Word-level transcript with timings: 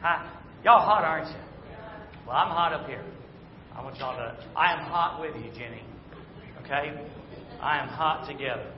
Y'all 0.00 0.80
hot, 0.80 1.04
aren't 1.04 1.28
you? 1.28 1.40
Well, 2.26 2.34
I'm 2.34 2.48
hot 2.48 2.72
up 2.72 2.86
here. 2.86 3.04
I 3.76 3.82
want 3.82 3.98
y'all 3.98 4.16
to. 4.16 4.34
I 4.56 4.72
am 4.72 4.86
hot 4.86 5.20
with 5.20 5.34
you, 5.36 5.50
Jenny. 5.52 5.82
Okay? 6.64 7.06
I 7.60 7.78
am 7.78 7.88
hot 7.88 8.26
together. 8.26 8.72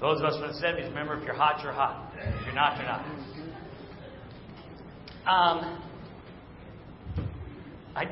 Those 0.00 0.20
of 0.20 0.26
us 0.26 0.38
from 0.38 0.46
the 0.52 0.54
70s, 0.54 0.88
remember 0.90 1.18
if 1.18 1.24
you're 1.24 1.34
hot, 1.34 1.60
you're 1.60 1.72
hot. 1.72 2.12
If 2.16 2.46
you're 2.46 2.54
not, 2.54 2.76
you're 2.76 2.86
not. 2.86 3.04
Um, 5.26 5.82
I, 7.96 8.04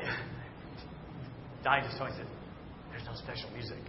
Diane 1.63 1.85
just 1.85 1.97
told 1.97 2.09
me, 2.09 2.17
said, 2.17 2.27
there's 2.91 3.05
no 3.05 3.13
special 3.15 3.49
music. 3.51 3.79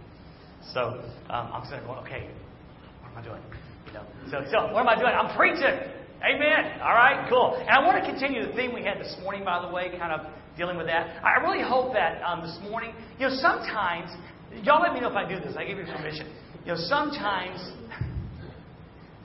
So 0.73 1.03
um, 1.29 1.51
I'm 1.53 1.63
sitting 1.65 1.79
there 1.79 1.87
going, 1.87 2.05
okay, 2.05 2.29
I 3.19 3.23
doing? 3.23 3.43
You 3.87 3.93
know, 3.93 4.05
so, 4.31 4.37
so 4.51 4.57
what 4.73 4.81
am 4.81 4.89
I 4.89 4.95
doing? 4.95 5.11
I'm 5.11 5.35
preaching. 5.35 5.75
Amen. 6.23 6.79
All 6.81 6.95
right, 6.95 7.27
cool. 7.29 7.55
And 7.59 7.69
I 7.69 7.79
want 7.85 8.03
to 8.03 8.09
continue 8.09 8.45
the 8.45 8.53
theme 8.53 8.73
we 8.73 8.83
had 8.83 8.99
this 8.99 9.15
morning, 9.21 9.43
by 9.43 9.65
the 9.65 9.73
way, 9.73 9.91
kind 9.97 10.11
of 10.11 10.27
dealing 10.57 10.77
with 10.77 10.87
that. 10.87 11.23
I 11.23 11.41
really 11.43 11.63
hope 11.63 11.93
that 11.93 12.21
um, 12.23 12.41
this 12.41 12.57
morning, 12.63 12.93
you 13.19 13.27
know, 13.27 13.35
sometimes, 13.39 14.11
y'all 14.63 14.81
let 14.81 14.93
me 14.93 14.99
know 14.99 15.09
if 15.09 15.15
I 15.15 15.27
do 15.27 15.39
this. 15.39 15.55
I 15.57 15.63
give 15.63 15.77
you 15.77 15.85
permission. 15.85 16.27
You 16.65 16.73
know, 16.73 16.79
sometimes 16.87 17.59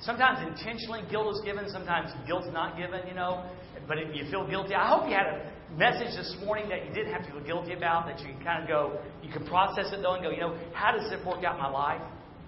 Sometimes 0.04 0.46
intentionally 0.46 1.01
guilt 1.10 1.34
is 1.34 1.40
given, 1.46 1.65
sometimes 1.70 2.10
guilt's 2.26 2.48
not 2.52 2.76
given, 2.76 3.09
you 3.09 3.15
know, 3.15 3.48
but 3.88 3.96
if 3.96 4.15
you 4.15 4.30
feel 4.30 4.46
guilty. 4.46 4.74
I 4.74 4.87
hope 4.87 5.09
you 5.09 5.16
had 5.16 5.26
a 5.26 5.79
message 5.79 6.15
this 6.15 6.37
morning 6.45 6.68
that 6.68 6.84
you 6.87 6.92
didn't 6.92 7.12
have 7.12 7.24
to 7.24 7.32
feel 7.32 7.42
guilty 7.42 7.73
about, 7.73 8.06
that 8.06 8.20
you 8.20 8.34
can 8.34 8.45
kind 8.45 8.62
of 8.62 8.68
go, 8.68 9.01
you 9.23 9.32
can 9.32 9.46
process 9.46 9.87
it 9.92 10.02
though 10.02 10.15
and 10.15 10.23
go, 10.23 10.30
you 10.30 10.40
know, 10.40 10.59
how 10.74 10.92
does 10.92 11.10
it 11.10 11.24
work 11.24 11.42
out 11.42 11.56
in 11.56 11.62
my 11.62 11.70
life? 11.70 12.02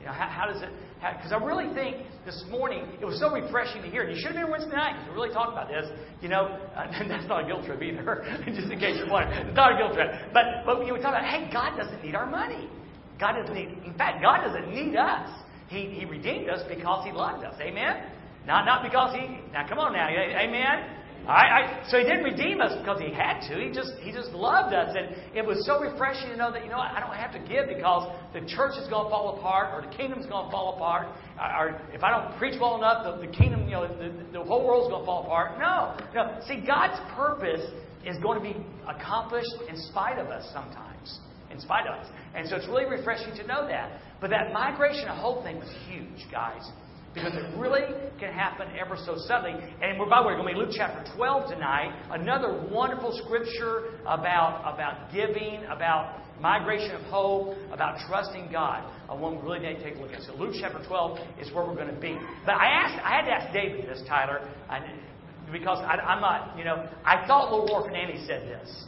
You 0.06 0.12
know, 0.12 0.18
how, 0.18 0.30
how 0.30 0.46
does 0.46 0.62
it, 0.62 0.70
because 1.02 1.32
I 1.32 1.42
really 1.42 1.74
think 1.74 2.06
this 2.24 2.44
morning 2.48 2.86
it 3.02 3.04
was 3.04 3.18
so 3.18 3.34
refreshing 3.34 3.82
to 3.82 3.90
hear. 3.90 4.08
You 4.08 4.14
should 4.14 4.38
have 4.38 4.46
been 4.46 4.50
Wednesday 4.54 4.70
night 4.70 4.94
because 4.94 5.10
we 5.10 5.14
really 5.18 5.34
talked 5.34 5.50
about 5.50 5.66
this. 5.66 5.90
You 6.22 6.28
know, 6.28 6.46
and 6.76 7.10
that's 7.10 7.26
not 7.26 7.42
a 7.42 7.46
guilt 7.46 7.66
trip 7.66 7.82
either, 7.82 8.22
just 8.46 8.70
in 8.70 8.78
case 8.78 9.02
you're 9.02 9.10
wondering. 9.10 9.50
It's 9.50 9.56
not 9.56 9.74
a 9.74 9.76
guilt 9.76 9.94
trip. 9.98 10.30
But, 10.30 10.62
but 10.64 10.78
you 10.78 10.86
know, 10.86 10.94
we 10.94 11.02
talk 11.02 11.10
about, 11.10 11.26
hey, 11.26 11.50
God 11.52 11.74
doesn't 11.74 12.06
need 12.06 12.14
our 12.14 12.30
money. 12.30 12.70
God 13.18 13.34
doesn't 13.34 13.52
need, 13.52 13.82
in 13.82 13.98
fact, 13.98 14.22
God 14.22 14.46
doesn't 14.46 14.70
need 14.70 14.94
us. 14.94 15.26
He, 15.66 15.90
he 15.90 16.04
redeemed 16.04 16.50
us 16.50 16.62
because 16.68 17.04
He 17.04 17.10
loved 17.10 17.42
us. 17.42 17.58
Amen? 17.58 18.06
Not, 18.46 18.64
not 18.64 18.86
because 18.86 19.10
He. 19.10 19.42
Now, 19.50 19.66
come 19.66 19.80
on 19.80 19.92
now. 19.92 20.06
Amen? 20.06 20.95
Right, 21.26 21.82
I, 21.82 21.90
so 21.90 21.98
he 21.98 22.04
didn't 22.04 22.22
redeem 22.22 22.60
us 22.60 22.78
because 22.78 23.00
he 23.00 23.10
had 23.12 23.42
to. 23.48 23.58
He 23.58 23.74
just 23.74 23.90
he 23.98 24.12
just 24.12 24.30
loved 24.30 24.72
us, 24.72 24.94
and 24.94 25.10
it 25.34 25.44
was 25.44 25.66
so 25.66 25.80
refreshing 25.80 26.30
to 26.30 26.36
know 26.36 26.52
that 26.52 26.62
you 26.62 26.70
know 26.70 26.78
I 26.78 27.00
don't 27.00 27.16
have 27.18 27.32
to 27.34 27.42
give 27.50 27.66
because 27.66 28.14
the 28.32 28.46
church 28.46 28.78
is 28.78 28.86
going 28.86 29.06
to 29.06 29.10
fall 29.10 29.36
apart 29.36 29.74
or 29.74 29.82
the 29.82 29.96
kingdom's 29.96 30.26
going 30.26 30.46
to 30.46 30.50
fall 30.52 30.76
apart, 30.76 31.08
or 31.34 31.82
if 31.92 32.04
I 32.04 32.14
don't 32.14 32.38
preach 32.38 32.54
well 32.60 32.76
enough, 32.76 33.02
the, 33.02 33.26
the 33.26 33.32
kingdom, 33.32 33.66
you 33.66 33.74
know, 33.74 33.88
the, 33.90 34.38
the 34.38 34.44
whole 34.44 34.64
world's 34.64 34.86
going 34.88 35.02
to 35.02 35.06
fall 35.06 35.24
apart. 35.24 35.58
No, 35.58 35.98
no. 36.14 36.38
See, 36.46 36.62
God's 36.64 37.00
purpose 37.16 37.74
is 38.06 38.16
going 38.22 38.38
to 38.38 38.44
be 38.46 38.54
accomplished 38.86 39.50
in 39.68 39.76
spite 39.90 40.18
of 40.18 40.28
us 40.28 40.48
sometimes, 40.54 41.18
in 41.50 41.58
spite 41.58 41.88
of 41.88 41.98
us, 41.98 42.06
and 42.36 42.48
so 42.48 42.54
it's 42.54 42.68
really 42.68 42.86
refreshing 42.86 43.34
to 43.34 43.46
know 43.48 43.66
that. 43.66 43.98
But 44.20 44.30
that 44.30 44.52
migration 44.52 45.08
of 45.08 45.18
hope 45.18 45.42
thing 45.42 45.58
was 45.58 45.74
huge, 45.90 46.30
guys. 46.30 46.62
Because 47.16 47.32
it 47.32 47.58
really 47.58 47.88
can 48.20 48.30
happen 48.30 48.68
ever 48.78 48.94
so 49.06 49.16
suddenly. 49.26 49.56
And 49.80 49.96
by 49.96 50.20
the 50.20 50.28
way, 50.28 50.34
we're 50.34 50.42
going 50.42 50.54
to 50.54 50.60
be 50.60 50.66
Luke 50.66 50.74
chapter 50.76 51.00
12 51.16 51.48
tonight. 51.48 51.96
Another 52.10 52.68
wonderful 52.70 53.18
scripture 53.24 53.96
about, 54.02 54.60
about 54.68 55.10
giving, 55.10 55.64
about 55.64 56.20
migration 56.42 56.94
of 56.94 57.00
hope, 57.08 57.56
about 57.72 57.96
trusting 58.06 58.52
God. 58.52 58.84
A 59.08 59.16
one 59.16 59.36
we 59.36 59.50
really 59.50 59.74
take 59.82 59.96
a 59.96 59.98
look 59.98 60.12
at. 60.12 60.24
So 60.24 60.34
Luke 60.34 60.56
chapter 60.60 60.84
12 60.86 61.18
is 61.40 61.50
where 61.54 61.64
we're 61.64 61.74
going 61.74 61.94
to 61.94 61.98
be. 61.98 62.18
But 62.44 62.56
I 62.56 62.66
asked, 62.66 63.02
I 63.02 63.16
had 63.16 63.22
to 63.22 63.32
ask 63.32 63.52
David 63.54 63.88
this, 63.88 64.02
Tyler, 64.06 64.46
because 65.50 65.78
I, 65.78 65.96
I'm 65.96 66.20
not, 66.20 66.58
you 66.58 66.64
know, 66.64 66.86
I 67.02 67.26
thought 67.26 67.50
Little 67.50 67.74
Orphan 67.74 67.96
Annie 67.96 68.26
said 68.26 68.42
this. 68.42 68.84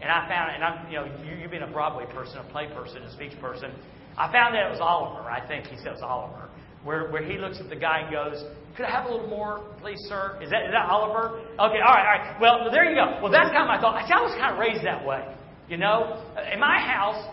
And 0.00 0.12
I 0.12 0.28
found, 0.28 0.54
and 0.54 0.62
I'm, 0.62 0.92
you 0.92 0.98
know, 0.98 1.06
you, 1.24 1.42
you 1.42 1.48
being 1.48 1.64
a 1.64 1.72
Broadway 1.72 2.06
person, 2.14 2.38
a 2.38 2.44
play 2.52 2.68
person, 2.68 3.02
a 3.02 3.12
speech 3.12 3.32
person, 3.40 3.72
I 4.16 4.30
found 4.30 4.54
that 4.54 4.66
it 4.66 4.70
was 4.70 4.80
Oliver. 4.80 5.28
I 5.28 5.44
think 5.46 5.66
he 5.66 5.76
said 5.78 5.88
it 5.88 5.94
was 5.94 6.02
Oliver. 6.02 6.48
Where, 6.84 7.10
where 7.10 7.22
he 7.22 7.38
looks 7.38 7.58
at 7.60 7.68
the 7.68 7.76
guy 7.76 8.00
and 8.00 8.12
goes, 8.12 8.44
Could 8.76 8.86
I 8.86 8.90
have 8.90 9.06
a 9.06 9.12
little 9.12 9.28
more, 9.28 9.64
please, 9.80 9.98
sir? 10.08 10.38
Is 10.42 10.50
that, 10.50 10.66
is 10.66 10.72
that 10.72 10.88
Oliver? 10.88 11.40
Okay, 11.40 11.58
all 11.58 11.68
right, 11.68 12.06
all 12.06 12.18
right. 12.18 12.40
Well, 12.40 12.70
there 12.70 12.84
you 12.84 12.94
go. 12.94 13.18
Well, 13.22 13.32
that's 13.32 13.50
kind 13.50 13.66
my 13.66 13.80
thought. 13.80 13.96
I 13.96 14.22
was 14.22 14.34
kind 14.38 14.54
of 14.54 14.58
raised 14.58 14.84
that 14.84 15.04
way. 15.04 15.34
You 15.68 15.76
know, 15.76 16.24
uh, 16.36 16.54
in 16.54 16.60
my 16.60 16.78
house, 16.78 17.28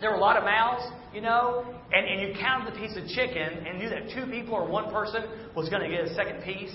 there 0.00 0.10
were 0.10 0.16
a 0.16 0.20
lot 0.20 0.36
of 0.36 0.44
mouths, 0.44 0.84
you 1.14 1.20
know, 1.20 1.64
and, 1.92 2.06
and 2.06 2.20
you 2.20 2.34
counted 2.38 2.74
the 2.74 2.78
piece 2.78 2.96
of 2.96 3.06
chicken 3.08 3.64
and 3.66 3.78
knew 3.78 3.88
that 3.88 4.10
two 4.14 4.30
people 4.30 4.54
or 4.54 4.66
one 4.66 4.90
person 4.90 5.24
was 5.54 5.68
going 5.68 5.82
to 5.82 5.88
get 5.88 6.04
a 6.04 6.14
second 6.14 6.42
piece. 6.42 6.74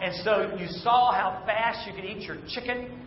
And 0.00 0.14
so 0.24 0.56
you 0.58 0.66
saw 0.82 1.12
how 1.12 1.42
fast 1.44 1.86
you 1.86 1.92
could 1.92 2.04
eat 2.04 2.22
your 2.22 2.38
chicken 2.48 2.98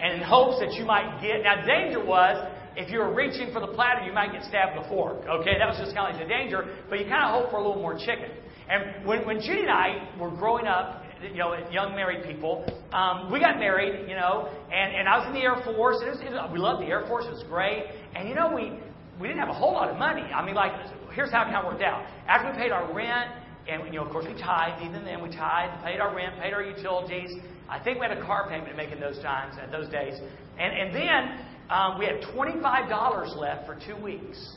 and 0.00 0.20
in 0.20 0.22
hopes 0.22 0.60
that 0.60 0.72
you 0.74 0.84
might 0.84 1.20
get. 1.20 1.42
Now, 1.42 1.64
danger 1.64 2.04
was 2.04 2.36
if 2.78 2.90
you 2.90 3.00
were 3.00 3.12
reaching 3.12 3.52
for 3.52 3.58
the 3.58 3.66
platter, 3.66 4.06
you 4.06 4.12
might 4.12 4.30
get 4.30 4.44
stabbed 4.44 4.78
with 4.78 4.86
a 4.86 4.88
fork. 4.88 5.26
Okay, 5.26 5.58
that 5.58 5.66
was 5.66 5.76
just 5.82 5.96
kind 5.96 6.06
of 6.06 6.14
like 6.14 6.22
the 6.22 6.30
danger, 6.30 6.78
but 6.88 7.00
you 7.00 7.06
kind 7.10 7.26
of 7.26 7.34
hope 7.34 7.50
for 7.50 7.58
a 7.58 7.62
little 7.66 7.82
more 7.82 7.98
chicken. 7.98 8.30
And 8.70 9.04
when, 9.04 9.26
when 9.26 9.40
Judy 9.40 9.66
and 9.66 9.70
I 9.70 10.08
were 10.14 10.30
growing 10.30 10.66
up, 10.66 11.02
you 11.20 11.42
know, 11.42 11.58
young 11.72 11.96
married 11.96 12.22
people, 12.22 12.62
um, 12.92 13.32
we 13.32 13.40
got 13.40 13.58
married, 13.58 14.08
you 14.08 14.14
know, 14.14 14.46
and, 14.70 14.94
and 14.94 15.08
I 15.08 15.18
was 15.18 15.26
in 15.26 15.34
the 15.34 15.42
Air 15.42 15.58
Force. 15.64 15.98
It 16.06 16.10
was, 16.10 16.20
it 16.22 16.30
was, 16.30 16.50
we 16.52 16.58
loved 16.60 16.82
the 16.82 16.86
Air 16.86 17.04
Force. 17.08 17.26
It 17.26 17.34
was 17.34 17.42
great. 17.50 17.90
And, 18.14 18.28
you 18.28 18.36
know, 18.36 18.54
we, 18.54 18.78
we 19.18 19.26
didn't 19.26 19.40
have 19.40 19.50
a 19.50 19.58
whole 19.58 19.72
lot 19.72 19.90
of 19.90 19.98
money. 19.98 20.22
I 20.22 20.46
mean, 20.46 20.54
like, 20.54 20.70
here's 21.18 21.32
how 21.32 21.42
it 21.42 21.50
kind 21.50 21.66
of 21.66 21.72
worked 21.72 21.82
out. 21.82 22.06
After 22.28 22.52
we 22.52 22.56
paid 22.56 22.70
our 22.70 22.86
rent, 22.94 23.34
and, 23.66 23.82
you 23.90 23.98
know, 23.98 24.06
of 24.06 24.12
course, 24.12 24.24
we 24.24 24.38
tithed. 24.38 24.86
Even 24.86 25.04
then, 25.04 25.20
we 25.20 25.34
tithed, 25.34 25.82
paid 25.82 25.98
our 25.98 26.14
rent, 26.14 26.38
paid 26.38 26.54
our 26.54 26.62
utilities. 26.62 27.34
I 27.68 27.82
think 27.82 27.98
we 27.98 28.06
had 28.06 28.16
a 28.16 28.22
car 28.22 28.48
payment 28.48 28.70
to 28.70 28.76
make 28.76 28.92
in 28.92 29.00
those 29.00 29.18
times, 29.18 29.58
at 29.60 29.72
those 29.72 29.90
days. 29.90 30.14
And, 30.58 30.72
and 30.72 30.94
then 30.94 31.44
um, 31.70 31.98
we 31.98 32.06
had 32.06 32.22
$25 32.34 33.36
left 33.36 33.66
for 33.66 33.78
two 33.86 33.96
weeks. 33.96 34.56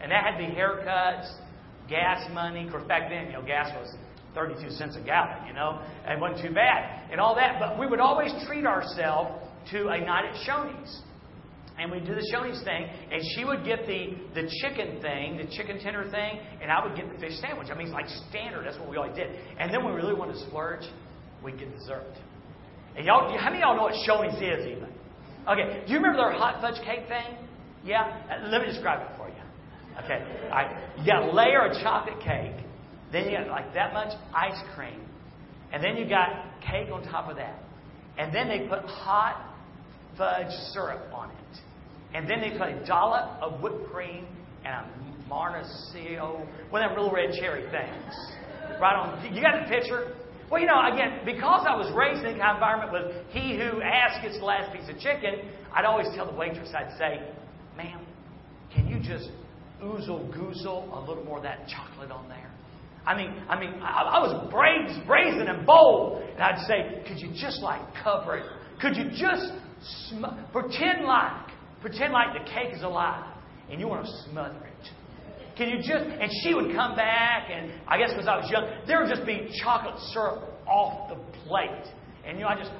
And 0.00 0.10
that 0.10 0.24
had 0.24 0.38
the 0.38 0.54
haircuts, 0.54 1.30
gas 1.88 2.28
money. 2.32 2.66
Of 2.66 2.72
course, 2.72 2.86
back 2.86 3.10
then, 3.10 3.26
you 3.26 3.32
know, 3.32 3.42
gas 3.42 3.70
was 3.76 3.94
32 4.34 4.70
cents 4.70 4.96
a 4.96 5.04
gallon, 5.04 5.46
you 5.46 5.54
know. 5.54 5.80
It 6.06 6.20
wasn't 6.20 6.46
too 6.46 6.54
bad. 6.54 7.10
And 7.10 7.20
all 7.20 7.34
that. 7.36 7.56
But 7.60 7.78
we 7.78 7.86
would 7.86 8.00
always 8.00 8.32
treat 8.46 8.66
ourselves 8.66 9.30
to 9.72 9.88
a 9.88 10.00
night 10.00 10.24
at 10.26 10.48
Shoney's. 10.48 11.00
And 11.78 11.90
we'd 11.90 12.06
do 12.06 12.14
the 12.14 12.30
Shoney's 12.32 12.62
thing, 12.62 12.86
and 13.10 13.20
she 13.34 13.44
would 13.44 13.64
get 13.64 13.84
the, 13.84 14.14
the 14.34 14.48
chicken 14.62 15.02
thing, 15.02 15.36
the 15.38 15.50
chicken 15.56 15.80
tender 15.80 16.08
thing, 16.08 16.38
and 16.62 16.70
I 16.70 16.86
would 16.86 16.94
get 16.96 17.12
the 17.12 17.18
fish 17.18 17.32
sandwich. 17.40 17.66
I 17.68 17.74
mean, 17.74 17.88
it's 17.88 17.92
like 17.92 18.06
standard. 18.30 18.64
That's 18.64 18.78
what 18.78 18.88
we 18.88 18.96
always 18.96 19.16
did. 19.16 19.26
And 19.58 19.74
then 19.74 19.82
when 19.82 19.92
we 19.92 20.00
really 20.00 20.14
wanted 20.14 20.34
to 20.34 20.46
splurge, 20.46 20.84
we'd 21.42 21.58
get 21.58 21.76
dessert. 21.76 22.14
And 22.96 23.04
y'all, 23.04 23.26
how 23.36 23.50
many 23.50 23.60
of 23.60 23.66
y'all 23.66 23.76
know 23.76 23.82
what 23.82 23.94
Shoney's 24.06 24.36
is 24.36 24.68
even? 24.68 24.93
Okay, 25.48 25.84
do 25.86 25.92
you 25.92 25.98
remember 25.98 26.18
their 26.18 26.32
hot 26.32 26.60
fudge 26.60 26.82
cake 26.84 27.06
thing? 27.08 27.36
Yeah? 27.84 28.22
Uh, 28.30 28.48
let 28.48 28.62
me 28.62 28.66
describe 28.66 29.02
it 29.02 29.16
for 29.16 29.28
you. 29.28 29.34
Okay, 30.02 30.24
all 30.44 30.50
right. 30.50 30.98
You 30.98 31.06
got 31.06 31.28
a 31.28 31.32
layer 31.32 31.66
of 31.66 31.76
chocolate 31.82 32.18
cake, 32.24 32.56
then 33.12 33.26
you 33.26 33.36
got 33.36 33.48
like 33.48 33.74
that 33.74 33.92
much 33.92 34.12
ice 34.34 34.60
cream, 34.74 35.00
and 35.72 35.84
then 35.84 35.96
you 35.96 36.08
got 36.08 36.28
cake 36.60 36.88
on 36.90 37.02
top 37.04 37.28
of 37.28 37.36
that. 37.36 37.62
And 38.16 38.34
then 38.34 38.48
they 38.48 38.66
put 38.68 38.80
hot 38.84 39.54
fudge 40.16 40.50
syrup 40.72 41.12
on 41.12 41.30
it. 41.30 41.60
And 42.14 42.30
then 42.30 42.40
they 42.40 42.56
put 42.56 42.68
a 42.68 42.84
dollop 42.86 43.42
of 43.42 43.60
whipped 43.60 43.90
cream 43.90 44.26
and 44.64 44.74
a 44.74 45.28
maraschino, 45.28 46.46
one 46.70 46.82
of 46.82 46.90
them 46.90 46.98
little 46.98 47.12
red 47.12 47.32
cherry 47.38 47.62
things. 47.70 48.14
Right 48.80 48.94
on. 48.96 49.34
You 49.34 49.42
got 49.42 49.64
the 49.64 49.68
picture? 49.68 50.14
Well, 50.54 50.62
you 50.62 50.68
know, 50.68 50.86
again, 50.86 51.18
because 51.24 51.66
I 51.68 51.74
was 51.74 51.90
raised 51.98 52.20
in 52.20 52.38
of 52.40 52.54
environment 52.54 52.92
with 52.92 53.26
he 53.30 53.58
who 53.58 53.82
asks 53.82 54.22
gets 54.22 54.38
the 54.38 54.44
last 54.44 54.72
piece 54.72 54.88
of 54.88 54.96
chicken, 55.00 55.50
I'd 55.74 55.84
always 55.84 56.06
tell 56.14 56.30
the 56.30 56.38
waitress, 56.38 56.70
I'd 56.72 56.96
say, 56.96 57.28
ma'am, 57.76 58.06
can 58.72 58.86
you 58.86 59.00
just 59.00 59.30
oozle 59.82 60.30
goozle 60.32 60.96
a 60.96 61.00
little 61.10 61.24
more 61.24 61.38
of 61.38 61.42
that 61.42 61.66
chocolate 61.66 62.12
on 62.12 62.28
there? 62.28 62.52
I 63.04 63.16
mean, 63.16 63.34
I 63.48 63.58
mean, 63.58 63.82
I, 63.82 64.02
I 64.02 64.18
was 64.20 64.48
brazen, 64.48 65.04
brazen 65.08 65.48
and 65.48 65.66
bold, 65.66 66.22
and 66.22 66.40
I'd 66.40 66.64
say, 66.68 67.02
could 67.08 67.18
you 67.18 67.34
just 67.34 67.60
like 67.60 67.82
cover 68.04 68.36
it? 68.36 68.46
Could 68.80 68.96
you 68.96 69.10
just 69.10 69.50
sm- 70.06 70.38
pretend 70.52 71.02
like, 71.04 71.50
pretend 71.80 72.12
like 72.12 72.32
the 72.32 72.48
cake 72.48 72.72
is 72.72 72.84
alive, 72.84 73.26
and 73.72 73.80
you 73.80 73.88
want 73.88 74.06
to 74.06 74.30
smother? 74.30 74.63
Can 75.56 75.68
you 75.68 75.78
just, 75.78 76.04
and 76.04 76.30
she 76.42 76.54
would 76.54 76.74
come 76.74 76.96
back, 76.96 77.48
and 77.50 77.72
I 77.86 77.98
guess 77.98 78.10
because 78.10 78.26
I 78.26 78.36
was 78.36 78.50
young, 78.50 78.66
there 78.86 79.00
would 79.00 79.08
just 79.08 79.24
be 79.24 79.48
chocolate 79.62 79.98
syrup 80.12 80.42
off 80.66 81.08
the 81.08 81.16
plate. 81.46 81.86
And, 82.26 82.38
you 82.38 82.44
know, 82.44 82.50
I 82.50 82.56
just, 82.56 82.70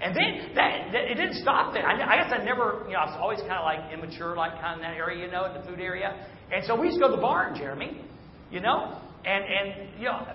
and 0.00 0.14
then 0.14 0.54
that, 0.54 0.92
that 0.92 1.04
it 1.10 1.14
didn't 1.14 1.40
stop 1.40 1.72
there. 1.72 1.86
I, 1.86 1.94
I 1.94 2.22
guess 2.22 2.32
I 2.32 2.44
never, 2.44 2.84
you 2.86 2.92
know, 2.92 3.00
I 3.00 3.06
was 3.06 3.18
always 3.18 3.40
kind 3.40 3.56
of 3.56 3.64
like 3.64 3.92
immature, 3.92 4.36
like 4.36 4.52
kind 4.60 4.78
of 4.78 4.84
in 4.84 4.90
that 4.90 4.96
area, 4.96 5.24
you 5.24 5.32
know, 5.32 5.46
in 5.46 5.54
the 5.54 5.66
food 5.66 5.80
area. 5.80 6.26
And 6.52 6.64
so 6.66 6.78
we 6.78 6.88
used 6.88 6.98
to 6.98 7.04
go 7.06 7.10
to 7.10 7.16
the 7.16 7.22
barn, 7.22 7.56
Jeremy, 7.56 8.04
you 8.50 8.60
know, 8.60 9.00
and, 9.24 9.44
and 9.44 9.98
you, 9.98 10.04
know, 10.04 10.26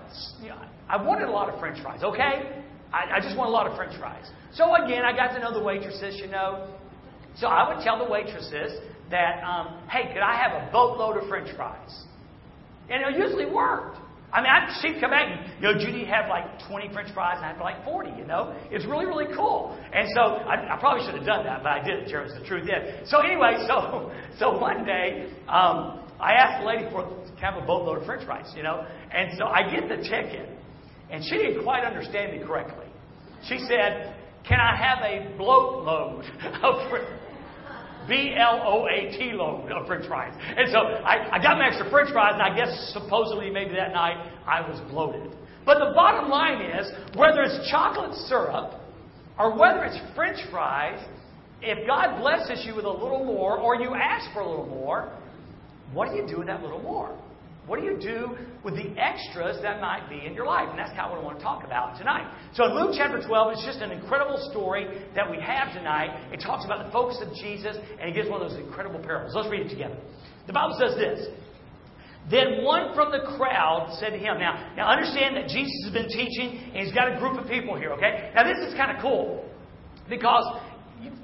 you 0.42 0.48
know, 0.48 0.58
I 0.88 1.00
wanted 1.00 1.28
a 1.28 1.30
lot 1.30 1.48
of 1.48 1.60
french 1.60 1.80
fries, 1.82 2.02
okay? 2.02 2.64
I, 2.92 3.18
I 3.18 3.20
just 3.20 3.36
want 3.36 3.48
a 3.48 3.52
lot 3.52 3.66
of 3.68 3.76
french 3.76 3.96
fries. 3.98 4.26
So 4.52 4.74
again, 4.74 5.04
I 5.04 5.14
got 5.14 5.32
to 5.34 5.40
know 5.40 5.52
the 5.54 5.62
waitresses, 5.62 6.18
you 6.18 6.26
know. 6.26 6.74
So 7.36 7.46
I 7.46 7.72
would 7.72 7.84
tell 7.84 8.04
the 8.04 8.10
waitresses, 8.10 8.72
that, 9.10 9.42
um, 9.42 9.82
hey, 9.88 10.12
could 10.12 10.22
I 10.22 10.36
have 10.36 10.52
a 10.52 10.70
boatload 10.72 11.22
of 11.22 11.28
French 11.28 11.54
fries? 11.56 12.04
And 12.88 13.02
it 13.02 13.18
usually 13.20 13.46
worked. 13.46 13.98
I 14.32 14.42
mean, 14.42 14.50
I, 14.50 14.78
she'd 14.80 15.00
come 15.00 15.10
back 15.10 15.26
and, 15.26 15.52
you 15.58 15.66
know, 15.66 15.74
Judy 15.74 16.04
have 16.04 16.28
like 16.28 16.44
20 16.68 16.92
French 16.92 17.12
fries 17.12 17.36
and 17.38 17.46
I'd 17.46 17.58
have 17.58 17.60
like 17.60 17.84
40, 17.84 18.10
you 18.16 18.26
know? 18.26 18.54
It's 18.70 18.86
really, 18.86 19.06
really 19.06 19.26
cool. 19.34 19.76
And 19.92 20.06
so 20.14 20.22
I, 20.22 20.74
I 20.74 20.78
probably 20.78 21.04
should 21.04 21.16
have 21.16 21.26
done 21.26 21.44
that, 21.44 21.62
but 21.62 21.70
I 21.70 21.84
didn't, 21.84 22.08
Jeremy, 22.08 22.38
the 22.38 22.46
truth 22.46 22.68
is. 22.70 23.10
So 23.10 23.18
anyway, 23.20 23.64
so, 23.66 24.12
so 24.38 24.58
one 24.58 24.84
day, 24.84 25.32
um, 25.48 26.06
I 26.20 26.34
asked 26.34 26.62
the 26.62 26.66
lady 26.66 26.84
for 26.92 27.08
kind 27.40 27.56
of 27.56 27.64
a 27.64 27.66
boatload 27.66 27.98
of 27.98 28.06
French 28.06 28.24
fries, 28.24 28.52
you 28.54 28.62
know? 28.62 28.86
And 29.10 29.36
so 29.36 29.46
I 29.46 29.68
get 29.68 29.88
the 29.88 29.96
ticket, 29.96 30.48
and 31.10 31.24
she 31.24 31.38
didn't 31.38 31.64
quite 31.64 31.82
understand 31.82 32.38
me 32.38 32.46
correctly. 32.46 32.86
She 33.48 33.58
said, 33.66 34.14
Can 34.46 34.60
I 34.60 34.76
have 34.76 34.98
a 35.02 35.36
bloat 35.38 35.84
load 35.84 36.24
of 36.62 36.90
French 36.90 37.08
B 38.10 38.34
L 38.36 38.60
O 38.66 38.88
A 38.88 39.16
T 39.16 39.32
load 39.32 39.70
of 39.70 39.86
French 39.86 40.06
fries. 40.08 40.34
And 40.36 40.68
so 40.70 40.78
I, 40.78 41.36
I 41.36 41.42
got 41.42 41.56
my 41.56 41.68
extra 41.68 41.88
French 41.88 42.10
fries, 42.10 42.34
and 42.34 42.42
I 42.42 42.54
guess 42.54 42.90
supposedly 42.92 43.48
maybe 43.48 43.74
that 43.76 43.92
night 43.92 44.18
I 44.46 44.60
was 44.68 44.80
bloated. 44.90 45.30
But 45.64 45.78
the 45.78 45.92
bottom 45.94 46.28
line 46.28 46.60
is 46.60 46.90
whether 47.16 47.42
it's 47.42 47.70
chocolate 47.70 48.14
syrup 48.26 48.80
or 49.38 49.56
whether 49.56 49.84
it's 49.84 49.98
French 50.16 50.38
fries, 50.50 51.02
if 51.62 51.86
God 51.86 52.20
blesses 52.20 52.64
you 52.66 52.74
with 52.74 52.84
a 52.84 52.90
little 52.90 53.24
more 53.24 53.58
or 53.58 53.76
you 53.76 53.94
ask 53.94 54.32
for 54.32 54.40
a 54.40 54.48
little 54.48 54.66
more, 54.66 55.12
what 55.92 56.10
do 56.10 56.16
you 56.16 56.26
do 56.26 56.38
with 56.38 56.48
that 56.48 56.62
little 56.62 56.82
more? 56.82 57.16
What 57.70 57.78
do 57.78 57.86
you 57.86 58.02
do 58.02 58.34
with 58.64 58.74
the 58.74 58.98
extras 58.98 59.62
that 59.62 59.80
might 59.80 60.10
be 60.10 60.26
in 60.26 60.34
your 60.34 60.44
life? 60.44 60.66
And 60.70 60.76
that's 60.76 60.90
kind 60.90 61.06
of 61.06 61.14
what 61.14 61.20
I 61.20 61.22
want 61.22 61.38
to 61.38 61.44
talk 61.44 61.62
about 61.62 61.96
tonight. 61.96 62.26
So 62.58 62.66
in 62.66 62.74
Luke 62.74 62.98
chapter 62.98 63.22
12, 63.22 63.52
it's 63.52 63.64
just 63.64 63.78
an 63.78 63.92
incredible 63.92 64.42
story 64.50 65.06
that 65.14 65.30
we 65.30 65.38
have 65.38 65.72
tonight. 65.72 66.34
It 66.34 66.42
talks 66.42 66.64
about 66.64 66.84
the 66.84 66.90
focus 66.90 67.22
of 67.22 67.30
Jesus, 67.38 67.78
and 67.78 68.10
it 68.10 68.12
gives 68.12 68.28
one 68.28 68.42
of 68.42 68.50
those 68.50 68.58
incredible 68.58 68.98
parables. 68.98 69.38
Let's 69.38 69.46
read 69.46 69.66
it 69.66 69.68
together. 69.70 69.94
The 70.48 70.52
Bible 70.52 70.82
says 70.82 70.98
this. 70.98 71.30
Then 72.26 72.66
one 72.66 72.92
from 72.92 73.14
the 73.14 73.22
crowd 73.38 73.94
said 74.00 74.10
to 74.10 74.18
him, 74.18 74.42
Now, 74.42 74.74
now 74.74 74.90
understand 74.90 75.38
that 75.38 75.46
Jesus 75.46 75.78
has 75.86 75.92
been 75.94 76.10
teaching, 76.10 76.74
and 76.74 76.82
he's 76.82 76.92
got 76.92 77.06
a 77.06 77.22
group 77.22 77.38
of 77.38 77.46
people 77.46 77.78
here, 77.78 77.92
okay? 77.94 78.34
Now, 78.34 78.42
this 78.42 78.58
is 78.66 78.74
kind 78.74 78.90
of 78.90 79.00
cool 79.00 79.46
because, 80.10 80.42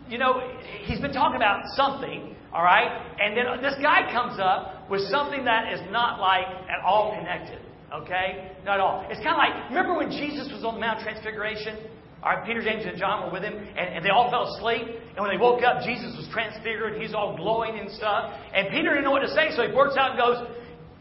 you 0.07 0.19
know, 0.19 0.47
he's 0.87 1.01
been 1.01 1.13
talking 1.13 1.43
about 1.43 1.67
something, 1.75 2.37
all 2.55 2.63
right? 2.63 3.03
And 3.19 3.37
then 3.37 3.47
this 3.67 3.75
guy 3.83 4.07
comes 4.15 4.39
up 4.39 4.76
with 4.91 5.03
something 5.11 5.45
that 5.45 5.73
is 5.73 5.81
not 5.91 6.21
like 6.21 6.47
at 6.69 6.81
all 6.85 7.15
connected. 7.17 7.61
Okay? 7.93 8.53
Not 8.65 8.75
at 8.75 8.81
all. 8.81 9.07
It's 9.11 9.23
kind 9.23 9.35
of 9.35 9.43
like, 9.43 9.69
remember 9.71 9.97
when 9.97 10.11
Jesus 10.11 10.51
was 10.53 10.65
on 10.65 10.75
the 10.75 10.81
Mount 10.81 11.01
Transfiguration? 11.03 11.79
All 12.23 12.35
right, 12.35 12.43
Peter, 12.45 12.63
James, 12.63 12.83
and 12.85 12.99
John 12.99 13.27
were 13.27 13.33
with 13.33 13.45
him, 13.45 13.55
and, 13.55 13.87
and 13.95 14.05
they 14.05 14.11
all 14.11 14.31
fell 14.31 14.51
asleep. 14.57 14.89
And 15.15 15.23
when 15.23 15.31
they 15.31 15.39
woke 15.39 15.63
up, 15.63 15.87
Jesus 15.87 16.11
was 16.19 16.27
transfigured, 16.33 17.01
he's 17.01 17.15
all 17.15 17.37
glowing 17.37 17.79
and 17.79 17.91
stuff. 17.93 18.35
And 18.53 18.67
Peter 18.69 18.91
didn't 18.91 19.05
know 19.05 19.15
what 19.15 19.23
to 19.23 19.31
say, 19.31 19.55
so 19.55 19.63
he 19.63 19.71
bursts 19.71 19.97
out 19.97 20.17
and 20.17 20.19
goes, 20.19 20.39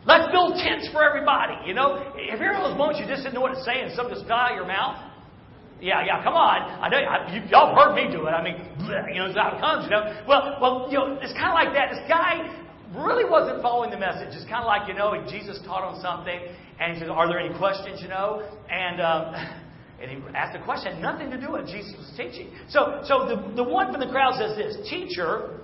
Let's 0.05 0.29
build 0.29 0.61
tents 0.61 0.87
for 0.93 1.01
everybody. 1.01 1.65
You 1.65 1.73
know, 1.73 2.13
if 2.13 2.37
you're 2.37 2.53
in 2.53 2.61
those 2.61 2.77
moments 2.77 3.01
you 3.01 3.09
just 3.09 3.25
didn't 3.25 3.33
know 3.33 3.41
what 3.41 3.57
to 3.57 3.63
say 3.65 3.81
and 3.81 3.89
something 3.97 4.13
just 4.13 4.29
fell 4.29 4.37
out 4.37 4.53
of 4.53 4.57
your 4.61 4.69
mouth, 4.69 5.01
yeah, 5.81 6.05
yeah, 6.05 6.21
come 6.21 6.37
on. 6.37 6.61
I 6.61 6.87
know 6.93 7.01
I, 7.01 7.25
you, 7.33 7.41
y'all 7.49 7.73
heard 7.73 7.97
me 7.97 8.13
do 8.13 8.29
it. 8.29 8.31
I 8.31 8.41
mean, 8.45 8.55
bleh, 8.85 9.09
you 9.11 9.19
know, 9.19 9.25
it's 9.25 9.35
how 9.35 9.57
it 9.57 9.59
comes, 9.59 9.89
you 9.89 9.91
know. 9.91 10.05
Well, 10.29 10.61
well, 10.61 10.75
you 10.93 10.97
know, 11.01 11.17
it's 11.25 11.33
kind 11.33 11.49
of 11.51 11.57
like 11.57 11.73
that. 11.73 11.89
This 11.89 12.05
guy 12.05 12.45
really 12.93 13.29
wasn't 13.29 13.61
following 13.61 13.89
the 13.89 13.97
message. 13.97 14.29
It's 14.31 14.49
kind 14.49 14.61
of 14.61 14.67
like, 14.67 14.87
you 14.87 14.93
know, 14.93 15.13
Jesus 15.29 15.59
taught 15.65 15.83
on 15.83 16.01
something, 16.01 16.39
and 16.79 16.93
he 16.93 16.99
says, 16.99 17.09
Are 17.09 17.27
there 17.27 17.39
any 17.39 17.57
questions, 17.57 18.01
you 18.01 18.07
know? 18.07 18.43
And, 18.69 19.01
um, 19.01 19.33
and 20.01 20.11
he 20.11 20.17
asked 20.35 20.55
a 20.55 20.63
question, 20.63 21.01
nothing 21.01 21.31
to 21.31 21.39
do 21.39 21.51
with 21.51 21.67
Jesus 21.67 21.93
was 21.97 22.11
teaching. 22.17 22.51
So, 22.69 23.01
so 23.05 23.25
the, 23.27 23.55
the 23.55 23.63
one 23.63 23.91
from 23.91 24.01
the 24.01 24.11
crowd 24.11 24.35
says 24.37 24.57
this 24.57 24.89
Teacher, 24.89 25.61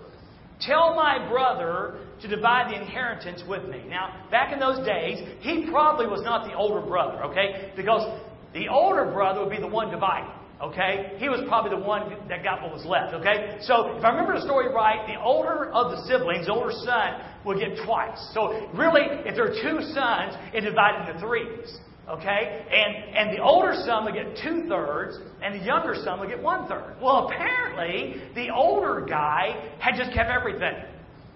tell 0.60 0.96
my 0.96 1.28
brother 1.30 2.08
to 2.22 2.28
divide 2.28 2.72
the 2.72 2.82
inheritance 2.82 3.44
with 3.48 3.66
me. 3.66 3.84
Now, 3.88 4.28
back 4.30 4.54
in 4.54 4.60
those 4.60 4.86
days, 4.86 5.20
he 5.42 5.68
probably 5.70 6.08
was 6.08 6.22
not 6.24 6.48
the 6.48 6.54
older 6.54 6.86
brother, 6.86 7.24
okay? 7.26 7.74
Because 7.76 8.22
the 8.54 8.68
older 8.68 9.06
brother 9.12 9.42
would 9.42 9.50
be 9.50 9.60
the 9.60 9.68
one 9.68 9.90
dividing. 9.92 10.32
Okay? 10.62 11.18
He 11.18 11.28
was 11.28 11.42
probably 11.48 11.72
the 11.72 11.84
one 11.84 12.14
that 12.30 12.44
got 12.44 12.62
what 12.62 12.72
was 12.72 12.86
left. 12.86 13.14
Okay? 13.16 13.58
So, 13.62 13.98
if 13.98 14.06
I 14.06 14.10
remember 14.10 14.38
the 14.38 14.46
story 14.46 14.70
right, 14.70 15.08
the 15.08 15.20
older 15.20 15.72
of 15.74 15.92
the 15.92 16.06
siblings, 16.06 16.46
the 16.46 16.54
older 16.54 16.72
son, 16.86 17.22
would 17.46 17.58
get 17.58 17.84
twice. 17.84 18.18
So, 18.34 18.70
really, 18.74 19.02
if 19.26 19.34
there 19.34 19.50
are 19.50 19.58
two 19.58 19.82
sons, 19.94 20.38
it's 20.54 20.66
divided 20.66 21.10
into 21.10 21.20
threes. 21.20 21.66
Okay? 22.08 22.66
And, 22.70 23.18
and 23.18 23.38
the 23.38 23.42
older 23.42 23.74
son 23.86 24.06
would 24.06 24.14
get 24.14 24.38
two 24.44 24.70
thirds, 24.70 25.18
and 25.42 25.60
the 25.60 25.66
younger 25.66 25.96
son 25.96 26.20
would 26.20 26.30
get 26.30 26.42
one 26.42 26.68
third. 26.68 26.96
Well, 27.02 27.28
apparently, 27.28 28.22
the 28.36 28.54
older 28.54 29.06
guy 29.10 29.74
had 29.80 29.98
just 29.98 30.14
kept 30.14 30.30
everything. 30.30 30.78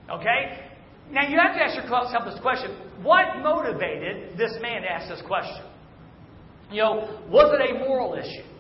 Okay? 0.10 0.70
Now, 1.10 1.28
you 1.28 1.38
have 1.40 1.56
to 1.56 1.62
ask 1.62 1.76
yourself 1.76 2.26
this 2.26 2.40
question 2.42 2.78
what 3.02 3.42
motivated 3.42 4.38
this 4.38 4.54
man 4.62 4.84
to 4.84 4.92
ask 4.92 5.10
this 5.10 5.22
question? 5.26 5.66
You 6.72 6.82
know, 6.82 7.22
was 7.30 7.58
it 7.60 7.76
a 7.76 7.80
moral 7.80 8.16
issue? 8.16 8.55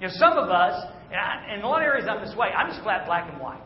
You 0.00 0.08
know, 0.08 0.12
some 0.16 0.36
of 0.36 0.50
us, 0.50 0.84
and, 1.10 1.16
I, 1.16 1.54
in 1.54 1.62
a 1.62 1.68
lot 1.68 1.82
of 1.82 1.86
areas 1.86 2.06
I'm 2.08 2.24
this 2.24 2.36
way, 2.36 2.48
I'm 2.48 2.68
just 2.68 2.82
flat 2.82 3.06
black 3.06 3.30
and 3.30 3.40
white. 3.40 3.60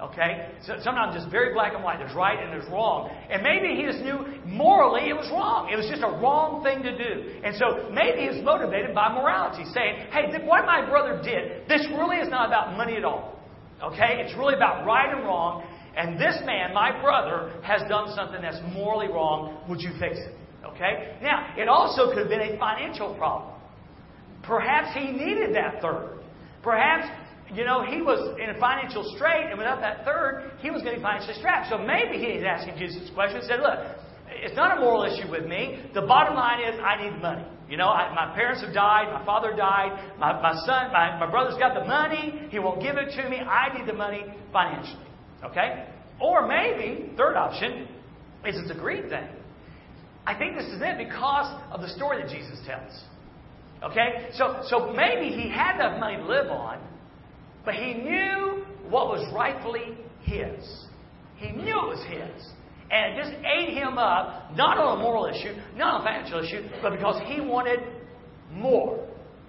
Okay? 0.00 0.50
So 0.66 0.74
sometimes 0.82 1.14
just 1.14 1.30
very 1.30 1.54
black 1.54 1.72
and 1.72 1.82
white. 1.82 1.98
There's 1.98 2.14
right 2.14 2.36
and 2.42 2.52
there's 2.52 2.68
wrong. 2.68 3.08
And 3.30 3.42
maybe 3.42 3.78
he 3.78 3.86
just 3.86 4.02
knew 4.02 4.26
morally 4.44 5.08
it 5.08 5.14
was 5.14 5.30
wrong. 5.30 5.70
It 5.72 5.76
was 5.76 5.86
just 5.86 6.02
a 6.02 6.10
wrong 6.20 6.62
thing 6.62 6.82
to 6.82 6.92
do. 6.92 7.40
And 7.44 7.54
so 7.56 7.88
maybe 7.94 8.26
he 8.26 8.28
was 8.28 8.42
motivated 8.42 8.94
by 8.94 9.14
morality, 9.14 9.64
saying, 9.72 10.10
hey, 10.10 10.34
what 10.44 10.66
my 10.66 10.84
brother 10.84 11.22
did, 11.22 11.68
this 11.68 11.86
really 11.94 12.18
is 12.18 12.28
not 12.28 12.48
about 12.50 12.76
money 12.76 12.96
at 12.96 13.04
all. 13.04 13.38
Okay? 13.82 14.20
It's 14.20 14.36
really 14.36 14.54
about 14.54 14.84
right 14.84 15.14
and 15.14 15.24
wrong. 15.24 15.64
And 15.96 16.18
this 16.18 16.42
man, 16.44 16.74
my 16.74 16.90
brother, 17.00 17.54
has 17.62 17.80
done 17.88 18.10
something 18.16 18.42
that's 18.42 18.60
morally 18.74 19.06
wrong. 19.06 19.62
Would 19.68 19.80
you 19.80 19.94
fix 20.00 20.18
it? 20.18 20.34
Okay? 20.74 21.16
Now, 21.22 21.54
it 21.56 21.68
also 21.68 22.10
could 22.10 22.26
have 22.26 22.28
been 22.28 22.42
a 22.42 22.58
financial 22.58 23.14
problem. 23.14 23.53
Perhaps 24.46 24.94
he 24.94 25.10
needed 25.10 25.54
that 25.54 25.80
third. 25.80 26.20
Perhaps, 26.62 27.08
you 27.52 27.64
know, 27.64 27.84
he 27.84 28.00
was 28.00 28.38
in 28.40 28.50
a 28.50 28.58
financial 28.58 29.04
strait, 29.16 29.50
and 29.50 29.58
without 29.58 29.80
that 29.80 30.04
third, 30.04 30.52
he 30.60 30.70
was 30.70 30.82
going 30.82 30.94
to 30.94 31.00
be 31.00 31.02
financially 31.02 31.34
strapped. 31.38 31.70
So 31.70 31.78
maybe 31.78 32.18
he 32.18 32.32
is 32.32 32.44
asking 32.44 32.78
Jesus 32.78 33.02
this 33.02 33.10
question 33.14 33.38
and 33.38 33.46
said, 33.46 33.60
Look, 33.60 33.78
it's 34.28 34.56
not 34.56 34.78
a 34.78 34.80
moral 34.80 35.04
issue 35.04 35.30
with 35.30 35.46
me. 35.46 35.84
The 35.94 36.02
bottom 36.02 36.34
line 36.34 36.60
is 36.60 36.80
I 36.80 37.02
need 37.02 37.20
money. 37.20 37.44
You 37.68 37.76
know, 37.76 37.88
I, 37.88 38.12
my 38.14 38.34
parents 38.34 38.62
have 38.62 38.74
died, 38.74 39.12
my 39.12 39.24
father 39.24 39.56
died, 39.56 40.16
my, 40.18 40.40
my 40.40 40.52
son, 40.66 40.92
my, 40.92 41.18
my 41.18 41.30
brother's 41.30 41.58
got 41.58 41.74
the 41.74 41.84
money, 41.84 42.48
he 42.50 42.58
won't 42.58 42.82
give 42.82 42.96
it 42.96 43.14
to 43.16 43.28
me. 43.28 43.38
I 43.38 43.76
need 43.76 43.88
the 43.88 43.94
money 43.94 44.24
financially. 44.52 45.06
Okay? 45.44 45.86
Or 46.20 46.46
maybe, 46.46 47.12
third 47.16 47.36
option, 47.36 47.88
is 48.46 48.56
it's 48.56 48.70
a 48.70 48.78
greed 48.78 49.08
thing. 49.08 49.26
I 50.26 50.36
think 50.38 50.56
this 50.56 50.66
is 50.66 50.80
it 50.82 50.98
because 50.98 51.60
of 51.70 51.80
the 51.80 51.88
story 51.88 52.22
that 52.22 52.30
Jesus 52.30 52.58
tells. 52.66 52.92
Okay? 53.90 54.28
So, 54.34 54.62
so 54.68 54.92
maybe 54.92 55.34
he 55.34 55.48
had 55.48 55.76
enough 55.76 56.00
money 56.00 56.16
to 56.16 56.26
live 56.26 56.50
on, 56.50 56.78
but 57.64 57.74
he 57.74 57.94
knew 57.94 58.64
what 58.88 59.08
was 59.08 59.32
rightfully 59.34 59.96
his. 60.22 60.86
He 61.36 61.50
knew 61.50 61.78
it 61.78 61.88
was 61.88 62.04
his. 62.08 62.48
And 62.90 63.14
it 63.14 63.22
just 63.22 63.34
ate 63.44 63.74
him 63.74 63.98
up, 63.98 64.54
not 64.54 64.78
on 64.78 64.98
a 64.98 65.02
moral 65.02 65.26
issue, 65.26 65.54
not 65.76 65.94
on 65.94 66.00
a 66.02 66.04
financial 66.04 66.44
issue, 66.44 66.68
but 66.82 66.90
because 66.90 67.20
he 67.26 67.40
wanted 67.40 67.80
more. 68.52 69.06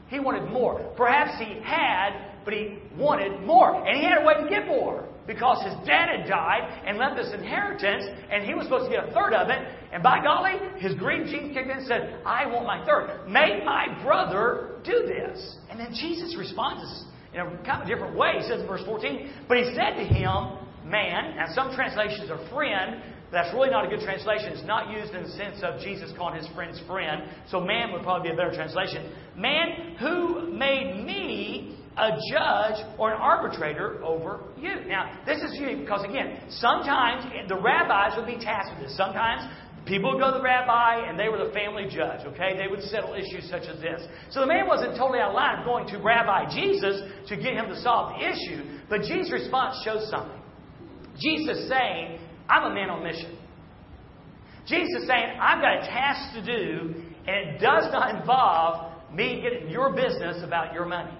He 0.08 0.20
wanted 0.20 0.50
more. 0.50 0.94
Perhaps 0.96 1.40
he 1.40 1.60
had, 1.64 2.12
but 2.44 2.54
he 2.54 2.80
wanted 2.98 3.42
more. 3.46 3.86
And 3.86 3.98
he 3.98 4.04
had 4.04 4.22
a 4.22 4.26
way 4.26 4.36
to 4.44 4.50
get 4.50 4.68
more 4.68 5.08
because 5.28 5.64
his 5.64 5.74
dad 5.88 6.10
had 6.10 6.30
died 6.30 6.84
and 6.86 6.98
left 6.98 7.18
this 7.18 7.34
inheritance, 7.34 8.06
and 8.32 8.44
he 8.44 8.54
was 8.54 8.66
supposed 8.66 8.90
to 8.90 8.96
get 8.96 9.10
a 9.10 9.12
third 9.12 9.34
of 9.34 9.50
it. 9.50 9.60
And 9.92 10.04
by 10.04 10.22
golly, 10.24 10.54
his 10.78 10.94
green 10.96 11.26
gene 11.26 11.54
kicked 11.54 11.70
in 11.70 11.78
and 11.78 11.88
said, 11.88 12.22
I 12.26 12.46
want 12.46 12.66
my 12.66 12.86
third. 12.86 13.28
Make 13.28 13.66
my 13.66 13.88
brother 14.04 14.80
do 14.84 15.06
this. 15.08 15.58
And 15.70 15.80
then 15.80 15.94
Jesus 15.94 16.36
responds 16.38 17.06
in 17.34 17.42
a 17.42 17.58
kind 17.64 17.82
of 17.82 17.88
different 17.88 18.16
way. 18.16 18.34
He 18.38 18.44
says 18.48 18.62
in 18.62 18.68
verse 18.68 18.84
14, 18.86 19.46
But 19.48 19.58
he 19.58 19.76
said 19.76 19.98
to 19.98 20.06
him, 20.06 20.60
Man, 20.86 21.38
and 21.40 21.54
some 21.56 21.74
translations 21.74 22.30
are 22.30 22.48
friend, 22.54 23.02
that's 23.32 23.54
really 23.54 23.70
not 23.70 23.86
a 23.86 23.90
good 23.90 24.02
translation. 24.02 24.54
It's 24.54 24.66
not 24.66 24.92
used 24.92 25.14
in 25.14 25.24
the 25.24 25.30
sense 25.30 25.58
of 25.64 25.82
Jesus 25.82 26.12
calling 26.16 26.38
his 26.38 26.48
friends 26.54 26.80
friend. 26.88 27.24
So 27.50 27.60
man 27.60 27.92
would 27.92 28.04
probably 28.04 28.30
be 28.30 28.34
a 28.34 28.38
better 28.38 28.54
translation. 28.54 29.12
Man, 29.36 29.96
who 30.00 30.54
made 30.54 31.04
me 31.04 31.78
a 31.98 32.12
judge 32.32 32.86
or 32.98 33.14
an 33.14 33.22
arbitrator 33.22 34.04
over 34.04 34.44
you. 34.58 34.86
Now, 34.88 35.20
this 35.26 35.42
is 35.42 35.58
unique 35.60 35.80
because, 35.80 36.04
again, 36.04 36.42
sometimes 36.50 37.26
the 37.48 37.56
rabbis 37.56 38.18
would 38.18 38.26
be 38.26 38.38
tasked 38.44 38.78
with 38.78 38.88
this. 38.88 38.98
Sometimes 38.98 39.50
people 39.86 40.12
would 40.12 40.20
go 40.20 40.32
to 40.32 40.38
the 40.38 40.44
rabbi 40.44 41.08
and 41.08 41.18
they 41.18 41.30
were 41.30 41.38
the 41.38 41.54
family 41.54 41.88
judge, 41.90 42.26
okay? 42.26 42.58
They 42.58 42.68
would 42.68 42.82
settle 42.84 43.14
issues 43.14 43.50
such 43.50 43.64
as 43.64 43.80
this. 43.80 44.02
So 44.30 44.42
the 44.42 44.48
man 44.48 44.68
wasn't 44.68 44.98
totally 44.98 45.20
out 45.20 45.30
of 45.30 45.36
line 45.36 45.64
going 45.64 45.88
to 45.88 45.98
Rabbi 46.00 46.54
Jesus 46.54 47.02
to 47.30 47.36
get 47.38 47.54
him 47.54 47.70
to 47.70 47.80
solve 47.82 48.20
the 48.20 48.28
issue, 48.28 48.80
but 48.90 49.02
Jesus' 49.02 49.32
response 49.32 49.78
shows 49.86 50.10
something. 50.10 50.42
Jesus 51.18 51.70
saying, 51.70 52.20
I'm 52.50 52.72
a 52.72 52.76
man 52.76 52.90
on 52.90 53.04
mission. 53.04 53.38
Jesus 54.68 55.08
saying, 55.08 55.38
I've 55.40 55.62
got 55.62 55.84
a 55.84 55.86
task 55.88 56.34
to 56.36 56.42
do, 56.44 56.96
and 57.28 57.56
it 57.56 57.62
does 57.62 57.86
not 57.94 58.16
involve 58.20 59.14
me 59.14 59.42
getting 59.42 59.70
your 59.70 59.94
business 59.94 60.44
about 60.44 60.74
your 60.74 60.86
money. 60.86 61.14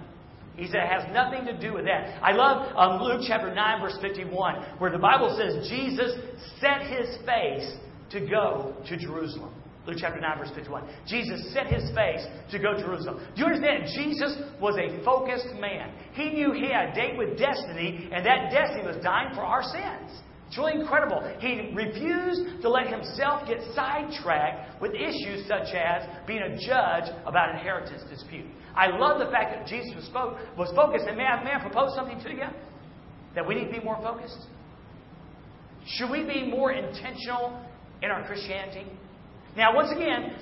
He 0.56 0.66
said 0.66 0.84
it 0.84 0.88
has 0.88 1.12
nothing 1.12 1.44
to 1.44 1.58
do 1.58 1.74
with 1.74 1.84
that. 1.84 2.22
I 2.22 2.32
love 2.32 2.72
um, 2.76 3.02
Luke 3.02 3.22
chapter 3.26 3.54
9, 3.54 3.80
verse 3.80 3.98
51, 4.00 4.78
where 4.78 4.90
the 4.90 4.98
Bible 4.98 5.36
says 5.36 5.68
Jesus 5.68 6.12
set 6.60 6.82
his 6.82 7.16
face 7.26 7.76
to 8.10 8.20
go 8.26 8.74
to 8.88 8.96
Jerusalem. 8.96 9.52
Luke 9.86 9.98
chapter 10.00 10.20
9, 10.20 10.38
verse 10.38 10.50
51. 10.54 10.88
Jesus 11.06 11.52
set 11.52 11.66
his 11.66 11.94
face 11.94 12.26
to 12.50 12.58
go 12.58 12.74
to 12.74 12.80
Jerusalem. 12.80 13.20
Do 13.36 13.42
you 13.42 13.46
understand? 13.46 13.84
Jesus 13.94 14.36
was 14.60 14.76
a 14.76 15.04
focused 15.04 15.54
man. 15.60 15.92
He 16.12 16.30
knew 16.30 16.52
he 16.52 16.72
had 16.72 16.90
a 16.90 16.94
date 16.94 17.16
with 17.16 17.38
destiny, 17.38 18.08
and 18.10 18.26
that 18.26 18.50
destiny 18.50 18.84
was 18.84 18.96
dying 19.02 19.34
for 19.34 19.42
our 19.42 19.62
sins. 19.62 20.22
It's 20.48 20.58
really 20.58 20.80
incredible. 20.80 21.22
He 21.38 21.72
refused 21.74 22.62
to 22.62 22.68
let 22.68 22.86
himself 22.86 23.46
get 23.48 23.58
sidetracked 23.74 24.80
with 24.80 24.92
issues 24.94 25.46
such 25.46 25.74
as 25.74 26.06
being 26.26 26.42
a 26.42 26.56
judge 26.56 27.10
about 27.26 27.50
inheritance 27.50 28.02
dispute. 28.08 28.46
I 28.76 28.88
love 28.88 29.18
the 29.18 29.30
fact 29.32 29.56
that 29.56 29.66
Jesus 29.66 29.94
was, 29.96 30.04
spoke, 30.04 30.36
was 30.56 30.70
focused. 30.74 31.06
And 31.08 31.16
may 31.16 31.24
I, 31.24 31.42
may 31.42 31.52
I 31.52 31.60
propose 31.60 31.94
something 31.94 32.20
to 32.20 32.30
you? 32.30 32.44
That 33.34 33.46
we 33.46 33.54
need 33.54 33.66
to 33.66 33.72
be 33.72 33.84
more 33.84 33.96
focused? 34.02 34.38
Should 35.86 36.10
we 36.10 36.24
be 36.24 36.46
more 36.46 36.72
intentional 36.72 37.62
in 38.02 38.10
our 38.10 38.26
Christianity? 38.26 38.86
Now, 39.56 39.74
once 39.74 39.90
again, 39.92 40.36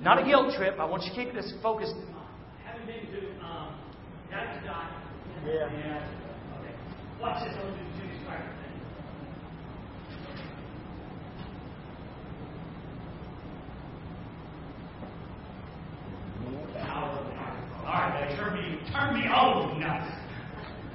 not 0.00 0.20
a 0.20 0.24
guilt 0.24 0.54
trip. 0.56 0.78
I 0.78 0.84
want 0.84 1.02
you 1.04 1.10
to 1.10 1.16
keep 1.16 1.34
this 1.34 1.52
focused. 1.62 1.94
Having 2.64 2.86
been 2.86 3.06
to 3.12 3.44
um, 3.44 3.74
Yeah. 5.46 6.06
Okay. 6.60 6.74
Watch 7.20 7.44
this. 7.44 7.93
All 16.94 17.90
right, 17.90 18.28
they 18.28 18.36
turn 18.36 18.54
me, 18.54 18.78
turn 18.94 19.14
me 19.18 19.26
on 19.26 19.80
nuts. 19.80 20.14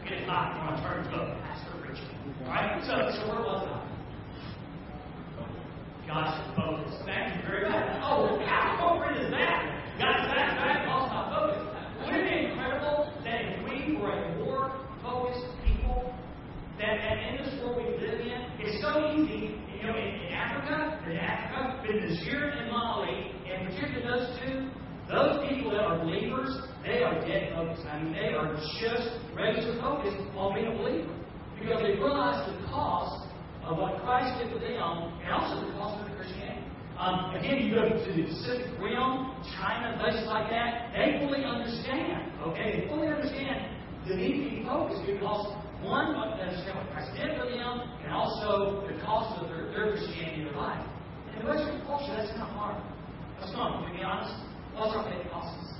Get 0.08 0.24
hot. 0.24 0.56
You 0.56 0.64
want 0.64 0.80
to 0.80 0.84
turn 0.88 1.04
to 1.12 1.36
Pastor 1.44 1.76
Richard. 1.84 2.08
All 2.42 2.56
right, 2.56 2.80
so, 2.88 2.96
so 3.20 3.28
where 3.28 3.44
was 3.44 3.68
I? 3.68 3.90
God's 6.08 6.40
focus. 6.56 6.96
Thank 7.06 7.36
you 7.36 7.42
very 7.46 7.70
much. 7.70 8.00
Oh, 8.02 8.40
how 8.48 8.80
appropriate 8.80 9.28
is 9.28 9.32
that? 9.32 9.60
God's 10.00 10.26
back, 10.32 10.56
back, 10.56 10.88
lost 10.88 11.12
my 11.12 11.24
focus. 11.36 11.62
Wouldn't 12.02 12.24
it 12.24 12.32
be 12.32 12.36
incredible 12.48 13.12
that 13.28 13.40
if 13.46 13.60
we 13.68 14.00
were 14.00 14.16
a 14.16 14.40
more 14.40 14.72
focused 15.04 15.46
people, 15.68 16.16
that, 16.80 16.96
that 16.96 17.18
in 17.28 17.44
this 17.44 17.54
world 17.60 17.76
we 17.76 17.92
live 18.00 18.24
in, 18.24 18.40
it's 18.64 18.82
so 18.82 19.04
easy, 19.14 19.60
you 19.76 19.84
know, 19.84 19.94
in, 20.00 20.10
in 20.16 20.32
Africa, 20.32 21.04
in 21.12 21.18
Africa, 21.20 21.84
in 21.92 22.08
Niger 22.08 22.56
and 22.56 22.72
Mali, 22.72 23.36
and 23.52 23.68
particularly 23.68 24.08
those 24.08 24.28
two, 24.40 24.72
those 25.10 25.42
people 25.50 25.72
that 25.72 25.82
are 25.82 25.98
believers, 25.98 26.54
they 26.86 27.02
are 27.02 27.18
dead 27.26 27.54
focused. 27.54 27.86
I 27.86 28.02
mean, 28.02 28.14
they 28.14 28.34
are 28.38 28.54
just 28.78 29.10
regular 29.34 29.82
focused 29.82 30.22
on 30.38 30.54
being 30.54 30.68
a 30.68 30.78
believer. 30.78 31.10
Because 31.58 31.82
they 31.82 31.98
realize 31.98 32.46
the 32.46 32.62
cost 32.70 33.28
of 33.66 33.78
what 33.78 34.00
Christ 34.06 34.38
did 34.38 34.54
for 34.54 34.60
them 34.60 35.18
and 35.26 35.30
also 35.34 35.66
the 35.66 35.74
cost 35.82 36.00
of 36.00 36.10
the 36.10 36.16
Christianity. 36.16 36.62
Um, 36.98 37.34
again, 37.36 37.66
you 37.66 37.74
go 37.74 37.90
to 37.90 38.12
the 38.14 38.24
Pacific 38.28 38.70
Rim, 38.78 39.34
China, 39.58 39.98
places 39.98 40.28
like 40.28 40.50
that, 40.52 40.94
they 40.94 41.18
fully 41.26 41.44
understand, 41.44 42.30
okay? 42.44 42.76
They 42.76 42.88
fully 42.88 43.08
understand 43.08 43.66
the 44.08 44.16
need 44.16 44.44
to 44.44 44.50
be 44.52 44.64
focused 44.64 45.08
because, 45.10 45.58
one, 45.82 46.14
they 46.38 46.44
understand 46.44 46.76
what 46.76 46.92
Christ 46.92 47.12
did 47.16 47.34
for 47.40 47.50
them, 47.50 47.76
and 48.04 48.12
also 48.12 48.86
the 48.86 49.00
cost 49.02 49.42
of 49.42 49.48
their, 49.48 49.72
their 49.72 49.96
Christianity 49.96 50.44
in 50.44 50.52
their 50.52 50.60
life. 50.60 50.86
In 51.34 51.46
the 51.46 51.50
Western 51.50 51.82
culture, 51.88 52.14
that's 52.14 52.36
not 52.38 52.52
hard. 52.52 52.78
That's 53.40 53.54
not, 53.54 53.80
to 53.80 53.94
be 53.96 54.04
honest. 54.04 54.36
What's 54.76 54.96
our 54.96 55.04
pay 55.08 55.28
costs? 55.28 55.76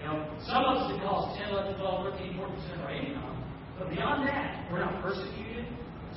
You 0.00 0.12
know, 0.12 0.28
some 0.44 0.64
of 0.64 0.84
us 0.84 0.92
it 0.92 1.00
costs 1.00 1.40
10, 1.40 1.48
11, 1.48 1.80
12, 1.80 2.12
13, 2.12 2.36
14 2.36 2.56
percent 2.56 2.76
of 2.76 2.84
our 2.84 2.92
income. 2.92 3.36
But 3.78 3.88
beyond 3.88 4.28
that, 4.28 4.68
we're 4.70 4.84
not 4.84 5.00
persecuted. 5.00 5.64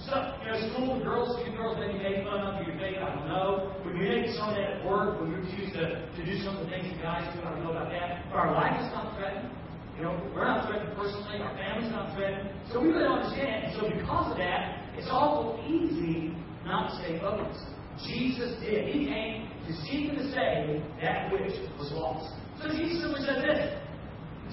So, 0.05 0.13
you 0.43 0.51
know, 0.51 0.59
school 0.75 0.99
girls, 1.01 1.39
few 1.41 1.55
girls 1.55 1.79
maybe 1.79 1.97
make 1.97 2.21
fun 2.27 2.43
of 2.43 2.67
you, 2.67 2.75
faith, 2.77 3.01
I 3.01 3.15
don't 3.15 3.31
know. 3.31 3.73
When 3.81 3.97
you 3.97 4.05
make 4.05 4.29
some 4.37 4.53
of 4.53 4.55
that 4.55 4.77
at 4.77 4.85
work, 4.85 5.17
when 5.19 5.31
you 5.33 5.41
choose 5.55 5.73
to, 5.73 6.05
to 6.05 6.21
do 6.21 6.37
some 6.43 6.59
of 6.59 6.65
the 6.65 6.69
things 6.69 6.85
you 6.85 7.01
guys 7.01 7.25
do, 7.33 7.41
I 7.41 7.49
don't 7.49 7.63
know 7.63 7.71
about 7.71 7.89
that. 7.89 8.29
But 8.29 8.37
our 8.37 8.46
life 8.57 8.81
is 8.81 8.89
not 8.91 9.15
threatened. 9.15 9.53
You 9.97 10.03
know, 10.03 10.13
we're 10.33 10.45
not 10.45 10.67
threatened 10.67 10.95
personally, 10.97 11.41
our 11.41 11.55
family's 11.57 11.91
not 11.91 12.13
threatened. 12.17 12.49
So 12.71 12.81
we 12.81 12.89
really 12.89 13.07
understand. 13.07 13.65
And 13.65 13.73
so 13.77 13.89
because 13.89 14.31
of 14.31 14.37
that, 14.37 14.81
it's 14.97 15.07
awful 15.09 15.61
easy 15.65 16.33
not 16.65 16.89
to 16.89 16.95
stay 16.97 17.19
focused. 17.19 17.65
Jesus 18.05 18.59
did. 18.61 18.93
He 18.93 19.05
came 19.05 19.49
to 19.65 19.73
seek 19.85 20.09
and 20.09 20.17
to 20.17 20.25
save 20.29 20.81
that 21.01 21.31
which 21.31 21.53
was 21.79 21.91
lost. 21.93 22.33
So 22.61 22.69
Jesus 22.69 23.01
simply 23.01 23.25
said 23.25 23.41
this 23.41 23.73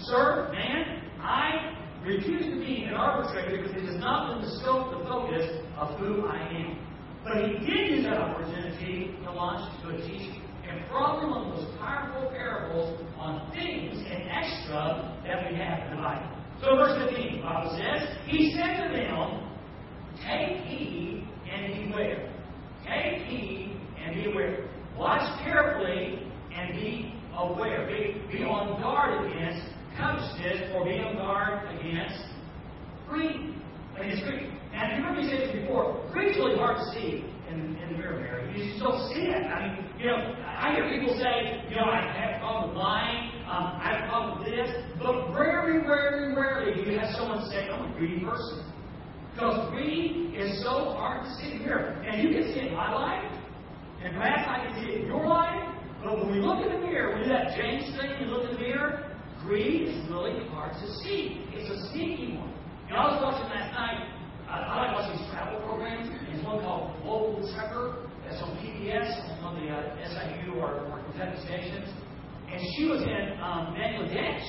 Sir, 0.08 0.50
man, 0.52 1.02
I 1.20 1.76
refuse 2.04 2.44
to 2.44 2.60
be 2.60 2.84
an 2.84 2.94
arbitrator 2.94 3.62
because 3.62 3.76
it 3.76 3.88
is 3.88 4.00
not 4.00 4.28
within 4.28 4.50
the 4.50 4.60
scope, 4.60 4.98
the 4.98 5.04
focus 5.08 5.44
of 5.76 5.98
who 5.98 6.26
I 6.26 6.40
am. 6.40 6.78
But 7.24 7.36
he 7.36 7.66
did 7.66 7.96
use 7.96 8.04
that 8.04 8.18
opportunity 8.18 9.16
to 9.24 9.32
launch 9.32 9.72
into 9.76 9.96
a 9.96 10.00
teaching. 10.06 10.43
And 10.74 10.90
probably 10.90 11.30
one 11.30 11.52
of 11.52 11.60
the 11.60 11.78
powerful 11.78 12.30
parables 12.30 13.00
on 13.16 13.48
things 13.52 13.96
and 14.10 14.28
extra 14.28 15.20
that 15.24 15.48
we 15.48 15.56
have 15.56 15.92
in 15.92 16.02
life. 16.02 16.26
So 16.60 16.74
verse 16.74 16.98
15, 17.10 17.36
the 17.36 17.42
Bible 17.42 17.78
says, 17.78 18.08
He 18.26 18.52
said 18.52 18.82
to 18.82 18.92
them, 18.92 19.50
Take 20.26 20.64
heed 20.64 21.28
and 21.48 21.90
beware. 21.90 22.32
Take 22.84 23.22
heed 23.26 23.80
and 24.02 24.16
be 24.16 24.32
aware. 24.32 24.68
Watch 24.98 25.44
carefully 25.44 26.26
and 26.52 26.72
be 26.72 27.14
aware. 27.36 27.86
Be, 27.86 28.36
be 28.36 28.42
on 28.42 28.80
guard 28.80 29.30
against 29.30 29.68
covetousness 29.96 30.72
or 30.74 30.84
be 30.84 30.98
on 30.98 31.14
guard 31.16 31.68
against 31.78 32.24
greed. 33.08 33.54
Against 33.96 34.24
greed. 34.24 34.50
And 34.72 34.96
you 34.96 35.04
heard 35.04 35.16
me 35.18 35.30
say 35.30 35.38
this 35.38 35.52
before. 35.52 36.04
Greed's 36.12 36.36
really 36.36 36.56
hard 36.56 36.78
to 36.78 36.98
see 36.98 37.24
mirror, 38.04 38.20
Mary. 38.20 38.58
You 38.58 38.72
just 38.78 39.14
see 39.14 39.32
it. 39.32 39.46
I 39.46 39.68
mean, 39.68 39.88
you 39.98 40.06
know, 40.06 40.16
I 40.44 40.74
hear 40.74 40.88
people 40.88 41.16
say, 41.16 41.64
you 41.68 41.76
know, 41.76 41.84
I 41.84 42.00
have 42.04 42.36
a 42.36 42.38
problem 42.40 42.68
with 42.70 42.78
lying. 42.78 43.30
Um, 43.48 43.80
I 43.80 43.92
have 43.92 44.04
a 44.04 44.08
problem 44.08 44.38
with 44.38 44.48
this. 44.48 44.70
But 44.98 45.32
rarely, 45.32 45.86
rarely, 45.86 46.34
rarely 46.34 46.74
do 46.74 46.90
you 46.90 46.98
have 46.98 47.14
someone 47.16 47.48
say, 47.50 47.68
I'm 47.68 47.92
a 47.92 47.98
greedy 47.98 48.24
person. 48.24 48.64
Because 49.32 49.70
greed 49.70 50.34
is 50.36 50.62
so 50.62 50.94
hard 50.94 51.24
to 51.24 51.30
see 51.36 51.58
mirror. 51.58 52.02
And 52.06 52.22
you 52.22 52.34
can 52.34 52.44
see 52.52 52.60
it 52.60 52.66
in 52.68 52.74
my 52.74 52.92
life. 52.92 53.24
And 54.02 54.14
perhaps 54.14 54.46
I 54.48 54.66
can 54.66 54.84
see 54.84 54.92
it 54.92 55.00
in 55.02 55.06
your 55.06 55.26
life, 55.26 55.64
but 56.04 56.20
when 56.20 56.36
we 56.36 56.38
look 56.38 56.60
in 56.60 56.68
the 56.68 56.86
mirror, 56.86 57.16
we 57.16 57.24
do 57.24 57.30
that 57.30 57.56
James 57.56 57.88
thing 57.96 58.12
and 58.20 58.30
look 58.30 58.44
in 58.50 58.56
the 58.56 58.60
mirror, 58.60 59.16
greed 59.40 59.88
is 59.88 59.96
really 60.10 60.46
hard 60.48 60.76
to 60.76 60.86
see. 61.00 61.40
It's 61.56 61.70
a 61.72 61.88
sneaky 61.90 62.36
one. 62.36 62.52
Know, 62.90 62.96
I 62.96 63.16
was 63.16 63.22
watching 63.24 63.48
last 63.48 63.72
night, 63.72 64.04
I, 64.44 64.60
I 64.60 64.72
like 64.84 64.92
watching 64.92 65.16
travel 65.32 65.64
programs. 65.64 66.12
One 66.54 66.62
called 66.62 67.02
Global 67.02 67.42
that's 67.42 68.40
on 68.42 68.56
PBS, 68.62 69.42
on 69.42 69.58
the 69.58 69.74
uh, 69.74 70.06
SIU 70.06 70.54
or, 70.54 70.86
or 70.86 71.02
Kentucky 71.10 71.42
stations. 71.42 71.90
And 72.48 72.60
she 72.76 72.86
was 72.86 73.02
in 73.02 73.34
um, 73.42 73.74
Bangladesh, 73.74 74.46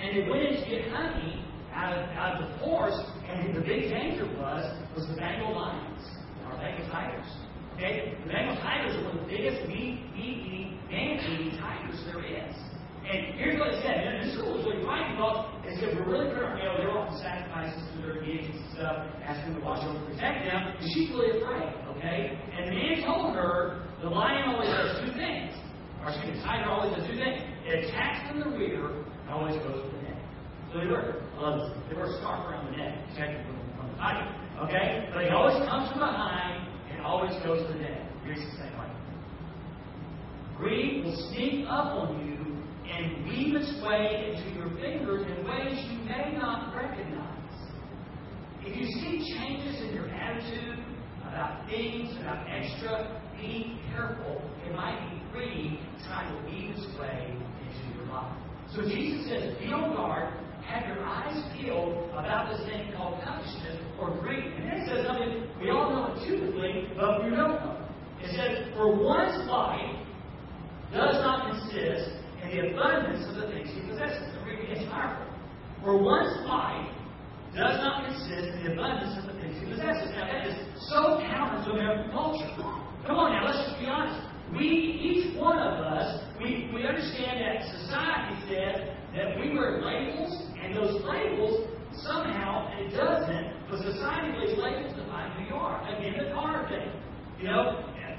and 0.00 0.16
they 0.16 0.30
went 0.30 0.42
in 0.44 0.64
to 0.64 0.70
get 0.70 0.90
honey 0.90 1.44
out 1.74 1.92
of, 1.92 2.08
out 2.16 2.40
of 2.40 2.48
the 2.48 2.58
forest, 2.64 3.04
and 3.28 3.54
the 3.54 3.60
big 3.60 3.90
danger 3.90 4.24
was 4.38 4.64
was 4.96 5.06
the 5.08 5.16
Bengal 5.16 5.54
lions, 5.54 6.00
or 6.46 6.56
Bengal 6.56 6.88
tigers. 6.88 7.28
Okay? 7.76 8.16
The 8.24 8.32
Bengal 8.32 8.56
tigers 8.56 8.96
are 8.96 9.04
one 9.04 9.18
of 9.18 9.26
the 9.26 9.36
biggest 9.36 9.68
meat 9.68 10.00
eating, 10.16 10.80
man 10.90 11.20
eating 11.20 11.58
tigers 11.60 12.00
there 12.06 12.24
is. 12.24 12.56
And 13.10 13.34
here's 13.34 13.58
what 13.58 13.74
it 13.74 13.82
said. 13.82 14.06
And 14.06 14.22
this 14.22 14.38
school 14.38 14.54
was 14.54 14.62
really 14.62 14.86
funny 14.86 15.02
because 15.18 15.50
it 15.66 15.74
said 15.82 15.98
we're 15.98 16.14
really 16.14 16.30
careful. 16.30 16.62
You 16.62 16.70
know, 16.70 16.78
they're 16.78 16.94
offering 16.94 17.18
sacrifices 17.18 17.82
to 17.82 17.94
their 18.06 18.22
deities 18.22 18.54
and 18.54 18.70
stuff, 18.78 19.02
asking 19.26 19.50
them 19.50 19.58
to 19.58 19.66
watch 19.66 19.82
over 19.82 19.98
and 19.98 20.06
protect 20.14 20.46
them. 20.46 20.78
And 20.78 20.86
she's 20.94 21.10
really 21.10 21.42
afraid, 21.42 21.74
okay? 21.98 22.38
And 22.38 22.70
the 22.70 22.74
man 22.78 23.02
told 23.02 23.34
her 23.34 23.82
the 23.98 24.14
lion 24.14 24.54
always 24.54 24.70
does 24.70 25.02
two 25.02 25.10
things. 25.18 25.58
Or 26.06 26.14
excuse 26.14 26.30
me, 26.30 26.38
the 26.38 26.46
tiger 26.46 26.70
always 26.70 26.94
does 26.94 27.02
two 27.10 27.18
things. 27.18 27.42
It 27.66 27.90
attacks 27.90 28.30
from 28.30 28.46
the 28.46 28.50
rear 28.54 29.02
and 29.02 29.30
always 29.34 29.58
goes 29.58 29.82
for 29.82 29.90
the 29.90 30.02
neck. 30.06 30.22
So 30.70 30.78
they 30.78 30.86
wear, 30.86 31.18
uh, 31.34 31.82
they 31.90 31.98
wear 31.98 32.06
a 32.06 32.14
scarf 32.22 32.46
around 32.46 32.70
the 32.70 32.78
neck, 32.78 32.94
protecting 33.10 33.42
from, 33.42 33.58
from 33.74 33.86
the 33.90 33.98
tiger. 33.98 34.26
Okay? 34.70 35.10
But 35.10 35.26
he 35.26 35.34
always 35.34 35.58
comes 35.66 35.90
from 35.90 35.98
behind 35.98 36.62
and 36.94 37.02
always 37.02 37.34
goes 37.42 37.66
to 37.66 37.74
the 37.74 37.82
neck. 37.82 38.06
Greed's 38.22 38.46
the 38.54 38.62
same 38.62 38.74
way. 38.78 38.86
Greed 40.62 41.04
will 41.04 41.16
sneak 41.34 41.66
up 41.66 41.98
on 41.98 42.14
you 42.22 42.39
and 42.90 43.24
weave 43.24 43.54
its 43.56 43.82
way 43.82 44.34
into 44.34 44.58
your 44.58 44.70
fingers 44.80 45.26
in 45.26 45.44
ways 45.46 45.78
you 45.90 45.98
may 46.04 46.36
not 46.36 46.74
recognize. 46.74 47.36
If 48.62 48.76
you 48.76 48.84
see 48.84 49.34
changes 49.38 49.80
in 49.82 49.94
your 49.94 50.08
attitude 50.08 50.84
about 51.22 51.66
things, 51.68 52.10
about 52.20 52.46
extra, 52.50 53.22
be 53.40 53.80
careful. 53.90 54.42
It 54.66 54.74
might 54.74 54.98
be 55.10 55.32
greed 55.32 55.80
trying 56.06 56.34
to 56.34 56.50
weave 56.50 56.70
its 56.70 56.86
way 56.98 57.32
into 57.32 57.96
your 57.96 58.06
life. 58.12 58.36
So 58.74 58.82
Jesus 58.82 59.28
says, 59.28 59.56
be 59.58 59.72
on 59.72 59.94
guard 59.94 60.34
have 60.70 60.86
your 60.86 61.04
eyes 61.04 61.36
peeled 61.56 62.10
about 62.10 62.50
this 62.50 62.64
thing 62.66 62.92
called 62.96 63.20
covetousness 63.24 63.78
or 63.98 64.16
greed. 64.20 64.44
And 64.44 64.70
then 64.70 64.76
it 64.78 64.88
says 64.88 65.06
something 65.06 65.48
we 65.60 65.70
all 65.70 65.90
know 65.90 66.14
intuitively, 66.14 66.88
but 66.96 67.24
we 67.24 67.30
don't 67.30 67.58
know. 67.58 67.86
It 68.22 68.30
says, 68.36 68.72
For 68.76 68.94
one's 68.94 69.48
life 69.48 69.96
does 70.92 71.16
not 71.24 71.50
consist 71.50 72.19
the 72.50 72.74
abundance 72.74 73.22
of 73.30 73.36
the 73.36 73.46
things 73.54 73.70
he 73.70 73.80
possesses. 73.86 74.26
The 74.34 74.42
reading 74.42 74.74
is 74.74 74.82
powerful. 74.90 75.26
For 75.82 75.96
one's 75.96 76.34
life 76.46 76.90
does 77.54 77.78
not 77.78 78.06
consist 78.06 78.58
in 78.58 78.64
the 78.64 78.72
abundance 78.74 79.18
of 79.18 79.30
the 79.30 79.40
things 79.40 79.54
he 79.62 79.66
possesses. 79.70 80.10
Now 80.18 80.26
that 80.26 80.46
is 80.46 80.56
so 80.90 81.22
counter 81.30 81.62
to 81.64 81.70
American 81.78 82.10
culture. 82.10 82.50
Come 83.06 83.16
on 83.16 83.32
now, 83.32 83.46
let's 83.46 83.62
just 83.70 83.78
be 83.78 83.86
honest. 83.86 84.18
We, 84.50 84.66
each 84.66 85.38
one 85.38 85.58
of 85.58 85.78
us, 85.78 86.26
we, 86.42 86.70
we 86.74 86.82
understand 86.82 87.38
that 87.38 87.62
society 87.70 88.34
said 88.50 88.98
that 89.14 89.38
we 89.38 89.54
wear 89.54 89.78
labels, 89.78 90.50
and 90.58 90.74
those 90.74 91.02
labels 91.06 91.70
somehow, 92.02 92.66
it 92.78 92.90
doesn't, 92.90 93.70
but 93.70 93.78
society 93.78 94.34
lays 94.38 94.58
labels 94.58 94.92
to 94.94 95.02
define 95.02 95.30
who 95.38 95.54
you 95.54 95.54
are. 95.54 95.78
Again, 95.86 96.18
the 96.18 96.34
car 96.34 96.66
thing. 96.68 96.90
You 97.38 97.46
know, 97.46 97.78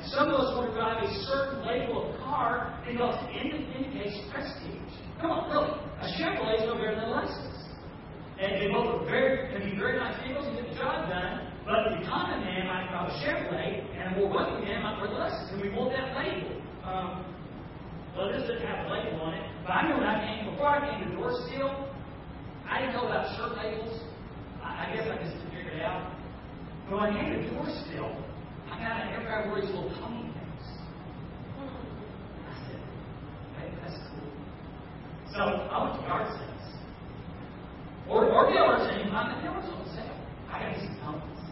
some 0.10 0.30
of 0.30 0.40
us 0.42 0.58
want 0.58 0.70
to 0.70 0.74
drive 0.74 1.04
a 1.04 1.10
certain 1.30 1.62
label 1.62 2.10
of 2.10 2.18
car 2.26 2.74
because 2.88 3.14
it 3.30 3.54
indicates 3.54 4.18
prestige. 4.34 4.94
Come 5.22 5.30
on, 5.30 5.52
really. 5.54 5.78
A 6.02 6.08
Chevrolet 6.18 6.58
is 6.58 6.66
no 6.66 6.74
better 6.74 6.98
than 6.98 7.06
a 7.06 7.14
Lexus. 7.14 7.62
And 8.42 8.58
they 8.58 8.74
both 8.74 8.98
are 8.98 9.06
very, 9.06 9.54
can 9.54 9.62
be 9.62 9.78
very 9.78 10.02
nice 10.02 10.18
vehicles 10.26 10.50
and 10.50 10.58
get 10.58 10.74
the 10.74 10.78
job 10.82 11.06
done. 11.06 11.54
But 11.62 11.94
the 11.94 12.02
common 12.10 12.42
man 12.42 12.66
might 12.66 12.90
drive 12.90 13.14
a 13.14 13.16
Chevrolet, 13.22 13.86
and 13.94 14.16
a 14.16 14.20
more 14.20 14.34
wealthy 14.34 14.66
man 14.66 14.82
might 14.82 14.98
wear 14.98 15.14
a 15.14 15.30
Lexus. 15.30 15.54
And 15.54 15.62
we 15.62 15.70
want 15.70 15.94
that 15.94 16.18
label. 16.18 16.58
Um, 16.82 17.22
well, 18.18 18.34
this 18.34 18.42
doesn't 18.50 18.66
have 18.66 18.88
a 18.88 18.90
label 18.90 19.22
on 19.22 19.38
it. 19.38 19.46
But 19.62 19.72
I 19.72 19.90
know 19.90 20.02
when 20.02 20.10
I 20.10 20.18
came, 20.26 20.50
before 20.50 20.68
I 20.68 20.82
came 20.90 21.06
to 21.06 21.16
Door 21.16 21.38
Steel, 21.46 21.70
I 22.66 22.82
didn't 22.82 22.98
know 22.98 23.06
about 23.06 23.30
shirt 23.38 23.54
labels. 23.54 24.02
I, 24.66 24.90
I 24.90 24.96
guess 24.96 25.06
I 25.06 25.22
just 25.22 25.38
figured 25.54 25.78
it 25.78 25.86
out. 25.86 26.10
But 26.90 26.98
when 26.98 27.14
I 27.14 27.22
came 27.22 27.38
to 27.38 27.50
Door 27.54 27.70
Steel, 27.86 28.10
kind 28.82 29.14
of 29.14 29.14
everybody 29.14 29.50
wears 29.50 29.66
little 29.70 29.94
pony 30.02 30.34
things. 30.34 30.66
I 32.50 32.54
said, 32.66 32.82
hey, 33.60 33.70
that's 33.82 33.98
cool. 34.10 34.32
So 35.34 35.40
I 35.40 35.84
went 35.84 36.02
to 36.02 36.08
yard 36.08 36.28
sales. 36.34 36.68
Or, 38.10 38.26
or 38.26 38.52
the 38.52 38.60
other 38.60 38.90
thing, 38.90 39.08
I'm 39.14 39.32
at 39.32 39.44
yard 39.44 39.64
on 39.64 39.86
sale. 39.96 40.18
I 40.50 40.60
got 40.60 40.74
these 40.80 40.90
ponies. 41.06 41.44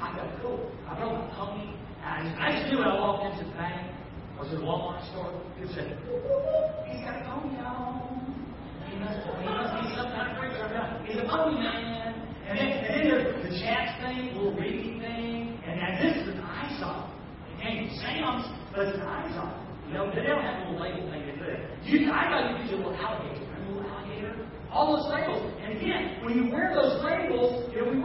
I 0.00 0.16
got 0.16 0.42
cool. 0.42 0.72
I 0.88 0.98
brought 0.98 1.14
my 1.14 1.34
pony. 1.36 1.76
And 2.02 2.34
I 2.40 2.58
just 2.58 2.72
knew 2.72 2.78
when 2.78 2.88
I 2.88 2.98
walked 2.98 3.30
into 3.30 3.44
the 3.48 3.54
bank 3.54 3.94
or 4.38 4.44
to 4.44 4.56
the 4.56 4.62
Walmart 4.62 5.06
store, 5.12 5.30
people 5.54 5.74
said, 5.74 5.94
he's 6.90 7.04
got 7.04 7.20
a 7.20 7.24
pony 7.30 7.62
on. 7.62 8.34
He 8.90 8.98
must, 8.98 9.22
he 9.22 9.46
must 9.46 9.72
be 9.78 9.94
some 9.94 10.10
kind 10.10 10.32
of 10.32 10.38
preacher. 10.38 10.66
He's 11.06 11.20
a 11.22 11.28
pony 11.28 11.62
man. 11.62 12.32
And 12.48 12.58
then, 12.58 12.68
and 12.68 12.90
then 12.90 13.04
there's 13.08 13.30
the 13.48 13.54
chat 13.62 14.02
thing, 14.02 14.34
little 14.34 14.52
reading 14.58 14.98
thing. 14.98 15.62
And, 15.62 15.78
and 15.78 15.92
this 16.02 16.26
is 16.26 16.34
an 16.34 16.42
eyesore. 16.42 17.06
It 17.54 17.62
came 17.62 17.86
from 17.86 17.96
Sam's, 18.02 18.44
but 18.74 18.90
it's 18.90 18.98
an 18.98 19.06
eyesore. 19.06 19.54
You 19.86 19.94
know, 19.94 20.10
they 20.10 20.26
don't 20.26 20.42
have 20.42 20.66
a 20.66 20.70
little 20.72 20.82
label 20.82 21.06
thing 21.08 21.22
to 21.22 21.32
put 21.38 21.48
it. 21.48 21.62
You, 21.86 22.10
I 22.10 22.26
got 22.28 22.50
to 22.50 22.58
use 22.60 22.72
a 22.72 22.76
little 22.76 22.98
alligator. 22.98 23.46
A 23.46 23.70
little 23.70 23.88
alligator. 23.88 24.34
All 24.72 24.96
those 24.96 25.06
labels. 25.14 25.54
And 25.62 25.78
again, 25.78 26.24
when 26.24 26.34
you 26.34 26.50
wear 26.50 26.74
those 26.74 26.98
labels, 27.04 27.70
you 27.72 27.84
know, 27.84 27.92
we 27.92 28.02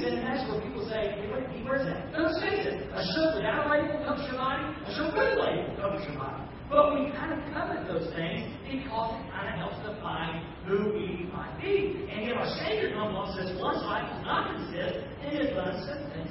wear 0.00 0.12
for 0.12 0.16
a 0.16 0.16
reason, 0.16 0.18
and 0.18 0.24
that's 0.26 0.44
where 0.48 0.60
people 0.60 0.84
say, 0.88 1.12
hey, 1.12 1.28
he 1.56 1.64
wears 1.64 1.84
that. 1.84 2.10
Let's 2.16 2.40
face 2.40 2.64
it, 2.64 2.88
a 2.92 3.02
shirt 3.14 3.36
without 3.36 3.66
a 3.66 3.70
label 3.70 4.00
covers 4.04 4.26
your 4.26 4.40
body, 4.40 4.64
a 4.64 4.90
shirt 4.96 5.12
with 5.12 5.28
a 5.28 5.40
label 5.40 5.76
covers 5.76 6.04
your 6.08 6.16
body. 6.16 6.42
But 6.70 6.94
we 6.94 7.10
kind 7.12 7.34
of 7.34 7.40
covet 7.52 7.86
those 7.86 8.08
things 8.14 8.46
because 8.62 9.18
it 9.18 9.26
kind 9.34 9.50
of 9.50 9.54
helps 9.58 9.78
define 9.82 10.46
who 10.64 10.94
we 10.94 11.26
might 11.34 11.58
be. 11.60 12.06
And 12.08 12.30
yet 12.30 12.38
our 12.38 12.46
Savior 12.62 12.94
comes 12.94 13.10
along 13.10 13.34
and 13.34 13.48
says, 13.48 13.58
one's 13.58 13.82
life 13.82 14.06
does 14.06 14.22
not 14.22 14.54
consist 14.54 15.02
in 15.26 15.30
his 15.34 15.50
abundance 15.50 15.90
of 15.90 16.14
things 16.14 16.30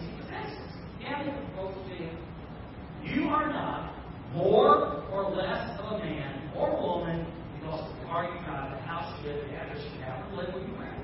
you 3.20 3.28
are 3.30 3.50
not 3.50 3.94
more 4.34 5.04
or 5.12 5.32
less 5.32 5.80
of 5.80 5.94
a 5.94 5.98
man 6.00 6.52
or 6.56 6.70
woman 6.80 7.26
because 7.60 7.82
of 7.82 7.96
the 7.98 8.06
car 8.06 8.26
you 8.26 8.46
drive, 8.46 8.72
the 8.72 8.86
house 8.86 9.20
you 9.24 9.30
live, 9.30 9.48
the 9.50 9.56
address 9.56 9.84
you 9.94 10.02
have, 10.02 10.30
the 10.30 10.38
label 10.38 10.60
you 10.60 10.74
wear. 10.78 10.99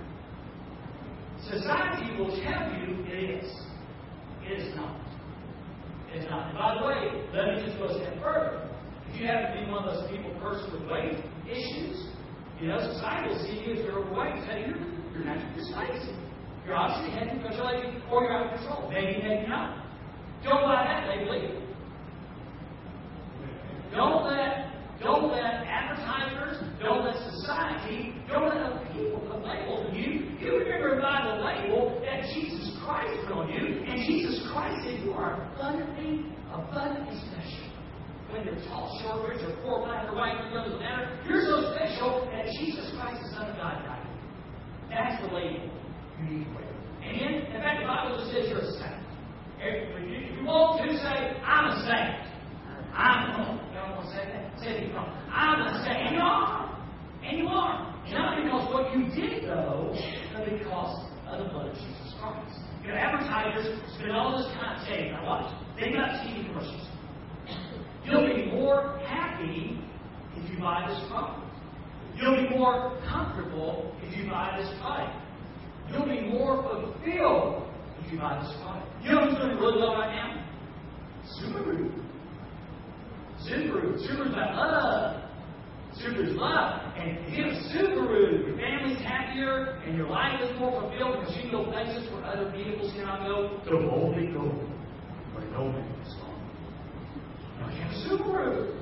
Society 1.50 2.18
will 2.18 2.34
tell 2.42 2.74
you 2.74 3.06
it 3.06 3.44
is. 3.44 3.52
It 4.44 4.60
is 4.62 4.76
not. 4.76 4.98
It 6.12 6.24
is 6.24 6.30
not. 6.30 6.50
And 6.50 6.58
by 6.58 6.76
the 6.80 6.86
way, 6.88 7.26
let 7.34 7.56
me 7.56 7.66
just 7.66 7.78
go 7.78 7.86
a 7.86 7.94
step 7.94 8.18
further. 8.22 8.70
If 9.10 9.22
you 9.22 9.28
happen 9.28 9.58
to 9.58 9.66
be 9.66 9.72
one 9.72 9.86
of 9.86 9.96
those 9.96 10.10
people 10.10 10.34
cursed 10.42 10.72
with 10.74 10.90
weight 10.90 11.22
issues, 11.46 12.10
you 12.60 12.68
know, 12.68 12.80
society 12.94 13.30
will 13.30 13.40
see 13.46 13.62
you 13.62 13.74
as 13.78 13.86
you're 13.86 14.00
overweight 14.00 14.36
and 14.36 14.46
say 14.46 14.66
you're, 14.66 14.82
you're 15.14 15.26
naturally 15.26 15.62
lazy. 15.70 16.16
You're 16.66 16.76
obviously 16.76 17.14
heading 17.14 17.42
control, 17.42 17.70
or 18.12 18.24
you're 18.24 18.34
out 18.34 18.54
of 18.54 18.60
control. 18.60 18.90
Maybe, 18.90 19.22
maybe 19.22 19.48
not. 19.48 19.86
Don't 20.44 20.64
buy 20.64 20.84
that 20.84 21.08
label 21.10 21.36
either. 21.36 21.62
Don't 23.94 24.26
let, 24.26 25.00
don't 25.00 25.32
let 25.32 25.64
advertisers, 25.68 26.58
don't 26.82 27.06
let 27.06 27.16
society, 27.32 28.16
don't 28.28 28.50
let 28.50 28.58
other 28.58 28.86
people 28.94 29.20
put 29.30 29.46
labels 29.46 29.88
on 29.90 29.96
you. 29.96 30.25
You 30.46 30.62
remember 30.62 31.02
by 31.02 31.26
the 31.26 31.42
label 31.42 31.98
that 32.06 32.22
Jesus 32.30 32.78
Christ 32.86 33.18
put 33.26 33.34
on 33.34 33.50
you, 33.50 33.82
and 33.82 33.98
Jesus 34.06 34.46
Christ 34.54 34.78
said 34.86 35.02
you 35.02 35.12
are 35.14 35.42
abundantly, 35.42 36.30
abundantly 36.54 37.18
special. 37.18 37.66
When 38.30 38.46
you're 38.46 38.62
tall, 38.70 38.94
short, 39.02 39.26
rich, 39.26 39.42
or 39.42 39.58
poor, 39.66 39.82
black, 39.90 40.06
or 40.06 40.14
white, 40.14 40.38
or 40.38 40.54
doesn't 40.54 40.78
matter, 40.78 41.18
you're 41.26 41.42
so 41.50 41.74
special 41.74 42.30
that 42.30 42.46
Jesus 42.62 42.94
Christ, 42.94 43.26
the 43.26 43.30
Son 43.34 43.50
of 43.50 43.58
God, 43.58 43.82
died. 43.90 44.06
That's 44.90 45.18
the 45.26 45.34
label 45.34 45.66
you 46.22 46.30
need 46.30 46.46
to 46.46 46.52
wear. 46.54 46.70
Amen? 47.02 47.50
In 47.50 47.62
fact, 47.66 47.82
the 47.82 47.90
Bible 47.90 48.30
says 48.30 48.46
you're 48.46 48.62
a 48.62 48.72
saint. 48.78 49.02
If 49.58 50.38
you 50.38 50.46
want 50.46 50.78
to 50.86 50.94
say, 50.94 51.42
I'm 51.42 51.74
a 51.74 51.76
saint. 51.90 52.22
I'm 52.94 53.34
a 53.34 53.66
don't 53.74 53.98
want 53.98 54.06
to 54.06 54.14
say 54.14 54.24
that? 54.30 54.60
Say 54.62 54.86
it 54.86 54.94
wrong. 54.94 55.10
I'm 55.34 55.62
a 55.66 55.84
saint. 55.84 56.06
And 56.06 56.16
you 56.16 56.22
are. 56.22 56.86
And 57.26 57.38
you 57.40 57.48
are. 57.48 57.96
Not 58.14 58.44
because 58.44 58.72
what 58.72 58.94
you 58.96 59.10
did, 59.10 59.50
though, 59.50 59.98
but 60.36 60.50
because 60.50 61.06
of 61.28 61.40
the 61.40 61.50
blood 61.50 61.68
of 61.70 61.74
Jesus 61.76 62.14
Christ. 62.20 62.60
You 62.84 62.90
know, 62.90 62.96
advertisers 62.96 63.80
spend 63.96 64.12
all 64.12 64.38
this 64.38 64.48
time 64.54 64.86
saying, 64.88 65.12
now 65.12 65.26
watch, 65.26 65.54
they 65.80 65.92
got 65.92 66.10
TV 66.22 66.46
commercials. 66.48 66.88
You'll 68.06 68.28
be 68.28 68.52
more 68.52 69.00
happy 69.08 69.80
if 70.36 70.52
you 70.52 70.60
buy 70.60 70.86
this 70.88 71.10
product. 71.10 71.42
You'll 72.16 72.36
be 72.36 72.56
more 72.56 73.00
comfortable 73.10 73.94
if 74.04 74.16
you 74.18 74.30
buy 74.30 74.60
this 74.62 74.70
product. 74.80 75.18
You'll 75.92 76.06
be 76.06 76.22
more 76.30 76.62
fulfilled 76.64 77.68
if 78.00 78.12
you 78.12 78.20
buy 78.20 78.40
this 78.44 78.54
product. 78.62 78.88
You 79.04 79.12
know 79.12 79.30
who's 79.30 79.38
doing 79.38 79.58
really 79.58 79.80
well 79.80 79.94
right 79.94 80.16
now? 80.16 80.46
Subaru. 81.40 81.92
Subaru. 83.42 83.98
Subaru's 84.08 84.32
about 84.32 84.56
love. 84.56 85.24
Subaru's 86.00 86.36
love. 86.36 86.85
And 86.98 87.18
if 87.28 87.38
you 87.38 87.44
have 87.44 87.54
Subaru, 87.76 88.48
your 88.48 88.58
family's 88.58 89.02
happier 89.04 89.82
and 89.86 89.98
your 89.98 90.08
life 90.08 90.40
is 90.42 90.58
more 90.60 90.72
fulfilled 90.80 91.20
because 91.20 91.36
you 91.44 91.52
go 91.52 91.66
places 91.70 92.10
where 92.12 92.24
other 92.24 92.50
vehicles 92.52 92.94
cannot 92.94 93.28
go. 93.28 93.60
So 93.66 93.80
boldly 93.84 94.28
go 94.28 94.48
where 95.36 95.46
no 95.52 95.72
man 95.72 95.84
is 96.08 96.14
gone. 96.16 96.40
Now 97.60 97.70
you 97.70 97.82
have 97.84 97.92
a 97.92 98.00
Subaru. 98.08 98.82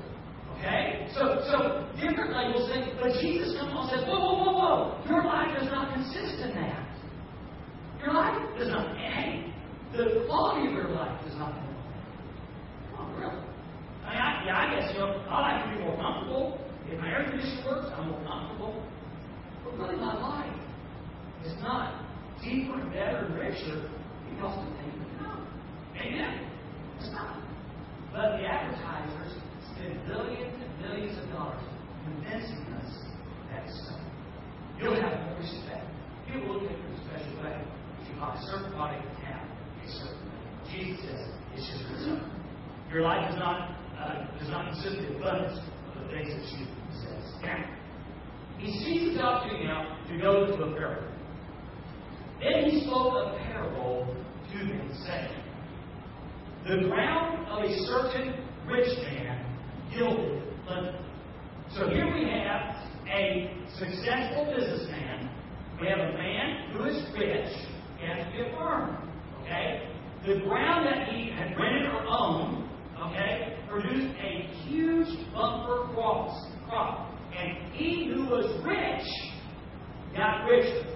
Okay? 0.58 1.10
So, 1.14 1.42
so 1.50 1.90
different 2.00 2.32
labels 2.32 2.70
say, 2.70 2.94
but 3.02 3.18
Jesus 3.20 3.58
comes 3.58 3.72
along 3.72 3.90
and 3.90 4.00
says, 4.00 4.08
whoa, 4.08 4.22
whoa, 4.22 4.38
whoa, 4.40 4.54
whoa. 4.54 5.04
Your 5.10 5.24
life 5.24 5.58
does 5.58 5.68
not 5.70 5.92
consist 5.92 6.38
in 6.40 6.54
that. 6.54 6.86
Your 8.00 8.14
life 8.14 8.38
does 8.58 8.68
not. 8.68 8.96
Hey, 8.96 9.52
the 9.92 10.24
quality 10.26 10.68
of 10.68 10.74
your 10.74 10.88
life 10.90 11.20
does 11.26 11.36
not. 11.36 11.52
Oh, 12.96 13.10
really? 13.18 13.42
I 14.06 14.10
mean, 14.10 14.22
I, 14.22 14.44
yeah, 14.46 14.58
I 14.58 14.80
guess 14.80 14.92
you 14.92 15.00
know 15.00 15.24
I 15.28 15.40
like 15.40 15.64
to 15.64 15.76
be 15.76 15.84
more 15.84 15.96
comfortable. 15.96 16.63
If 16.90 17.00
my 17.00 17.08
air 17.08 17.24
works, 17.66 17.86
I'm 17.96 18.10
more 18.10 18.24
comfortable. 18.24 18.84
But 19.64 19.78
really, 19.78 19.96
my 19.96 20.14
life 20.14 20.60
is 21.44 21.54
not 21.62 22.04
deeper 22.42 22.76
better 22.92 23.26
and 23.26 23.34
richer 23.34 23.90
because 24.30 24.58
of 24.58 24.64
the 24.64 24.76
things 24.76 24.94
that 24.98 25.18
come. 25.18 25.46
Amen. 25.96 26.50
It's 26.98 27.10
not. 27.12 27.42
But 28.12 28.38
the 28.38 28.46
advertisers 28.46 29.32
spend 29.74 30.06
billions 30.06 30.54
and 30.62 30.72
billions 30.82 31.18
of 31.18 31.30
dollars 31.30 31.62
convincing 32.04 32.66
us 32.78 32.92
that 33.50 33.64
it's 33.64 33.88
so. 33.88 33.96
You'll 34.78 35.00
have 35.00 35.18
more 35.24 35.38
respect. 35.40 35.86
People 36.26 36.60
look 36.60 36.70
at 36.70 36.76
you 36.76 36.84
in 36.84 36.94
a 36.94 37.04
special 37.08 37.42
way 37.42 37.60
if 38.02 38.08
you 38.08 38.20
buy 38.20 38.34
a 38.36 38.42
certain 38.50 38.72
body 38.72 38.98
have 39.24 39.46
a 39.46 39.88
certain 39.88 40.24
Jesus 40.74 41.00
says 41.06 41.28
it's 41.54 41.66
just 41.70 41.84
result. 41.92 42.22
Your 42.90 43.02
life 43.02 43.30
does 43.30 43.38
not 43.38 43.78
uh, 43.98 44.26
does 44.38 44.48
not 44.48 44.72
consist 44.72 44.98
of 44.98 45.16
abundance 45.16 45.58
of 45.58 46.02
the 46.02 46.08
things 46.10 46.34
that 46.34 46.44
she 46.50 46.66
says. 47.02 47.32
Now, 47.42 47.64
he 48.58 49.14
the 49.14 49.22
opportunity 49.22 49.66
now 49.66 49.98
to 50.08 50.18
go 50.18 50.46
to 50.46 50.62
a 50.62 50.76
parable. 50.76 51.08
Then 52.40 52.70
he 52.70 52.84
spoke 52.84 53.14
a 53.14 53.38
parable 53.44 54.14
to 54.52 54.58
them, 54.58 54.90
saying, 55.06 55.28
The 56.66 56.88
ground 56.88 57.46
of 57.48 57.64
a 57.64 57.78
certain 57.86 58.46
rich 58.66 58.96
man 58.98 59.44
yielded 59.90 60.42
plenty. 60.66 60.98
So 61.76 61.88
here 61.88 62.12
we 62.12 62.28
have 62.28 62.76
a 63.08 63.50
successful 63.78 64.52
businessman. 64.54 65.30
We 65.80 65.88
have 65.88 65.98
a 65.98 66.12
man 66.12 66.70
who 66.72 66.84
is 66.84 67.02
rich 67.18 67.66
He 67.98 68.06
has 68.06 68.26
to 68.26 68.32
be 68.32 68.48
a 68.48 68.52
farmer. 68.52 69.02
Okay? 69.42 69.90
The 70.26 70.40
ground 70.40 70.86
that 70.86 71.08
he 71.08 71.30
had 71.30 71.56
rented 71.58 71.86
or 71.86 72.06
owned, 72.06 72.68
okay, 72.98 73.58
produced 73.68 74.14
a 74.18 74.48
huge 74.64 75.08
bumper 75.34 75.92
crops, 75.92 76.53
crop. 76.68 77.10
And 77.36 77.72
he 77.72 78.12
who 78.14 78.26
was 78.26 78.46
rich 78.64 79.06
got 80.16 80.46
richer. 80.46 80.86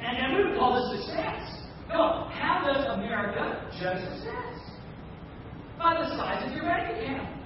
And 0.00 0.18
then 0.18 0.36
we 0.36 0.50
would 0.50 0.58
call 0.58 0.74
this 0.74 1.02
success. 1.02 1.62
No, 1.88 2.28
how 2.30 2.62
does 2.64 2.86
America 2.98 3.70
judge 3.80 4.02
success? 4.02 4.58
By 5.78 6.00
the 6.00 6.08
size 6.16 6.46
of 6.46 6.54
your 6.54 6.62
bank 6.64 6.96
account. 6.96 7.42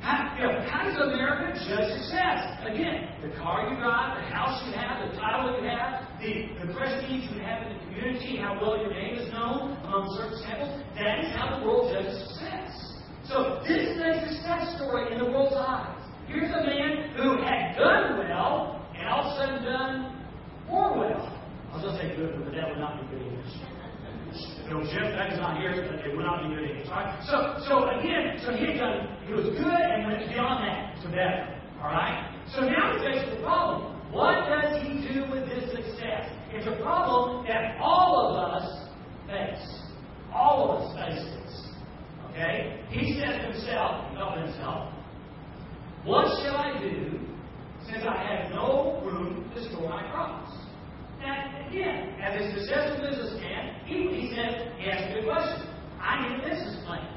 How, 0.00 0.36
you 0.36 0.44
know, 0.44 0.60
how 0.68 0.84
does 0.84 1.00
America 1.00 1.58
judge 1.64 1.88
success? 1.96 2.60
Again, 2.68 3.08
the 3.24 3.32
car 3.40 3.72
you 3.72 3.80
drive, 3.80 4.20
the 4.20 4.28
house 4.28 4.60
you 4.66 4.76
have, 4.76 5.08
the 5.08 5.16
title 5.16 5.56
you 5.56 5.64
have, 5.64 6.04
the, 6.20 6.52
the 6.60 6.74
prestige 6.76 7.24
you 7.32 7.40
have 7.40 7.64
in 7.64 7.72
the 7.72 7.80
community, 7.84 8.36
how 8.36 8.60
well 8.60 8.76
your 8.76 8.92
name 8.92 9.16
is 9.16 9.32
known 9.32 9.72
among 9.88 10.04
certain 10.20 10.36
samples, 10.44 10.84
that 10.96 11.24
is 11.24 11.32
how 11.32 11.56
the 11.56 11.64
world 11.64 11.90
judges 11.90 12.20
success. 12.28 13.00
So 13.24 13.64
this 13.66 13.80
is 13.80 13.96
a 13.96 14.28
success 14.28 14.76
story 14.76 15.12
in 15.12 15.18
the 15.18 15.24
world's 15.24 15.56
eyes. 15.56 16.03
Here's 16.26 16.50
a 16.50 16.62
man 16.64 17.10
who 17.16 17.42
had 17.42 17.76
done 17.76 18.18
well 18.18 18.80
and 18.96 19.08
all 19.08 19.30
of 19.30 19.32
a 19.32 19.36
sudden 19.36 19.64
done 19.64 20.26
more 20.68 20.98
well. 20.98 21.30
I 21.70 21.76
was 21.76 21.82
going 21.84 21.96
to 21.96 22.02
say 22.02 22.16
good, 22.16 22.44
but 22.44 22.54
that 22.54 22.68
would 22.68 22.78
not 22.78 23.00
be 23.00 23.16
good 23.16 23.26
English. 23.26 23.54
Know, 24.70 24.80
Jeff 24.80 25.12
Beck 25.12 25.32
is 25.32 25.38
not 25.38 25.60
here, 25.60 25.76
but 25.76 26.00
it 26.00 26.16
would 26.16 26.24
not 26.24 26.42
be 26.42 26.54
good 26.54 26.64
English. 26.70 26.88
Right? 26.88 27.12
So, 27.28 27.60
so 27.68 27.88
again, 28.00 28.40
so 28.46 28.56
he 28.56 28.72
had 28.72 28.78
done, 28.78 29.08
he 29.26 29.34
was 29.34 29.44
good 29.44 29.68
and 29.68 30.06
went 30.06 30.24
beyond 30.30 30.64
that 30.64 31.02
to 31.02 31.08
better. 31.08 31.60
All 31.82 31.92
right? 31.92 32.32
So 32.54 32.62
now 32.62 32.96
he 32.96 33.04
faces 33.04 33.36
the 33.36 33.42
problem. 33.42 33.92
What 34.10 34.48
does 34.48 34.80
he 34.82 35.04
do 35.12 35.28
with 35.30 35.44
this 35.46 35.70
success? 35.70 36.30
It's 36.50 36.66
a 36.66 36.80
problem 36.82 37.44
that 37.46 37.76
all 37.80 38.32
of 38.32 38.54
us 38.54 38.88
face. 39.26 39.68
All 40.32 40.70
of 40.70 40.80
us 40.80 40.96
face 40.96 41.24
this. 41.34 41.68
Okay? 42.30 42.80
He 42.88 43.20
says 43.20 43.42
himself, 43.44 44.14
thought 44.14 44.38
himself, 44.38 44.93
what 46.04 46.26
shall 46.42 46.56
I 46.56 46.78
do 46.80 47.18
since 47.86 48.04
I 48.04 48.16
have 48.16 48.50
no 48.52 49.00
room 49.04 49.50
to 49.54 49.64
store 49.70 49.88
my 49.88 50.02
crops? 50.10 50.52
Now, 51.20 51.66
again, 51.68 52.20
as 52.20 52.40
a 52.40 52.60
successful 52.60 53.08
businessman, 53.08 53.80
he, 53.86 54.12
he 54.12 54.34
says, 54.36 54.68
he 54.76 54.90
asks 54.90 55.10
a 55.10 55.14
good 55.14 55.24
question. 55.24 55.68
I 56.00 56.28
need 56.28 56.40
a 56.40 56.48
business 56.48 56.84
plan. 56.84 57.08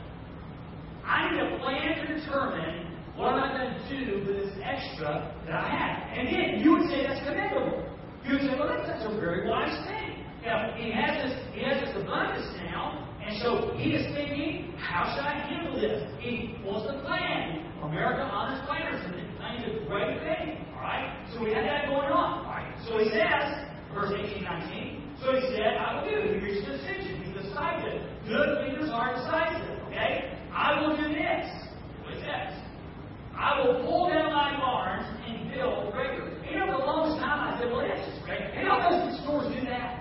I 1.04 1.32
need 1.32 1.39
a 1.43 1.60
plan 1.60 2.00
to 2.00 2.15
determine 2.15 2.95
what 3.15 3.34
I'm 3.34 3.58
going 3.58 3.73
to 3.76 3.84
do 3.89 4.26
with 4.26 4.38
this 4.38 4.54
extra 4.63 5.36
that 5.45 5.56
I 5.56 5.67
have. 5.67 6.17
And 6.17 6.28
again, 6.28 6.62
you 6.63 6.71
would 6.71 6.89
say 6.89 7.04
that's 7.04 7.19
commendable. 7.28 7.84
You 8.23 8.34
would 8.34 8.41
say, 8.43 8.56
well, 8.60 8.67
that's, 8.69 8.88
that's 8.88 9.04
a 9.04 9.19
very 9.19 9.50
wise 9.50 9.76
thing. 9.88 10.23
Now, 10.45 10.71
he 10.78 10.91
has 10.91 11.28
this, 11.28 11.36
he 11.54 11.63
has 11.63 11.82
this 11.82 11.91
abundance 11.95 12.47
now, 12.63 13.07
and 13.28 13.44
so 13.44 13.76
he 13.76 13.92
is 13.92 14.08
thinking, 14.16 14.72
how 14.80 15.12
should 15.12 15.28
I 15.28 15.36
handle 15.52 15.76
this? 15.76 16.00
He 16.24 16.56
wants 16.63 16.88
the 16.88 17.04
plan. 17.04 17.60
America 17.84 18.24
Honest 18.24 18.63
Planners, 18.63 19.04
and 19.04 19.20
it 19.20 19.28
plans 19.36 19.68
a 19.68 19.84
great 19.92 20.16
thing. 20.24 20.63
All 20.72 20.80
right? 20.80 21.12
So 21.36 21.44
we 21.44 21.52
had 21.52 21.68
that 21.68 21.92
going 21.92 22.08
on. 22.08 22.48
All 22.48 22.56
right? 22.56 22.72
So 22.88 23.04
he 23.04 23.12
says, 23.12 23.68
verse 23.92 24.16
18, 24.16 24.48
19. 24.48 25.20
So 25.20 25.36
he 25.36 25.44
said, 25.60 25.76
I 25.76 26.00
will 26.00 26.08
do. 26.08 26.16
He 26.24 26.40
reached 26.40 26.72
decision. 26.72 27.28
He 27.28 27.36
decided. 27.36 28.00
Good 28.32 28.63
leaders 28.63 28.88
are 28.96 29.12
decisive. 29.20 29.76
Okay? 29.92 30.32
I 30.56 30.80
will 30.80 30.96
do 30.96 31.12
this. 31.12 31.52
What 32.08 32.16
he 32.16 32.24
says. 32.24 32.56
I 33.36 33.60
will 33.60 33.84
pull 33.84 34.08
down 34.08 34.32
my 34.32 34.56
barns 34.56 35.04
and 35.28 35.52
build 35.52 35.92
greater. 35.92 36.32
You 36.48 36.63
know, 36.63 36.80
the 36.80 36.86
longest 36.88 37.20
time 37.20 37.44
I 37.44 37.60
said, 37.60 37.76
well, 37.76 37.84
that's 37.84 38.08
just 38.08 38.24
great. 38.24 38.40
You 38.56 38.72
know, 38.72 38.80
most 38.80 39.20
stores 39.20 39.52
do 39.52 39.68
that. 39.68 39.97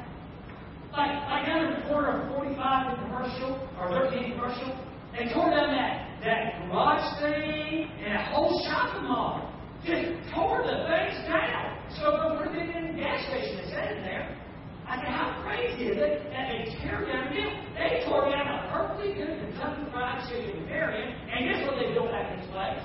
Like, 0.96 1.12
like 1.28 1.44
down 1.44 1.68
in 1.68 1.70
the 1.76 1.84
corner 1.92 2.24
of 2.24 2.32
45 2.40 2.56
in 2.56 3.04
commercial, 3.04 3.52
or 3.76 3.92
13 4.08 4.32
commercial, 4.32 4.72
they 5.12 5.28
tore 5.28 5.52
down 5.52 5.68
that, 5.76 6.08
that 6.24 6.64
garage 6.64 7.04
thing 7.20 7.92
and 8.00 8.16
a 8.16 8.24
whole 8.32 8.64
shopping 8.64 9.04
mall. 9.04 9.52
Just 9.84 10.08
tore 10.32 10.64
the 10.64 10.88
things 10.88 11.20
down. 11.28 11.76
So 12.00 12.16
go 12.16 12.40
put 12.40 12.48
it 12.56 12.64
in 12.64 12.96
the 12.96 12.96
gas 12.96 13.20
station. 13.28 13.60
They 13.60 13.68
said 13.68 13.96
in 13.96 14.02
there. 14.08 14.40
I 14.88 14.96
said, 14.96 15.12
how 15.12 15.44
crazy 15.44 15.92
is 15.92 15.98
it 16.00 16.32
that 16.32 16.48
they 16.48 16.64
tear 16.80 17.04
down 17.04 17.28
a 17.28 17.30
deal? 17.30 17.52
They 17.76 18.00
tore 18.08 18.32
down 18.32 18.48
a 18.48 18.72
perfectly 18.72 19.12
good 19.20 19.36
Kentucky 19.36 19.84
Fried 19.92 20.24
Chicken 20.32 20.64
Variant, 20.64 21.12
and 21.28 21.44
guess 21.44 21.60
what 21.68 21.76
they 21.76 21.92
built 21.92 22.08
back 22.08 22.32
in 22.32 22.40
place? 22.48 22.80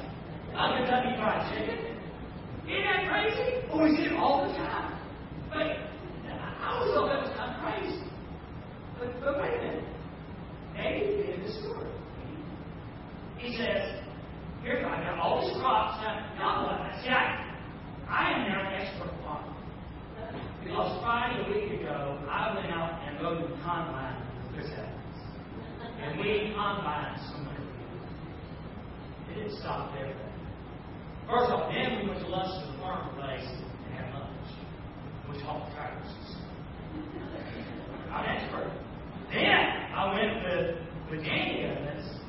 A 0.51 0.83
Kentucky 0.83 1.15
Fried 1.15 1.47
Chicken. 1.55 1.79
Isn't 2.67 2.85
that 2.91 3.07
crazy? 3.07 3.63
Oh, 3.71 3.83
we 3.87 3.95
see 3.95 4.11
it 4.11 4.13
all 4.19 4.51
the 4.51 4.53
time. 4.59 4.99
But 5.47 5.79
I 6.59 6.79
was 6.79 6.91
of 6.91 7.07
crazy. 7.07 7.30
But, 9.23 9.39
wait 9.39 9.53
a 9.53 9.61
minute. 9.61 9.83
Maybe 10.73 11.31
in 11.31 11.43
the 11.43 11.51
story. 11.61 11.87
He 13.37 13.55
says, 13.55 14.01
Here's 14.63 14.85
I 14.85 15.03
got 15.03 15.17
all 15.17 15.41
these 15.41 15.57
crops. 15.59 15.97
Now, 16.01 16.33
now 16.37 16.65
what? 16.65 17.03
See, 17.03 17.09
I, 17.09 17.49
I 18.07 18.31
am 18.33 18.49
now 18.49 18.69
an 18.69 18.81
expert 18.81 19.09
farmer. 19.23 19.53
Because 20.63 21.01
Friday 21.01 21.41
a 21.41 21.49
week 21.49 21.81
ago, 21.81 22.17
I 22.29 22.53
went 22.53 22.71
out 22.71 23.01
and 23.05 23.21
rode 23.21 23.41
the 23.41 23.55
combine 23.63 24.21
with 24.21 24.53
Chris 24.53 24.69
Evans. 24.73 25.01
And 26.01 26.19
we 26.19 26.53
combined 26.53 27.19
so 27.29 27.37
many 27.41 27.57
people. 27.57 28.05
It 29.29 29.35
didn't 29.35 29.57
stop 29.59 29.93
there. 29.95 30.13
First 31.25 31.49
of 31.49 31.61
all, 31.61 31.71
then 31.73 32.01
we 32.01 32.09
went 32.09 32.21
to 32.21 32.27
lunch 32.27 32.61
to 32.61 32.71
the 32.71 32.77
farm 32.77 33.15
place 33.15 33.49
and 33.49 33.93
had 33.95 34.13
lunch. 34.13 34.49
We 35.29 35.41
talked 35.41 35.73
tractors. 35.73 36.11
I'm 38.11 38.25
an 38.25 38.37
expert. 38.37 38.80
Then 39.31 39.47
I 39.95 40.13
went 40.13 40.43
with, 40.43 40.75
with 41.09 41.23
Danny 41.23 41.63
Evans, 41.63 42.19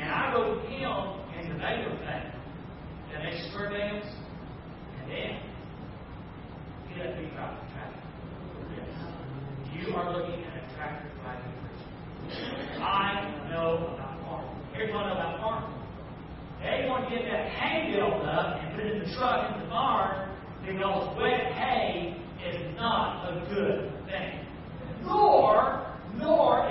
and 0.00 0.10
I 0.10 0.32
rode 0.32 0.64
him 0.64 0.96
in 1.38 1.52
the 1.52 1.58
baler 1.58 1.90
thing 1.98 2.32
that 3.12 3.22
makes 3.22 3.46
square 3.50 3.68
bales. 3.68 4.06
And 5.02 5.10
then 5.10 5.40
he 6.88 6.98
let 6.98 7.20
me 7.20 7.28
drive 7.34 7.60
the 7.60 7.72
tractor. 7.74 8.00
You 9.74 9.94
are 9.96 10.16
looking 10.16 10.44
at 10.44 10.64
a 10.64 10.74
tractor 10.76 11.10
driving. 11.20 11.52
I 12.82 13.48
know 13.50 13.92
about 13.92 14.18
farming. 14.24 14.56
I 14.74 14.86
know 14.86 15.12
about 15.12 15.40
farming. 15.40 15.78
They 16.62 16.88
want 16.88 17.10
to 17.10 17.14
get 17.14 17.26
that 17.30 17.50
hay 17.50 17.92
built 17.92 18.24
up 18.24 18.62
and 18.62 18.74
put 18.74 18.86
it 18.86 18.92
in 18.96 18.98
the 19.00 19.14
truck 19.14 19.54
in 19.54 19.60
the 19.60 19.68
barn 19.68 20.34
because 20.64 21.16
wet 21.20 21.52
hay 21.52 22.16
is 22.48 22.76
not 22.76 23.28
a 23.28 23.54
good 23.54 23.92
thing. 24.06 24.46
Nor 25.04 25.86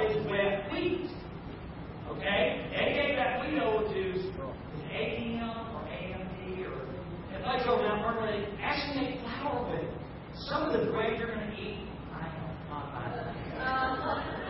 is 0.02 0.26
wet 0.28 0.72
wheat. 0.72 1.10
Okay? 2.26 2.58
They 2.74 2.90
gave 2.98 3.16
that 3.22 3.38
wheat 3.46 3.54
do 3.54 4.18
is 4.18 4.26
AM 4.90 5.46
or 5.46 5.86
AMD 5.86 6.66
or 6.66 6.90
a 7.38 7.44
place 7.46 7.62
over 7.70 7.86
down 7.86 8.02
they 8.26 8.50
actually 8.64 8.98
make 8.98 9.22
flour 9.22 9.70
with 9.70 9.86
it. 9.86 9.94
Some 10.50 10.64
of 10.64 10.74
the 10.74 10.90
bread 10.90 11.20
you're 11.20 11.36
going 11.36 11.52
to 11.52 11.54
eat, 11.54 11.86
I 12.10 12.26
don't 12.34 12.58
not 12.66 12.90
uh, 13.62 14.02
buy. 14.02 14.26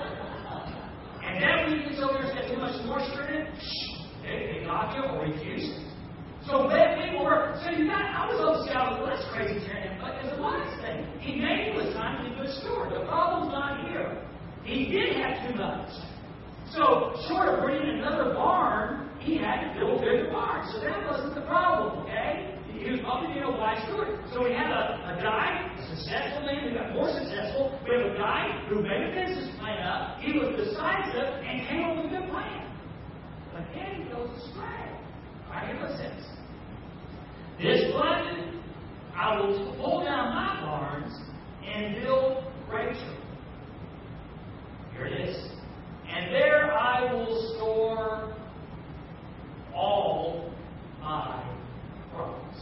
And 1.26 1.44
then 1.44 1.56
when 1.66 1.82
you 1.82 1.90
get 1.90 2.00
over 2.00 2.14
there 2.14 2.32
and 2.32 2.40
get 2.40 2.48
too 2.48 2.62
much 2.62 2.80
moisture 2.86 3.28
in 3.28 3.42
it, 3.42 3.54
they, 4.24 4.56
they 4.56 4.66
knock 4.66 4.96
you 4.96 5.04
or 5.04 5.26
refuse 5.28 5.68
it. 5.68 5.86
So 6.48 6.70
bad 6.70 6.96
people 7.04 7.26
were. 7.26 7.60
So 7.66 7.72
you 7.72 7.88
got. 7.88 8.06
I 8.06 8.30
was 8.30 8.40
always 8.40 8.72
saying, 8.72 8.78
well, 8.78 9.10
that's 9.10 9.26
crazy, 9.34 9.60
Terry. 9.68 9.90
But 10.00 10.24
it's 10.24 10.38
a 10.38 10.42
wise 10.42 10.70
thing. 10.80 11.04
He 11.20 11.42
made 11.42 11.74
it 11.74 11.76
was 11.76 11.92
time 11.94 12.24
to 12.24 12.30
be 12.30 12.36
a 12.38 12.46
good 12.46 12.54
steward. 12.62 12.94
The 12.94 13.04
problem's 13.10 13.52
not 13.52 13.90
here. 13.90 14.22
He 14.64 14.88
did 14.94 15.18
have 15.18 15.50
too 15.50 15.58
much. 15.58 15.90
So 16.74 17.14
short 17.30 17.48
of 17.48 17.62
bringing 17.62 18.02
another 18.02 18.34
barn, 18.34 19.10
he 19.20 19.38
had 19.38 19.74
to 19.74 19.80
build 19.80 20.02
a 20.02 20.06
bigger 20.06 20.30
barn. 20.32 20.66
So 20.74 20.82
that 20.82 21.06
wasn't 21.08 21.36
the 21.36 21.46
problem. 21.48 22.04
Okay. 22.04 22.52
He 22.74 22.92
was 22.92 23.00
probably 23.02 23.34
being 23.34 23.46
a 23.46 23.52
wise 23.52 23.80
steward. 23.88 24.20
So 24.34 24.44
we 24.44 24.52
have 24.52 24.70
a, 24.70 25.16
a 25.16 25.24
guy, 25.24 25.72
a 25.72 25.82
successful 25.96 26.46
man 26.46 26.68
who 26.68 26.76
got 26.76 26.94
more 26.94 27.08
successful. 27.08 27.80
We 27.88 27.96
have 27.96 28.12
a 28.12 28.18
guy 28.18 28.66
who 28.68 28.84
made 28.84 29.02
a 29.08 29.12
business 29.16 29.56
plan 29.58 29.80
up. 29.88 30.20
He 30.20 30.38
was 30.38 30.54
decisive 30.58 31.42
and 31.42 31.66
came 31.70 31.82
up 31.86 31.98
with 31.98 32.12
a 32.12 32.20
good 32.20 32.30
plan. 32.30 32.70
But 33.54 33.64
then 33.74 34.04
he 34.04 34.04
goes 34.12 34.30
astray. 34.36 35.00
Says. 35.66 36.26
This 37.60 37.92
blessed, 37.92 38.54
I 39.16 39.40
will 39.40 39.76
pull 39.78 40.04
down 40.04 40.36
my 40.36 40.62
barns 40.62 41.14
and 41.66 42.04
build 42.04 42.44
Rachel. 42.72 43.18
Here 44.94 45.06
it 45.08 45.30
is. 45.30 45.52
And 46.08 46.34
there 46.34 46.72
I 46.72 47.12
will 47.12 47.56
store 47.56 48.36
all 49.74 50.54
my 51.02 51.44
crops. 52.14 52.58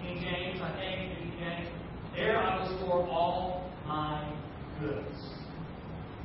King 0.00 0.20
James, 0.22 0.60
I 0.62 0.72
think, 0.76 1.18
King 1.18 1.32
James. 1.38 1.68
There 2.16 2.38
I 2.38 2.60
will 2.60 2.78
store 2.78 3.06
all 3.08 3.70
my 3.86 4.34
goods. 4.80 5.18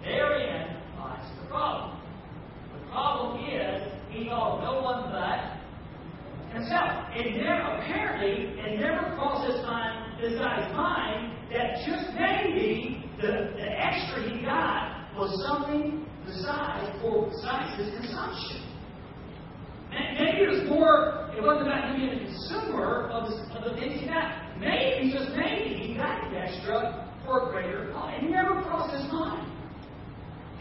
Therein 0.04 0.78
lies 0.98 1.30
the 1.42 1.48
problem. 1.48 2.00
The 2.74 2.92
problem 2.92 3.46
is 3.50 3.92
he 4.10 4.26
thought 4.30 4.62
no 4.64 4.82
one 4.82 5.12
but 5.12 5.64
himself. 6.54 7.10
It 7.16 7.38
never, 7.38 7.82
apparently, 7.82 8.54
it 8.62 8.80
never 8.80 9.16
crossed 9.16 9.52
his 9.52 9.62
mind, 9.66 10.22
this 10.22 10.34
guy's 10.40 10.72
mind 10.74 11.34
that 11.52 11.82
just 11.86 12.14
maybe 12.14 13.04
the, 13.22 13.54
the 13.58 13.68
extra 13.68 14.30
he 14.30 14.46
got 14.46 15.10
was 15.18 15.30
something 15.48 16.06
besides 16.26 16.90
for 17.02 17.30
besides 17.30 17.78
his 17.78 17.90
consumption. 17.98 18.70
Maybe 19.92 20.42
it 20.42 20.50
was 20.50 20.70
more, 20.70 21.30
it 21.38 21.44
wasn't 21.44 21.68
about 21.68 21.94
him 21.94 22.02
being 22.02 22.18
a 22.18 22.26
consumer 22.26 23.10
of 23.14 23.30
the, 23.30 23.36
of 23.54 23.74
the 23.74 23.80
things 23.80 24.02
he 24.02 24.08
got. 24.08 24.58
Maybe, 24.58 25.14
just 25.14 25.30
maybe, 25.38 25.76
he 25.76 25.94
got 25.94 26.32
the 26.32 26.38
extra 26.38 27.14
for 27.26 27.50
a 27.50 27.52
greater 27.52 27.92
cause. 27.94 28.14
It 28.18 28.30
never 28.30 28.62
crossed 28.64 28.94
his 28.96 29.06
mind. 29.12 29.52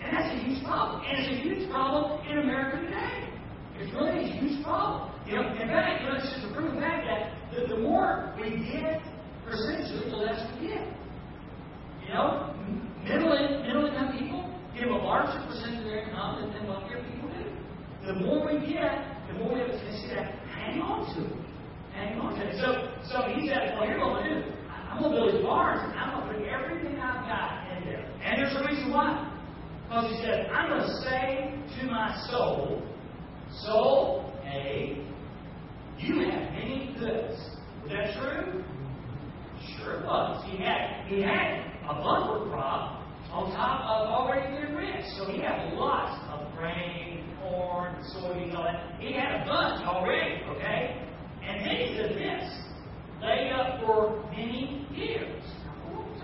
And 0.05 0.13
that's 0.13 0.35
a 0.37 0.39
huge 0.45 0.63
problem. 0.65 1.01
And 1.07 1.17
it's 1.17 1.33
a 1.33 1.41
huge 1.41 1.71
problem 1.71 2.21
in 2.29 2.39
America 2.41 2.77
today. 2.85 3.23
love. 4.83 5.13
You 5.27 5.37
know, 5.37 5.49
in 5.55 5.69
fact, 5.69 6.03
you 6.03 6.09
know, 6.09 6.17
it's 6.19 6.31
just 6.35 6.45
a 6.51 6.53
proven 6.55 6.81
fact 6.81 7.07
that 7.07 7.23
the, 7.55 7.75
the 7.75 7.81
more 7.81 8.35
we 8.41 8.51
get 8.73 9.01
percentage, 9.47 9.89
the 10.11 10.17
less 10.17 10.41
we 10.59 10.69
get. 10.69 10.83
You 12.03 12.15
know, 12.15 12.55
middle, 13.05 13.31
middle 13.31 13.87
income 13.87 14.19
people 14.19 14.51
give 14.75 14.89
a 14.89 14.99
larger 14.99 15.39
percentage 15.47 15.79
of 15.79 15.85
their 15.85 16.03
income 16.03 16.43
than, 16.43 16.53
than 16.53 16.67
wealthier 16.67 17.05
people 17.07 17.31
do. 17.31 17.47
The 18.07 18.15
more 18.27 18.51
we 18.51 18.67
get, 18.67 19.07
the 19.29 19.39
more 19.39 19.55
we 19.55 19.61
have 19.61 19.71
a 19.71 19.79
tendency 19.79 20.09
to 20.09 20.25
hang 20.51 20.81
on 20.83 21.07
to 21.15 21.21
it. 21.23 21.39
Hang 21.95 22.19
on 22.19 22.35
to 22.35 22.43
it. 22.43 22.57
So, 22.59 22.91
so 23.07 23.17
he 23.31 23.47
said, 23.47 23.79
well, 23.79 23.87
here's 23.87 24.01
what 24.01 24.19
I'm 24.19 24.27
going 24.27 24.43
to 24.43 24.43
do. 24.43 24.53
I'm 24.91 24.99
going 24.99 25.13
to 25.13 25.19
build 25.23 25.35
these 25.35 25.45
barns, 25.45 25.81
and 25.87 25.95
I'm 25.95 26.19
going 26.19 26.35
to 26.35 26.41
put 26.41 26.49
everything 26.51 26.99
I've 26.99 27.25
got 27.31 27.71
in 27.71 27.85
there. 27.85 28.03
And 28.27 28.43
there's 28.43 28.57
a 28.59 28.65
reason 28.67 28.82
why. 28.93 29.29
Because 29.89 30.11
he 30.11 30.17
said, 30.25 30.47
I'm 30.47 30.69
going 30.71 30.83
to 30.83 30.97
say 31.03 31.81
to 31.81 31.87
my 31.87 32.17
soul, 32.31 32.83
Soul, 33.61 34.33
A, 34.47 35.05
you 35.99 36.21
have 36.21 36.53
many 36.53 36.97
goods. 36.99 37.39
Was 37.83 37.91
that 37.91 38.15
true? 38.19 38.65
Sure 39.77 40.03
was. 40.05 40.45
He 40.51 40.57
had 40.63 41.07
he 41.07 41.21
had 41.21 41.67
a 41.85 41.95
bumper 41.95 42.49
crop 42.51 43.03
on 43.31 43.53
top 43.53 43.81
of 43.83 44.09
already 44.09 44.57
being 44.57 44.75
rich. 44.75 45.05
So 45.17 45.31
he 45.31 45.41
had 45.41 45.75
lots 45.75 46.19
of 46.33 46.57
grain, 46.57 47.25
corn, 47.41 47.95
soybeans, 48.17 48.55
all 48.57 48.65
that. 48.65 48.99
He 49.01 49.13
had 49.13 49.43
a 49.43 49.45
bunch 49.45 49.87
already, 49.87 50.43
okay? 50.57 51.07
And 51.43 51.67
then 51.67 51.77
he 51.77 51.97
said 51.97 52.17
this, 52.17 52.63
laid 53.21 53.53
up 53.53 53.81
for 53.85 54.25
many 54.31 54.87
years. 54.95 55.43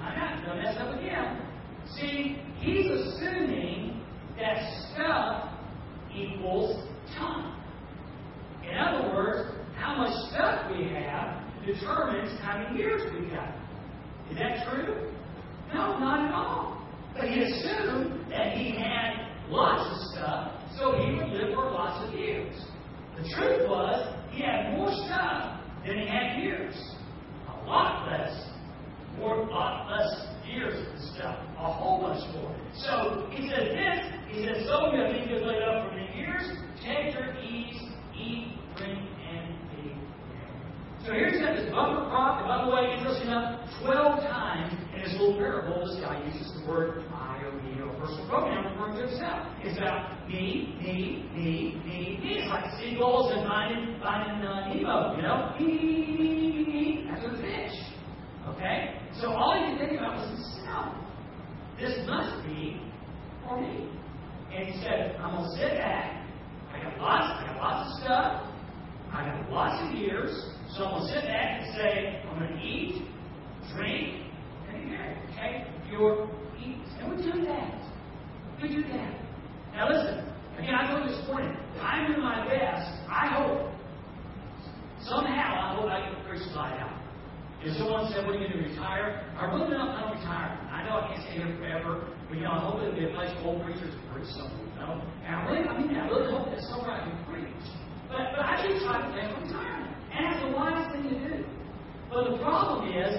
I'm 0.00 0.18
not 0.18 0.44
going 0.44 0.56
to 0.56 0.62
mess 0.62 0.76
up 0.80 0.98
again. 0.98 1.47
See, 1.96 2.36
he's 2.60 2.86
assuming 2.86 4.04
that 4.38 4.58
stuff 4.92 5.50
equals 6.14 6.86
time. 7.16 7.54
In 8.68 8.76
other 8.76 9.14
words, 9.14 9.54
how 9.76 9.96
much 9.96 10.12
stuff 10.30 10.70
we 10.70 10.88
have 10.88 11.42
determines 11.64 12.38
how 12.40 12.58
many 12.58 12.78
years 12.78 13.02
we 13.12 13.28
got. 13.30 13.54
Is 14.30 14.38
that 14.38 14.68
true? 14.68 15.12
No, 15.72 15.98
not 15.98 16.26
at 16.26 16.34
all. 16.34 16.86
But 17.14 17.28
he 17.28 17.42
assumed 17.42 18.30
that 18.30 18.56
he 18.56 18.70
had 18.70 19.28
lots 19.48 19.90
of 19.90 20.08
stuff, 20.12 20.52
so 20.78 20.92
he 20.98 21.12
would 21.14 21.28
live 21.28 21.54
for 21.54 21.70
lots 21.70 22.06
of 22.06 22.18
years. 22.18 22.54
The 23.16 23.28
truth 23.34 23.68
was, 23.68 24.14
he 24.30 24.42
had 24.42 24.72
more 24.76 24.92
stuff 25.06 25.60
than 25.86 25.98
he 25.98 26.06
had 26.06 26.40
years. 26.42 26.74
A 27.48 27.66
lot 27.66 28.08
less. 28.08 28.50
More, 29.18 29.40
a 29.40 29.50
lot 29.50 29.90
less 29.90 30.27
years 30.50 30.86
and 30.86 31.14
stuff. 31.14 31.38
A 31.58 31.72
whole 31.72 32.00
bunch 32.00 32.22
more. 32.34 32.54
So 32.74 33.26
he 33.30 33.48
said 33.48 33.74
this, 33.74 34.00
he 34.28 34.44
said, 34.44 34.66
so 34.66 34.92
you 34.92 35.00
have 35.02 35.12
been 35.12 35.46
laid 35.46 35.62
up 35.62 35.88
for 35.88 35.96
many 35.96 36.16
years, 36.16 36.42
take 36.84 37.14
your 37.14 37.34
ease, 37.42 37.80
eat, 38.16 38.54
drink, 38.76 38.98
and 38.98 39.54
be." 39.72 39.92
so 41.04 41.12
here's 41.12 41.40
that 41.40 41.56
this 41.56 41.70
bumper 41.72 42.08
crop, 42.08 42.40
and 42.40 42.48
by 42.48 42.64
the 42.64 42.70
way, 42.70 42.96
interesting 42.96 43.28
enough, 43.28 43.68
12 43.82 44.20
times 44.20 44.72
in 44.94 45.02
this 45.02 45.12
little 45.18 45.36
parable, 45.36 45.86
this 45.86 46.00
guy 46.00 46.22
uses 46.26 46.60
the 46.60 46.70
word 46.70 47.04
I 47.12 47.42
or 47.44 47.52
me 47.62 47.80
or 47.80 47.92
personal 47.98 48.28
pronoun 48.28 48.72
referring 48.72 48.96
to 48.96 49.08
himself. 49.08 49.46
It's 49.62 49.78
about 49.78 50.28
me, 50.28 50.76
me, 50.80 51.28
me, 51.34 51.80
me, 51.84 52.20
me. 52.22 52.38
It's 52.38 52.48
like 52.48 52.64
seagulls 52.78 53.32
and 53.34 53.46
finding, 53.46 53.98
finding 54.00 54.46
uh, 54.46 54.74
Nemo, 54.74 55.16
you 55.16 55.22
know? 55.22 55.54
Me, 55.58 55.66
me, 55.66 56.16
me, 56.18 56.52
me, 56.52 56.64
me, 56.66 57.08
after 57.10 57.30
the 57.30 57.38
fish. 57.38 57.72
Okay? 58.48 58.97
So 59.20 59.32
all 59.32 59.58
you 59.58 59.76
could 59.76 59.88
think 59.88 59.98
about 60.00 60.18
was 60.18 60.28
himself. 60.30 60.94
This 61.80 62.06
must 62.06 62.46
be 62.46 62.80
for 63.46 63.60
me. 63.60 63.88
And 64.54 64.68
he 64.68 64.80
said, 64.82 65.16
I'm 65.20 65.36
going 65.36 65.50
to 65.50 65.56
sit 65.56 65.78
back. 65.78 66.26
I 66.72 66.82
got 66.82 66.98
lots, 66.98 67.42
I 67.42 67.46
got 67.46 67.56
lots 67.56 67.90
of 67.90 68.04
stuff. 68.04 68.54
I 69.12 69.24
got 69.24 69.50
lots 69.50 69.88
of 69.88 69.98
years. 69.98 70.30
So 70.76 70.84
I'm 70.84 71.00
going 71.00 71.08
to 71.08 71.14
sit 71.14 71.24
back 71.24 71.60
and 71.62 71.74
say, 71.74 72.22
I'm 72.28 72.38
going 72.38 72.52
to 72.52 72.64
eat, 72.64 73.08
drink, 73.74 74.26
and 74.68 74.84
be 74.84 74.90
married. 74.90 75.18
Okay? 75.32 75.66
Pure 75.88 76.30
eat. 76.60 76.82
And 77.00 77.16
we 77.16 77.22
do 77.22 77.44
that. 77.46 77.82
We 78.62 78.68
do 78.68 78.82
that. 78.82 79.20
Now 79.72 79.88
listen, 79.88 80.24
again, 80.58 80.74
I 80.74 80.98
you 80.98 81.08
this 81.08 81.26
morning, 81.28 81.56
I'm 81.80 82.10
doing 82.10 82.22
my 82.22 82.46
best. 82.48 82.90
I 83.08 83.26
hope, 83.28 83.72
somehow, 85.02 85.70
I 85.70 85.76
hope 85.76 85.90
I 85.90 86.08
get 86.08 86.18
the 86.18 86.28
preacher 86.28 86.50
slide 86.52 86.78
out. 86.80 86.97
If 87.58 87.74
someone 87.74 88.06
said, 88.14 88.22
what 88.22 88.36
are 88.36 88.38
you 88.38 88.46
going 88.46 88.62
to 88.62 88.70
retire? 88.70 89.26
I 89.34 89.50
really 89.50 89.74
don't 89.74 89.90
plan 89.90 90.06
on 90.06 90.14
retiring. 90.14 90.58
I 90.70 90.86
know 90.86 91.02
I 91.02 91.10
can't 91.10 91.22
stay 91.26 91.42
here 91.42 91.50
forever, 91.58 92.06
but 92.30 92.38
you 92.38 92.46
know, 92.46 92.54
I 92.54 92.62
hope 92.62 92.78
it'll 92.78 92.94
be 92.94 93.10
a 93.10 93.14
place 93.14 93.34
old 93.42 93.66
preachers 93.66 93.90
to 93.90 94.00
preach 94.14 94.30
something, 94.38 94.62
you 94.62 94.78
know? 94.78 95.02
And 95.26 95.30
I 95.34 95.38
really, 95.50 95.66
I 95.66 95.74
mean, 95.74 95.90
I 95.90 96.06
really 96.06 96.30
hope 96.30 96.54
that 96.54 96.62
somewhere 96.70 96.94
I 96.94 97.02
can 97.02 97.18
preach. 97.26 97.66
But, 98.06 98.30
but 98.30 98.46
I 98.46 98.62
do 98.62 98.78
try 98.86 99.02
to 99.02 99.10
plan 99.10 99.26
for 99.34 99.42
retirement. 99.42 99.90
And 100.14 100.20
that's 100.22 100.40
the 100.46 100.50
wise 100.54 100.86
thing 100.94 101.04
to 101.10 101.16
do. 101.18 101.36
But 102.08 102.30
the 102.30 102.38
problem 102.38 102.88
is, 102.88 103.12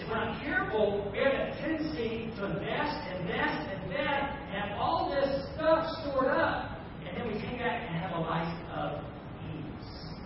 if 0.00 0.08
we're 0.08 0.18
not 0.18 0.42
careful, 0.42 1.08
we 1.12 1.18
have 1.22 1.32
a 1.32 1.54
tendency 1.62 2.32
to 2.40 2.48
invest, 2.48 2.96
invest, 3.20 3.70
invest, 3.70 4.26
and 4.50 4.56
have 4.56 4.80
all 4.80 5.12
this 5.12 5.46
stuff 5.54 5.86
stored 6.02 6.32
up, 6.32 6.80
and 7.06 7.16
then 7.16 7.28
we 7.28 7.34
take 7.38 7.60
that 7.60 7.86
and 7.86 7.94
have 8.02 8.16
a 8.16 8.20
life 8.20 8.50
of 8.74 9.04
ease. 9.46 10.16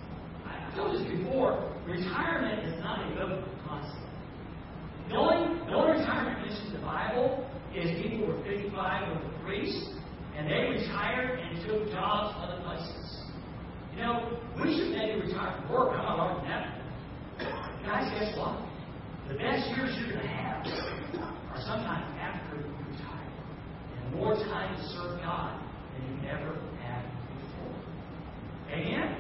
I 0.47 0.75
told 0.75 0.97
you 0.97 1.19
before, 1.19 1.77
retirement 1.85 2.65
is 2.65 2.81
not 2.81 3.05
a 3.05 3.09
biblical 3.11 3.53
concept. 3.69 4.01
The 5.11 5.17
only, 5.17 5.61
the 5.67 5.75
only 5.75 6.01
retirement 6.01 6.41
mentioned 6.41 6.75
in 6.75 6.81
the 6.81 6.87
Bible 6.87 7.47
is 7.75 8.03
people 8.03 8.19
who 8.19 8.33
were 8.33 8.43
55 8.45 9.13
with 9.13 9.29
a 9.29 9.45
priest, 9.45 9.93
and 10.47 10.55
they 10.55 10.81
retired 10.81 11.41
and 11.41 11.67
took 11.67 11.91
jobs 11.91 12.37
other 12.39 12.63
places. 12.63 13.25
You 13.95 14.03
know, 14.03 14.39
we 14.63 14.77
should 14.77 14.91
maybe 14.91 15.21
retire 15.23 15.61
from 15.61 15.73
work. 15.73 15.91
I'm 15.91 16.05
not 16.05 16.19
arguing 16.21 16.51
that. 16.51 16.83
Guys, 17.85 18.13
guess 18.15 18.39
what? 18.39 18.63
The 19.29 19.35
best 19.35 19.69
years 19.75 19.97
you're 19.99 20.11
going 20.11 20.23
to 20.23 20.29
have 20.29 20.67
are 20.67 21.63
sometimes 21.67 22.07
after 22.21 22.57
you 22.59 22.63
retire. 22.63 23.27
And 24.05 24.15
more 24.15 24.35
time 24.35 24.77
to 24.77 24.83
serve 24.91 25.19
God 25.21 25.61
than 25.99 26.23
you 26.23 26.29
ever 26.29 26.55
had 26.81 27.03
before. 27.43 27.75
Amen? 28.71 29.17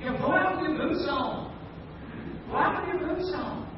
You 0.00 0.10
know, 0.10 0.18
go 0.18 0.32
out 0.32 0.60
with 0.60 0.70
your 0.70 0.78
boots 0.78 1.06
on. 1.08 1.56
Go 2.50 2.56
out 2.56 2.86
with 2.86 3.00
your 3.00 3.14
boots 3.14 3.32
on. 3.36 3.70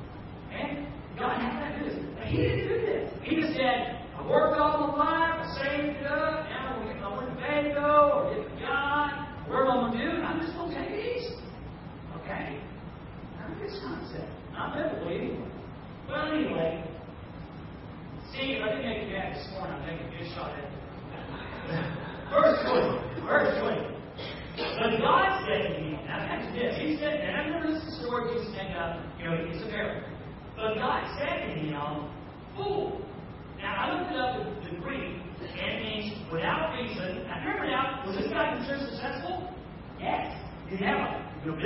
And 0.52 0.86
God 1.18 1.38
had 1.38 1.76
to 1.76 1.78
do 1.78 1.90
this. 1.90 2.04
But 2.16 2.28
he 2.28 2.36
didn't 2.38 2.68
do 2.68 2.86
this. 2.86 3.12
He 3.24 3.36
just 3.36 3.52
said, 3.54 3.98
I 4.18 4.26
worked 4.26 4.58
all 4.58 4.96
my 4.96 4.98
life, 4.98 5.46
I 5.46 5.62
saved 5.62 6.04
up, 6.06 6.42
now 6.50 6.74
I'm 6.74 6.82
going 6.82 6.88
to 6.88 6.94
get 6.94 7.02
my 7.02 7.18
Winnebago 7.18 8.18
or 8.18 8.34
get 8.34 8.50
the 8.50 8.60
yacht. 8.60 9.46
Where 9.46 9.62
am 9.64 9.70
I 9.70 9.74
going 9.78 9.92
to 9.92 9.98
do? 9.98 10.22
I'm 10.22 10.40
just 10.40 10.54
going 10.54 10.70
to 10.70 10.74
take 10.74 10.90
it 10.90 11.06
easy. 11.06 11.38
Okay? 12.18 12.58
Not 13.38 13.54
a 13.54 13.54
good 13.54 13.70
concept. 13.78 14.26
Not 14.52 14.74
biblical 14.74 15.06
anyway. 15.06 15.48
Well, 16.10 16.32
anyway, 16.34 16.84
see, 18.34 18.58
if 18.58 18.62
I 18.64 18.74
didn't 18.74 18.90
make 18.90 19.06
you 19.06 19.14
mad 19.14 19.38
this 19.38 19.46
morning, 19.54 19.78
I'm 19.78 19.86
taking 19.86 20.02
a 20.02 20.10
good 20.18 20.28
shot 20.34 20.50
at 20.50 20.66
it. 20.66 20.74
Verse 22.34 22.58
20. 22.66 23.22
Verse 23.22 23.54
20. 23.62 23.98
But 24.82 24.98
God 24.98 25.46
said 25.46 25.62
to 25.62 25.70
me, 25.78 25.94
now 26.10 26.26
that's 26.26 26.50
this. 26.58 26.74
He 26.82 26.98
said, 26.98 27.22
and 27.22 27.38
I've 27.38 27.54
never 27.54 27.70
listened 27.70 27.86
to 27.86 27.94
the 27.94 28.02
story 28.02 28.34
Jesus 28.34 28.50
stand 28.50 28.74
up, 28.74 28.98
you 29.14 29.30
know, 29.30 29.38
it's 29.46 29.62
a 29.62 29.70
parable. 29.70 30.10
But 30.56 30.74
God 30.74 31.06
said 31.22 31.46
to 31.46 31.54
him, 31.54 32.10
Fool. 32.58 32.98
Now, 33.58 33.74
I 33.74 33.98
looked 33.98 34.12
it 34.12 34.18
up 34.18 34.38
in 34.38 34.74
the 34.74 34.80
Greek, 34.80 35.02
and 35.02 35.70
it 35.70 35.82
means 35.82 36.14
without 36.32 36.74
reason. 36.74 37.26
Now, 37.26 37.42
remember 37.42 37.66
now, 37.66 38.02
was 38.06 38.16
this 38.16 38.30
guy 38.30 38.54
considered 38.54 38.88
successful? 38.90 39.50
Yes. 39.98 40.30
Did 40.70 40.78
he 40.78 40.84
have 40.84 40.98
a 40.98 41.28
you 41.44 41.52
know, 41.52 41.58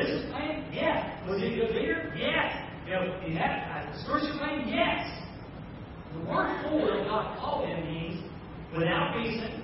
Yes. 0.72 1.28
Was 1.28 1.40
he 1.40 1.48
a 1.48 1.56
good 1.56 1.74
leader? 1.74 2.14
Yes. 2.16 2.62
You 2.86 2.92
know, 2.92 3.20
he 3.24 3.34
have 3.34 3.50
a 3.50 3.98
spiritual 4.02 4.38
plan? 4.38 4.68
Yes. 4.68 5.08
The 6.14 6.20
word 6.28 6.50
fool 6.62 7.04
God 7.08 7.38
called 7.38 7.68
him 7.68 7.84
means 7.86 8.22
without 8.76 9.16
reason, 9.16 9.62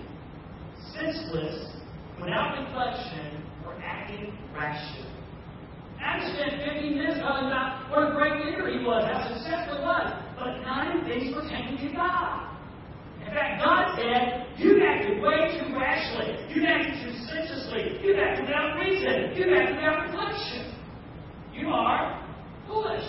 senseless, 0.94 1.72
without 2.20 2.58
reflection, 2.58 3.42
or 3.66 3.74
acting 3.82 4.36
rashly. 4.54 5.06
I 6.00 6.20
spent 6.32 6.62
15 6.62 6.96
minutes 6.96 7.18
talking 7.20 7.48
about 7.48 7.90
what 7.90 8.08
a 8.08 8.12
great 8.14 8.44
leader 8.44 8.70
he 8.70 8.84
was, 8.84 9.02
how 9.02 9.34
successful 9.34 9.78
he 9.78 9.82
was, 9.82 10.12
but 10.38 10.62
of 10.62 11.04
these 11.04 11.34
pertaining 11.34 11.76
to 11.88 11.94
God. 11.96 12.54
In 13.26 13.34
fact, 13.34 13.62
God 13.62 13.98
said, 13.98 14.46
you 14.56 14.80
acted 14.84 15.20
way 15.20 15.58
too 15.58 15.74
rashly. 15.74 16.38
You 16.54 16.64
acted 16.64 16.94
too 17.02 17.12
senselessly. 17.26 17.98
You 18.02 18.14
acted 18.16 18.46
without 18.46 18.78
reason. 18.78 19.36
You 19.36 19.54
acted 19.54 19.76
without 19.76 20.06
reflection. 20.06 20.67
You 21.58 21.70
are 21.70 22.24
foolish. 22.68 23.02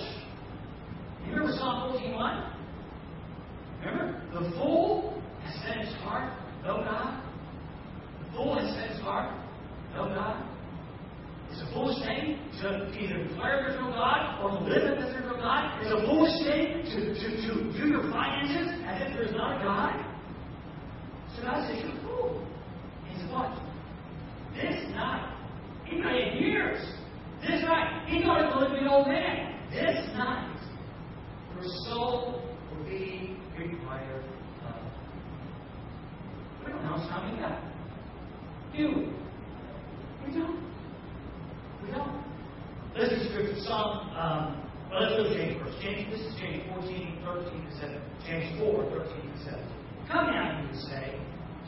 You 1.24 1.34
remember 1.34 1.54
Psalm 1.56 1.94
14.1? 1.94 2.54
Remember? 3.86 4.22
The 4.34 4.52
fool 4.58 5.22
has 5.44 5.54
said 5.62 5.86
his 5.86 5.94
heart, 6.02 6.34
no 6.64 6.78
God. 6.78 7.24
The 8.26 8.38
fool 8.38 8.60
has 8.60 8.74
said 8.74 8.90
his 8.90 9.00
heart, 9.02 9.32
no 9.94 10.06
God. 10.06 10.44
It's 11.52 11.62
a 11.62 11.74
foolish 11.74 12.00
thing 12.04 12.40
to 12.62 12.90
either 12.98 13.24
declare 13.28 13.68
there's 13.68 13.80
no 13.80 13.92
God 13.92 14.42
or 14.42 14.52
live 14.68 14.98
as 14.98 15.06
if 15.06 15.14
there's 15.14 15.26
no 15.26 15.38
God. 15.38 15.82
It's 15.82 15.94
a 15.94 16.06
foolish 16.08 16.34
thing 16.44 16.84
to, 16.90 17.14
to, 17.14 17.28
to 17.48 17.78
do 17.78 17.88
your 17.88 18.12
finances 18.12 18.82
as 18.88 19.02
if 19.08 19.14
there's 19.14 19.32
not 19.32 19.62
a 19.62 19.64
God. 19.64 20.06
So 21.36 21.44
God 21.44 21.70
says, 21.70 21.84
You're 21.84 21.96
a 21.96 22.02
fool. 22.02 22.20
This 27.42 27.62
night, 27.64 28.06
he 28.08 28.22
thought 28.22 28.42
it 28.42 28.56
was 28.56 28.78
an 28.80 28.88
old 28.88 29.08
man. 29.08 29.56
This 29.72 30.08
night, 30.18 30.60
your 31.56 31.64
soul 31.88 32.44
will 32.70 32.84
be 32.84 33.38
required 33.58 34.26
of. 34.68 34.76
We 36.66 36.72
don't 36.72 36.84
know 36.84 36.98
how 36.98 37.24
many 37.24 37.40
got 37.40 37.64
You. 38.74 39.14
We 40.26 40.34
don't. 40.34 40.60
We 41.84 41.92
don't. 41.92 42.24
This 42.96 43.10
is 43.10 43.32
read 43.32 43.32
scripture. 43.32 43.62
Psalm, 43.64 44.10
um, 44.18 44.70
well, 44.92 45.02
let's 45.02 45.16
go 45.16 45.24
to 45.24 45.38
James 45.38 45.62
first. 45.64 45.82
James, 45.82 46.12
this 46.12 46.22
is 46.28 46.36
James 46.40 46.64
14, 46.76 47.22
13 47.24 47.66
to 47.66 47.72
17. 47.80 48.02
James 48.28 48.60
4, 48.60 48.84
13 48.84 49.32
to 49.32 49.38
17. 49.46 49.64
Come 50.12 50.28
now, 50.28 50.60
you 50.60 50.80
say, 50.92 51.16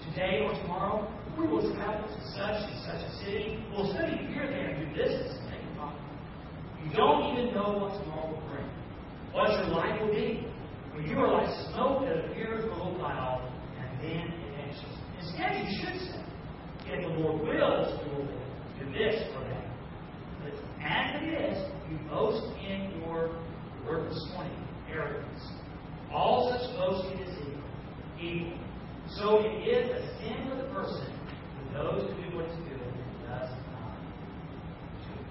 today 0.09 0.41
or 0.43 0.51
tomorrow, 0.61 1.07
we 1.37 1.47
will 1.47 1.61
travel 1.75 2.09
to 2.09 2.21
such 2.35 2.59
and 2.59 2.77
such 2.83 3.01
a 3.07 3.11
city. 3.23 3.63
We'll 3.71 3.93
study 3.93 4.17
here, 4.33 4.49
there, 4.49 4.75
and 4.75 4.93
do 4.93 5.01
this 5.01 5.40
you 6.83 6.97
don't 6.97 7.37
even 7.37 7.53
know 7.53 7.77
what 7.77 8.01
tomorrow 8.01 8.31
will 8.31 8.49
bring. 8.49 8.69
What 9.31 9.51
your 9.51 9.67
life 9.67 10.01
will 10.01 10.13
be. 10.13 10.47
For 10.93 11.01
you 11.01 11.19
are 11.19 11.31
like 11.31 11.49
smoke 11.71 12.01
that 12.05 12.25
appears 12.25 12.65
for 12.65 12.81
a 12.81 12.93
while, 12.99 13.49
and 13.79 14.01
then 14.01 14.33
vanishes. 14.55 14.97
Instead, 15.19 15.65
you 15.65 15.79
should 15.79 15.99
say, 16.01 16.23
if 16.87 17.01
the 17.03 17.13
Lord 17.19 17.41
wills, 17.43 17.99
we 18.03 18.15
will 18.15 18.27
do 18.27 18.85
this 18.91 19.23
or 19.35 19.43
that. 19.45 19.65
But 20.43 20.53
as 20.83 21.21
it 21.21 21.25
is, 21.27 21.71
you 21.89 21.97
boast 22.09 22.43
in 22.59 22.99
your 22.99 23.39
word 23.85 24.09
this 24.09 24.31
morning, 24.33 24.67
arrogance. 24.91 25.43
All 26.11 26.51
such 26.51 26.75
boasting 26.75 27.19
is 27.19 27.37
evil. 27.39 27.61
evil. 28.19 28.57
So 29.17 29.39
it 29.39 29.67
is 29.67 29.89
a 29.89 30.01
sin 30.19 30.49
for 30.49 30.55
the 30.55 30.67
person 30.73 31.07
who 31.07 31.73
knows 31.73 32.01
to 32.01 32.13
do 32.15 32.35
what 32.35 32.45
is 32.45 32.55
good 32.57 32.81
and 32.81 32.93
does 33.27 33.49
not 33.71 33.95
do 35.03 35.13
it. 35.13 35.27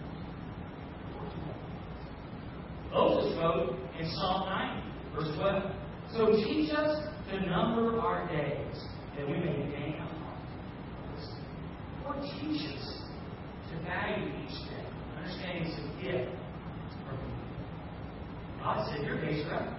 Moses 2.92 3.38
wrote 3.38 3.76
in 3.98 4.10
Psalm 4.10 4.48
90, 4.48 4.90
verse 5.14 5.36
12, 5.36 5.72
So 6.12 6.26
teach 6.44 6.72
us 6.72 7.06
to 7.30 7.46
number 7.46 8.00
our 8.00 8.26
days, 8.28 8.76
that 9.16 9.26
we 9.26 9.34
may 9.34 9.70
gain 9.70 9.94
a 9.94 10.06
heart. 10.06 10.38
Lord, 12.04 12.22
teach 12.40 12.62
us 12.74 13.02
to 13.70 13.82
value 13.84 14.26
each 14.42 14.68
day, 14.68 14.86
understanding 15.16 15.64
it's 15.66 15.78
a 15.78 16.02
gift 16.02 16.30
from 17.06 17.16
you. 17.16 18.60
God 18.60 18.90
said, 18.90 19.06
Your 19.06 19.20
days 19.20 19.46
are 19.46 19.54
up. 19.54 19.78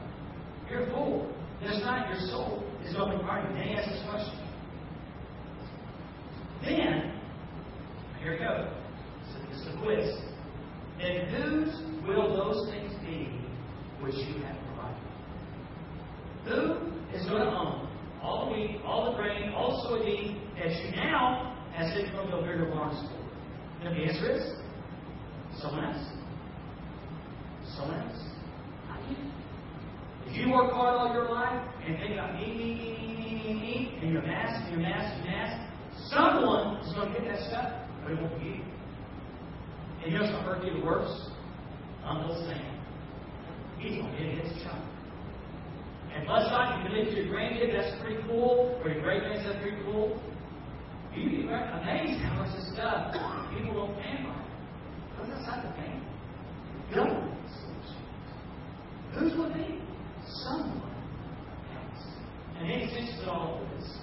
You're 0.69 0.87
full. 0.87 1.29
This 1.61 1.79
night 1.83 2.09
your 2.09 2.19
soul 2.29 2.63
is 2.85 2.95
open 2.97 3.19
party. 3.19 3.53
Then 3.53 3.67
he 3.67 3.75
asks 3.75 3.91
this 3.91 4.03
question. 4.09 4.39
Then, 6.63 7.19
here 8.23 8.33
we 8.33 8.39
go. 8.39 8.73
So 9.31 9.39
this 9.49 9.59
is 9.59 9.65
the 9.65 9.81
quiz. 9.81 10.15
Then 10.97 11.27
whose 11.27 12.07
will 12.07 12.35
those 12.35 12.69
things 12.71 12.90
which 14.01 14.15
you 14.15 14.41
have 14.43 14.57
provided? 14.65 15.01
Who 16.45 17.15
is 17.15 17.25
going 17.27 17.43
to 17.43 17.49
own 17.49 17.87
all 18.21 18.45
the 18.45 18.53
wheat, 18.53 18.81
all 18.85 19.11
the 19.11 19.17
grain, 19.17 19.53
all 19.53 19.71
the 19.71 19.89
soybean 19.89 20.39
that 20.57 20.71
you 20.83 20.95
now 20.95 21.55
has 21.73 21.93
sitting 21.93 22.11
from 22.11 22.31
the 22.31 22.37
bigger 22.37 22.65
barns 22.65 22.97
for? 23.09 23.87
And 23.87 23.95
the 23.95 24.01
answer 24.01 24.31
is 24.31 24.43
someone 25.59 25.85
else. 25.85 26.07
Someone 27.75 27.99
else. 28.01 28.23
Not 28.87 28.99
you. 29.09 29.17
If 30.27 30.37
you 30.37 30.51
work 30.53 30.71
hard 30.71 30.95
all 30.95 31.13
your 31.13 31.29
life 31.29 31.67
and 31.85 31.97
think 31.97 32.13
about 32.13 32.35
me, 32.35 32.47
me, 32.47 32.73
me, 32.73 32.97
me, 32.97 33.15
me, 33.17 33.43
me, 33.43 33.53
me, 33.53 33.99
and 34.01 34.11
your 34.11 34.21
mass, 34.21 34.61
and 34.63 34.71
your 34.71 34.81
mass, 34.81 35.13
and 35.15 35.25
your 35.25 35.33
mass, 35.33 35.71
someone 36.09 36.77
is 36.85 36.93
going 36.93 37.13
to 37.13 37.19
get 37.19 37.27
that 37.27 37.39
stuff, 37.49 37.73
but 38.03 38.11
it 38.11 38.21
won't 38.21 38.39
be 38.39 38.45
you. 38.45 38.61
And 40.03 40.11
you 40.11 40.17
know 40.17 40.25
what's 40.25 40.33
going 40.33 40.45
to 40.45 40.49
hurt 40.49 40.65
you 40.65 40.79
the 40.79 40.85
worst? 40.85 41.29
Uncle 42.03 42.35
Sam. 42.47 42.81
He's 43.79 43.97
going 43.97 44.11
to 44.11 44.17
get 44.17 44.45
his 44.45 44.63
chunk. 44.63 44.83
And 46.13 46.25
bless 46.27 46.49
God, 46.49 46.77
you 46.77 46.89
can 46.89 46.97
leave 46.97 47.13
to 47.13 47.23
your 47.23 47.33
grandkid, 47.33 47.71
that's 47.73 48.01
pretty 48.01 48.21
cool, 48.27 48.79
or 48.83 48.91
your 48.91 49.01
great 49.01 49.21
grands, 49.21 49.45
that's 49.45 49.61
pretty 49.61 49.81
cool. 49.85 50.21
You'd 51.15 51.31
be 51.31 51.41
amazed 51.43 52.19
how 52.21 52.43
much 52.43 52.55
this 52.55 52.73
stuff 52.73 53.13
people 53.55 53.73
don't 53.73 53.95
pay 53.95 54.23
on. 54.25 54.45
Because 55.11 55.29
that's 55.29 55.47
not 55.47 55.63
the 55.63 55.71
thing. 55.81 56.01
Government 56.93 57.37
solutions. 57.47 57.95
Who's 59.13 59.37
with 59.37 59.55
me? 59.55 59.79
Someone 60.43 60.95
else. 61.75 62.05
And 62.57 62.69
then 62.69 62.79
he 62.79 62.85
finishes 62.87 63.19
it 63.21 63.27
all 63.27 63.59
with 63.59 63.79
this. 63.79 63.97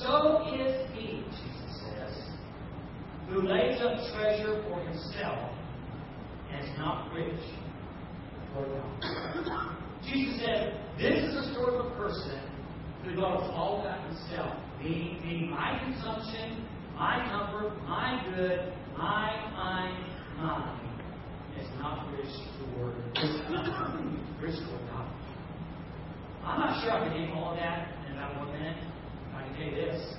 So 0.00 0.54
is 0.54 0.90
he, 0.92 1.22
Jesus 1.30 1.82
says, 1.82 2.34
who 3.28 3.42
lays 3.42 3.80
up 3.80 3.98
treasure 4.14 4.62
for 4.68 4.80
himself 4.80 5.50
and 6.52 6.64
is 6.64 6.70
not 6.78 7.12
rich 7.12 7.40
for 8.54 8.66
God. 8.66 9.76
Jesus 10.04 10.40
said, 10.40 10.80
This 10.98 11.24
is 11.24 11.34
the 11.34 11.52
story 11.52 11.78
of 11.78 11.86
a 11.86 11.96
person 11.96 12.40
who 13.04 13.20
loves 13.20 13.43
all 13.54 13.80
about 13.80 14.02
himself, 14.06 14.58
meaning 14.82 15.50
my 15.50 15.78
consumption, 15.84 16.66
my 16.96 17.22
comfort, 17.30 17.72
my 17.86 18.20
good, 18.34 18.72
my, 18.98 19.30
mine, 19.54 20.04
mine, 20.38 20.80
is 21.58 21.68
not 21.78 22.10
rich 22.12 22.34
toward 22.58 22.94
rich 24.42 24.58
toward 24.58 24.84
God. 24.90 25.08
I'm 26.44 26.60
not 26.60 26.82
sure 26.82 26.92
I 26.92 27.08
can 27.08 27.14
name 27.14 27.32
all 27.36 27.52
of 27.52 27.56
that 27.58 27.88
in 28.06 28.12
about 28.12 28.36
one 28.36 28.52
minute. 28.52 28.76
I 29.34 29.44
can 29.44 29.54
tell 29.54 29.64
you 29.64 29.74
this. 29.74 30.14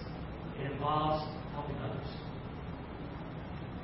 It 0.59 0.71
involves 0.71 1.27
helping 1.53 1.75
others. 1.77 2.07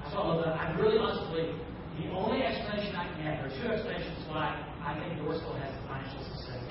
That's 0.04 0.16
all 0.16 0.40
of 0.40 0.46
that. 0.46 0.56
I 0.56 0.72
really 0.80 0.98
honestly 0.98 1.54
the 2.00 2.10
only 2.12 2.42
explanation 2.42 2.96
I 2.96 3.06
can 3.14 3.22
have, 3.22 3.38
there 3.38 3.46
are 3.46 3.62
two 3.62 3.68
explanations 3.68 4.26
why 4.30 4.64
I 4.82 4.98
think 4.98 5.20
Dorsville 5.20 5.60
has 5.60 5.76
financial 5.86 6.24
success. 6.24 6.64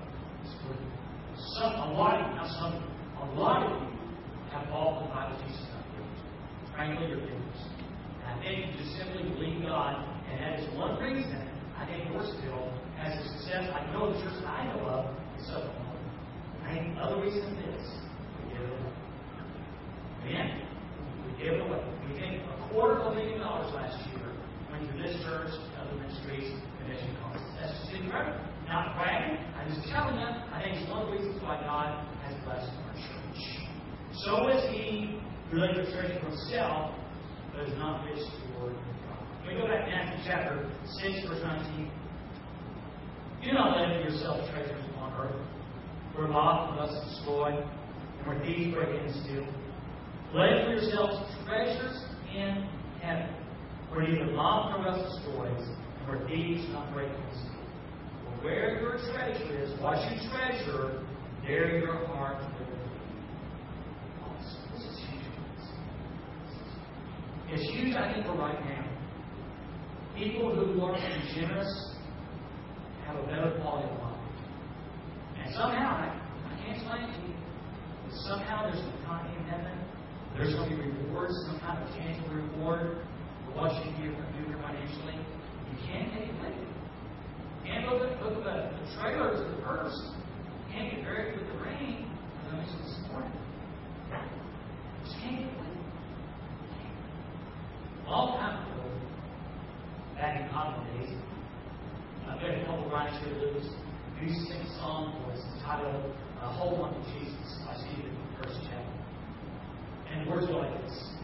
Some, 1.58 1.72
a 1.72 1.92
lot 1.92 2.20
of 2.20 2.30
you, 2.30 2.36
not 2.36 2.48
some, 2.58 2.74
a 3.20 3.26
lot 3.38 3.62
of 3.62 3.82
you 3.82 3.88
have 4.52 4.68
by 4.70 5.32
the 5.32 5.36
Jesus 5.44 5.66
not 5.72 5.84
givers. 5.92 6.20
Frankly, 6.74 7.08
you're. 7.08 7.20
And 7.20 8.26
I 8.26 8.42
think 8.42 8.72
you 8.72 8.82
just 8.82 8.96
simply 8.96 9.22
believe 9.34 9.62
God, 9.62 10.02
and 10.30 10.40
that 10.40 10.60
is 10.60 10.66
one 10.74 11.00
reason 11.02 11.48
I 11.76 11.86
think 11.86 12.08
Dorsville 12.08 12.72
has 12.96 13.16
the 13.20 13.28
success. 13.36 13.68
I 13.72 13.92
know 13.92 14.12
the 14.12 14.18
church 14.20 14.42
I 14.44 14.66
know 14.72 14.80
of 14.86 15.04
is 15.38 15.46
so 15.46 15.70
I 16.64 16.74
think 16.74 16.98
other 16.98 17.20
reason 17.20 17.46
is 17.62 17.86
we 18.42 18.50
give 18.52 18.62
it 18.62 18.70
away. 18.70 18.92
Amen? 20.26 20.62
We 21.26 21.44
give 21.44 21.54
it 21.54 21.60
away. 21.60 21.84
We 22.08 22.18
gave 22.18 22.40
a 22.42 22.68
quarter 22.68 23.00
of 23.00 23.12
a 23.12 23.14
million 23.14 23.40
dollars 23.40 23.72
last 23.74 24.04
year 24.08 24.16
went 24.70 24.90
to 24.90 24.98
this 24.98 25.16
church, 25.22 25.50
other 25.78 25.96
ministries, 25.96 26.52
and 26.80 26.88
mission 26.88 27.16
costs. 27.22 27.46
That's 27.60 27.72
just 27.80 27.94
incredible. 27.94 28.55
Not 28.68 28.96
bragging. 28.96 29.38
I'm 29.54 29.68
just 29.74 29.88
telling 29.88 30.18
you, 30.18 30.26
I 30.26 30.60
think 30.62 30.76
it's 30.76 30.90
one 30.90 31.02
of 31.02 31.06
the 31.06 31.12
reasons 31.12 31.42
why 31.42 31.60
God 31.62 32.02
has 32.26 32.34
blessed 32.44 32.72
our 32.82 32.94
church. 32.94 33.40
So 34.24 34.48
is 34.48 34.62
he 34.74 35.20
who 35.50 35.58
laid 35.58 35.76
the 35.76 35.90
treasure 35.92 36.18
for 36.18 36.30
himself, 36.30 36.94
but 37.52 37.68
is 37.68 37.78
not 37.78 38.04
rich 38.04 38.18
toward 38.18 38.74
God. 38.74 39.46
Me 39.46 39.54
go 39.54 39.68
back 39.68 39.84
to 39.86 39.90
Matthew 39.90 40.24
chapter 40.26 40.68
6, 41.00 41.28
verse 41.28 41.42
19. 41.42 41.90
Do 43.44 43.52
not 43.52 43.78
lay 43.78 44.02
for 44.02 44.10
yourself 44.10 44.50
treasures 44.50 44.82
on 44.98 45.12
earth, 45.20 45.46
where 46.16 46.26
moth 46.26 46.70
and 46.70 46.78
rust 46.78 47.06
destroy, 47.06 47.54
and 47.54 48.26
where 48.26 48.40
thieves 48.44 48.74
break 48.74 48.88
in 48.88 49.06
and 49.06 49.14
steal. 49.22 49.46
Lay 50.34 50.64
for 50.64 50.72
yourselves 50.74 51.22
treasures 51.46 52.02
in 52.34 52.68
heaven, 53.00 53.30
where 53.90 54.02
neither 54.08 54.32
moth 54.32 54.74
nor 54.74 54.86
rust 54.86 55.04
destroys, 55.14 55.62
and 55.62 56.08
where 56.08 56.26
thieves 56.26 56.66
not 56.72 56.92
break 56.92 57.08
in 57.08 57.14
and 57.14 57.36
steal. 57.38 57.55
Where 58.42 58.80
your 58.80 58.98
treasure 59.12 59.62
is, 59.62 59.80
what 59.80 59.98
you 60.10 60.28
treasure, 60.30 61.02
there 61.46 61.78
your 61.78 62.06
heart 62.06 62.42
will 62.42 62.66
be. 62.66 62.86
This 64.72 64.82
is 64.82 64.98
huge. 65.08 65.22
It's 67.50 67.70
huge, 67.70 67.94
I 67.94 68.12
think, 68.12 68.26
for 68.26 68.34
right 68.34 68.58
now. 68.64 68.84
People 70.16 70.54
who 70.54 70.82
are 70.82 70.96
generous 71.34 71.94
have 73.06 73.16
a 73.16 73.22
better 73.26 73.58
quality 73.60 73.88
of 73.88 73.98
life. 74.00 74.20
And 75.42 75.54
somehow, 75.54 75.96
I, 75.96 76.20
I 76.50 76.64
can't 76.64 76.76
explain 76.76 77.06
to 77.06 77.28
you, 77.28 77.34
but 78.04 78.14
somehow 78.26 78.70
there's 78.70 78.80
an 78.82 78.92
economy 79.02 79.36
in 79.38 79.44
heaven. 79.44 79.78
There's 80.34 80.54
going 80.54 80.70
to 80.70 80.76
be 80.76 80.82
rewards, 80.82 81.34
some 81.46 81.60
kind 81.60 81.82
of 81.82 81.88
tangible 81.94 82.34
reward 82.34 83.06
for 83.46 83.52
what 83.56 83.72
you 83.84 83.92
do 83.96 84.10
here 84.12 84.58
financially. 84.60 85.14
You 85.14 85.76
can't 85.86 86.12
take 86.12 86.28
it 86.28 86.34
with 86.42 86.75
can't 87.66 87.86
look 87.90 88.02
at, 88.02 88.18
the, 88.20 88.30
the 88.44 89.00
trailers 89.00 89.40
of 89.40 89.56
the 89.56 89.62
purse. 89.62 89.96
Can't 90.72 90.90
get 90.90 91.02
buried 91.02 91.38
with 91.38 91.48
the 91.48 91.58
rain, 91.64 92.06
as 92.42 92.52
I 92.52 92.56
mentioned 92.56 92.84
this 92.84 92.98
morning. 93.10 93.32
Just 95.04 95.18
can't 95.20 95.36
get 95.36 95.46
it 95.46 95.56
you. 96.78 98.10
Long 98.10 98.38
time 98.38 98.62
ago, 98.62 98.84
back 100.14 100.40
in 100.40 100.48
college 100.50 100.80
days, 100.94 101.16
I 102.28 102.36
read 102.42 102.62
a 102.62 102.66
couple 102.66 102.86
of 102.86 102.92
here 102.92 103.34
that 103.34 103.54
was 103.54 103.68
used 104.22 104.40
to 104.40 104.46
sing 104.46 104.60
a 104.60 104.78
song 104.78 105.14
for 105.22 105.32
us 105.32 105.42
entitled 105.54 106.14
uh, 106.40 106.52
Hold 106.52 106.80
On 106.80 106.94
to 106.94 107.00
Jesus 107.18 107.62
by 107.66 107.74
Steven 107.76 108.16
Curtis 108.36 108.58
Chapman. 108.62 108.96
And 110.10 110.26
the 110.26 110.30
words 110.30 110.46
go 110.46 110.58
like 110.58 110.82
this 110.82 111.16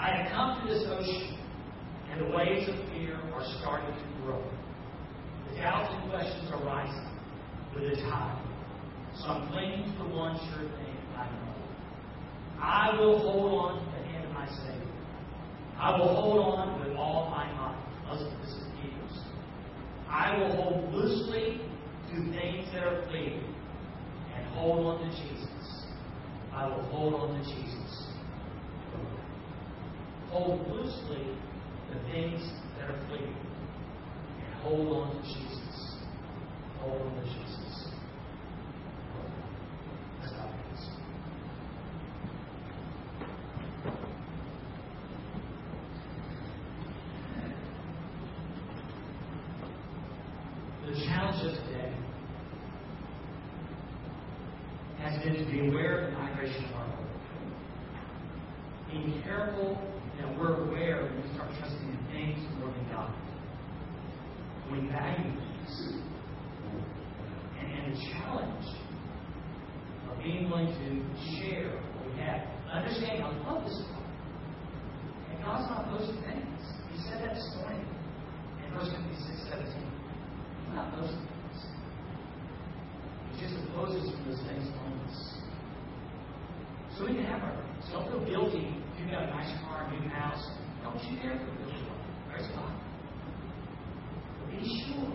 I 0.00 0.16
have 0.16 0.32
come 0.32 0.66
to 0.66 0.72
this 0.72 0.84
ocean, 0.88 1.36
and 2.10 2.20
the 2.22 2.36
waves 2.36 2.68
of 2.68 2.76
fear 2.90 3.20
are 3.34 3.44
starting 3.60 3.94
to 3.94 4.22
grow. 4.22 4.42
The 5.50 5.56
doubts 5.56 5.92
and 5.92 6.10
questions 6.10 6.50
are 6.52 6.64
rising 6.64 7.10
with 7.74 7.84
the 7.90 7.96
tide. 8.02 8.40
So 9.20 9.28
I'm 9.28 9.48
clinging 9.48 9.92
to 9.92 9.98
the 9.98 10.08
one 10.08 10.29
sure 10.48 10.64
thing 10.64 10.96
I 11.16 11.26
know. 11.28 11.54
I 12.60 12.96
will 12.98 13.18
hold 13.18 13.52
on 13.52 13.84
to 13.84 13.98
the 13.98 14.06
hand 14.08 14.24
of 14.24 14.32
my 14.32 14.46
Savior. 14.46 14.94
I 15.78 15.98
will 15.98 16.14
hold 16.14 16.40
on 16.40 16.80
with 16.80 16.96
all 16.96 17.30
my 17.30 17.46
might. 17.52 17.76
Listen, 18.12 18.38
this 18.40 18.50
is. 18.50 18.70
I 20.08 20.36
will 20.36 20.56
hold 20.56 20.92
loosely 20.92 21.60
to 22.10 22.16
things 22.32 22.66
that 22.72 22.82
are 22.82 23.06
fleeting 23.08 23.44
and 24.34 24.46
hold 24.54 24.84
on 24.86 24.98
to 24.98 25.16
Jesus. 25.16 25.86
I 26.52 26.66
will 26.66 26.82
hold 26.86 27.14
on 27.14 27.38
to 27.38 27.44
Jesus. 27.44 28.06
Hold 30.30 30.68
loosely 30.68 31.26
the 31.92 31.98
things 32.12 32.40
that 32.78 32.90
are 32.90 33.06
fleeting 33.08 33.36
and 34.44 34.54
hold 34.62 34.88
on 34.96 35.16
to 35.16 35.22
Jesus. 35.22 35.96
Hold 36.80 37.02
on 37.02 37.14
to 37.14 37.22
Jesus. 37.22 37.92
Let's 40.20 40.32
stop 40.32 40.50
this. 40.70 40.88
The 50.86 50.94
challenge 51.06 51.44
of 51.46 51.64
today 51.64 51.92
has 54.98 55.22
been 55.22 55.34
to 55.34 55.50
be 55.50 55.68
aware 55.68 56.06
of 56.06 56.12
the 56.12 56.18
migration 56.18 56.64
of 56.64 56.74
our 56.76 56.86
hope. 56.86 57.06
Being 58.90 59.22
careful 59.22 59.78
that 60.18 60.38
we're 60.38 60.64
aware 60.66 61.02
when 61.04 61.22
we 61.22 61.34
start 61.34 61.50
trusting 61.58 61.88
in 61.88 61.98
things 62.12 62.38
more 62.58 62.72
than 62.72 62.88
God. 62.90 63.14
We 64.72 64.88
value 64.88 65.30
things. 65.30 66.04
And, 67.60 67.72
and 67.72 67.94
the 67.94 68.00
challenge 68.12 68.66
of 70.10 70.22
being 70.22 70.50
willing 70.50 70.68
to 70.68 70.86
share 71.38 71.70
what 71.94 72.14
we 72.14 72.20
have. 72.20 72.46
Understanding, 72.70 73.22
I 73.22 73.30
love 73.50 73.64
this 73.64 73.82
part. 73.90 74.06
And 75.30 75.44
God's 75.44 75.70
not 75.70 75.86
opposed 75.86 76.14
to 76.14 76.22
things. 76.22 76.60
He 76.92 76.98
said 77.08 77.22
that 77.22 77.34
this 77.34 77.50
morning 77.56 77.86
in 78.66 78.74
1 78.74 78.90
Timothy 78.90 79.14
6 79.14 79.50
17. 79.50 79.90
He's 80.70 80.74
not 80.74 80.94
opposed 80.94 81.14
to 81.14 81.18
things. 81.18 81.58
He 83.32 83.40
just 83.42 83.56
opposes 83.64 84.12
when 84.12 84.30
those 84.30 84.42
things 84.46 84.70
on 84.70 84.92
us. 85.08 85.18
So 86.96 87.06
we 87.06 87.14
can 87.14 87.24
have 87.24 87.42
our 87.42 87.56
things. 87.56 87.90
Don't 87.90 88.06
feel 88.06 88.24
guilty 88.24 88.70
if 88.70 89.00
you've 89.00 89.10
got 89.10 89.24
a 89.24 89.30
nice 89.34 89.50
car, 89.64 89.90
a 89.90 90.00
new 90.00 90.08
house. 90.08 90.46
Praise 92.30 92.48
God. 92.54 92.72
Be 94.50 94.84
sure 94.86 95.10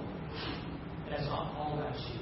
that 1.09 1.19
it's 1.19 1.27
not 1.27 1.55
all 1.55 1.77
about 1.77 1.95
you. 1.99 2.19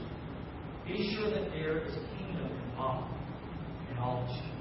Be 0.86 1.16
sure 1.16 1.30
that 1.30 1.50
there 1.52 1.86
is 1.86 1.94
kingdom 2.18 2.52
involved 2.70 3.14
in 3.90 3.98
all 3.98 4.26
that 4.26 4.36
you 4.36 4.42
do. 4.42 4.54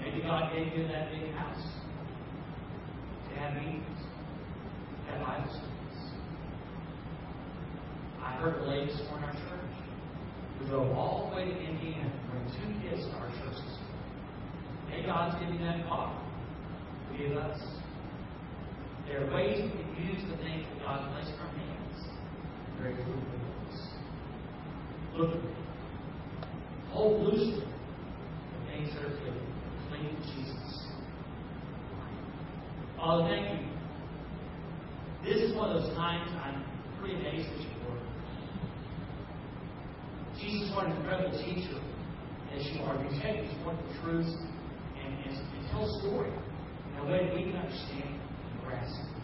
Maybe 0.00 0.22
God 0.22 0.52
gave 0.52 0.76
you 0.76 0.88
that 0.88 1.10
big 1.12 1.32
house 1.34 1.64
to 3.28 3.36
have 3.38 3.54
meetings, 3.54 3.86
to 5.06 5.12
have 5.12 5.20
Bible 5.26 5.50
studies. 5.50 6.12
I 8.20 8.32
heard 8.40 8.62
a 8.62 8.68
lady 8.68 8.92
morning 8.92 9.18
in 9.18 9.24
our 9.24 9.32
church 9.32 9.74
who 10.58 10.66
drove 10.66 10.90
all 10.96 11.30
the 11.30 11.36
way 11.36 11.44
to 11.44 11.56
Indiana 11.56 12.10
to 12.10 12.30
bring 12.30 12.44
two 12.50 12.88
kids 12.88 13.06
to 13.06 13.12
our 13.12 13.28
church 13.28 13.54
this. 13.64 13.78
May 14.90 15.06
God's 15.06 15.38
given 15.38 15.54
you 15.54 15.64
that 15.64 15.86
car. 15.86 16.31
Us. 17.12 17.60
There 19.06 19.22
are 19.22 19.34
ways 19.34 19.62
we 19.62 19.68
can 19.70 20.08
use 20.08 20.22
the 20.30 20.36
things 20.38 20.64
that 20.66 20.82
God 20.82 21.12
placed 21.12 21.28
in 21.28 21.40
our 21.40 21.46
hands. 21.46 22.08
Very 22.80 22.94
fruitful 22.94 23.14
ways. 23.14 23.80
Look 25.16 25.30
at 25.36 25.44
me. 25.44 25.50
Hold 26.90 27.22
loosely 27.22 27.64
the 27.64 28.72
things 28.72 28.94
that 28.94 29.04
are 29.04 29.10
good. 29.10 29.40
Cling 29.88 30.08
to 30.08 30.22
Jesus. 30.34 30.86
Father, 32.96 33.28
thank 33.28 33.60
you. 33.60 33.68
This 35.22 35.42
is 35.42 35.54
one 35.54 35.70
of 35.70 35.82
those 35.82 35.94
times 35.94 36.30
I'm 36.42 36.64
pretty 36.98 37.16
amazed 37.16 37.48
at 37.48 37.60
your 37.60 37.90
word. 37.90 38.00
Jesus 40.40 40.74
was 40.74 40.86
an 40.86 40.92
incredible 40.96 41.38
teacher 41.38 41.78
as 42.56 42.66
you 42.66 42.80
are. 42.82 42.96
You 43.04 43.20
take 43.22 43.42
these 43.42 43.66
wonderful 43.66 44.02
truths 44.02 44.34
and, 44.98 45.14
and, 45.24 45.36
and 45.36 45.70
tell 45.70 45.84
a 45.84 45.91
way 47.12 47.30
we 47.34 47.42
can 47.42 47.56
understand 47.56 48.20
and 48.48 48.64
grasp. 48.64 49.21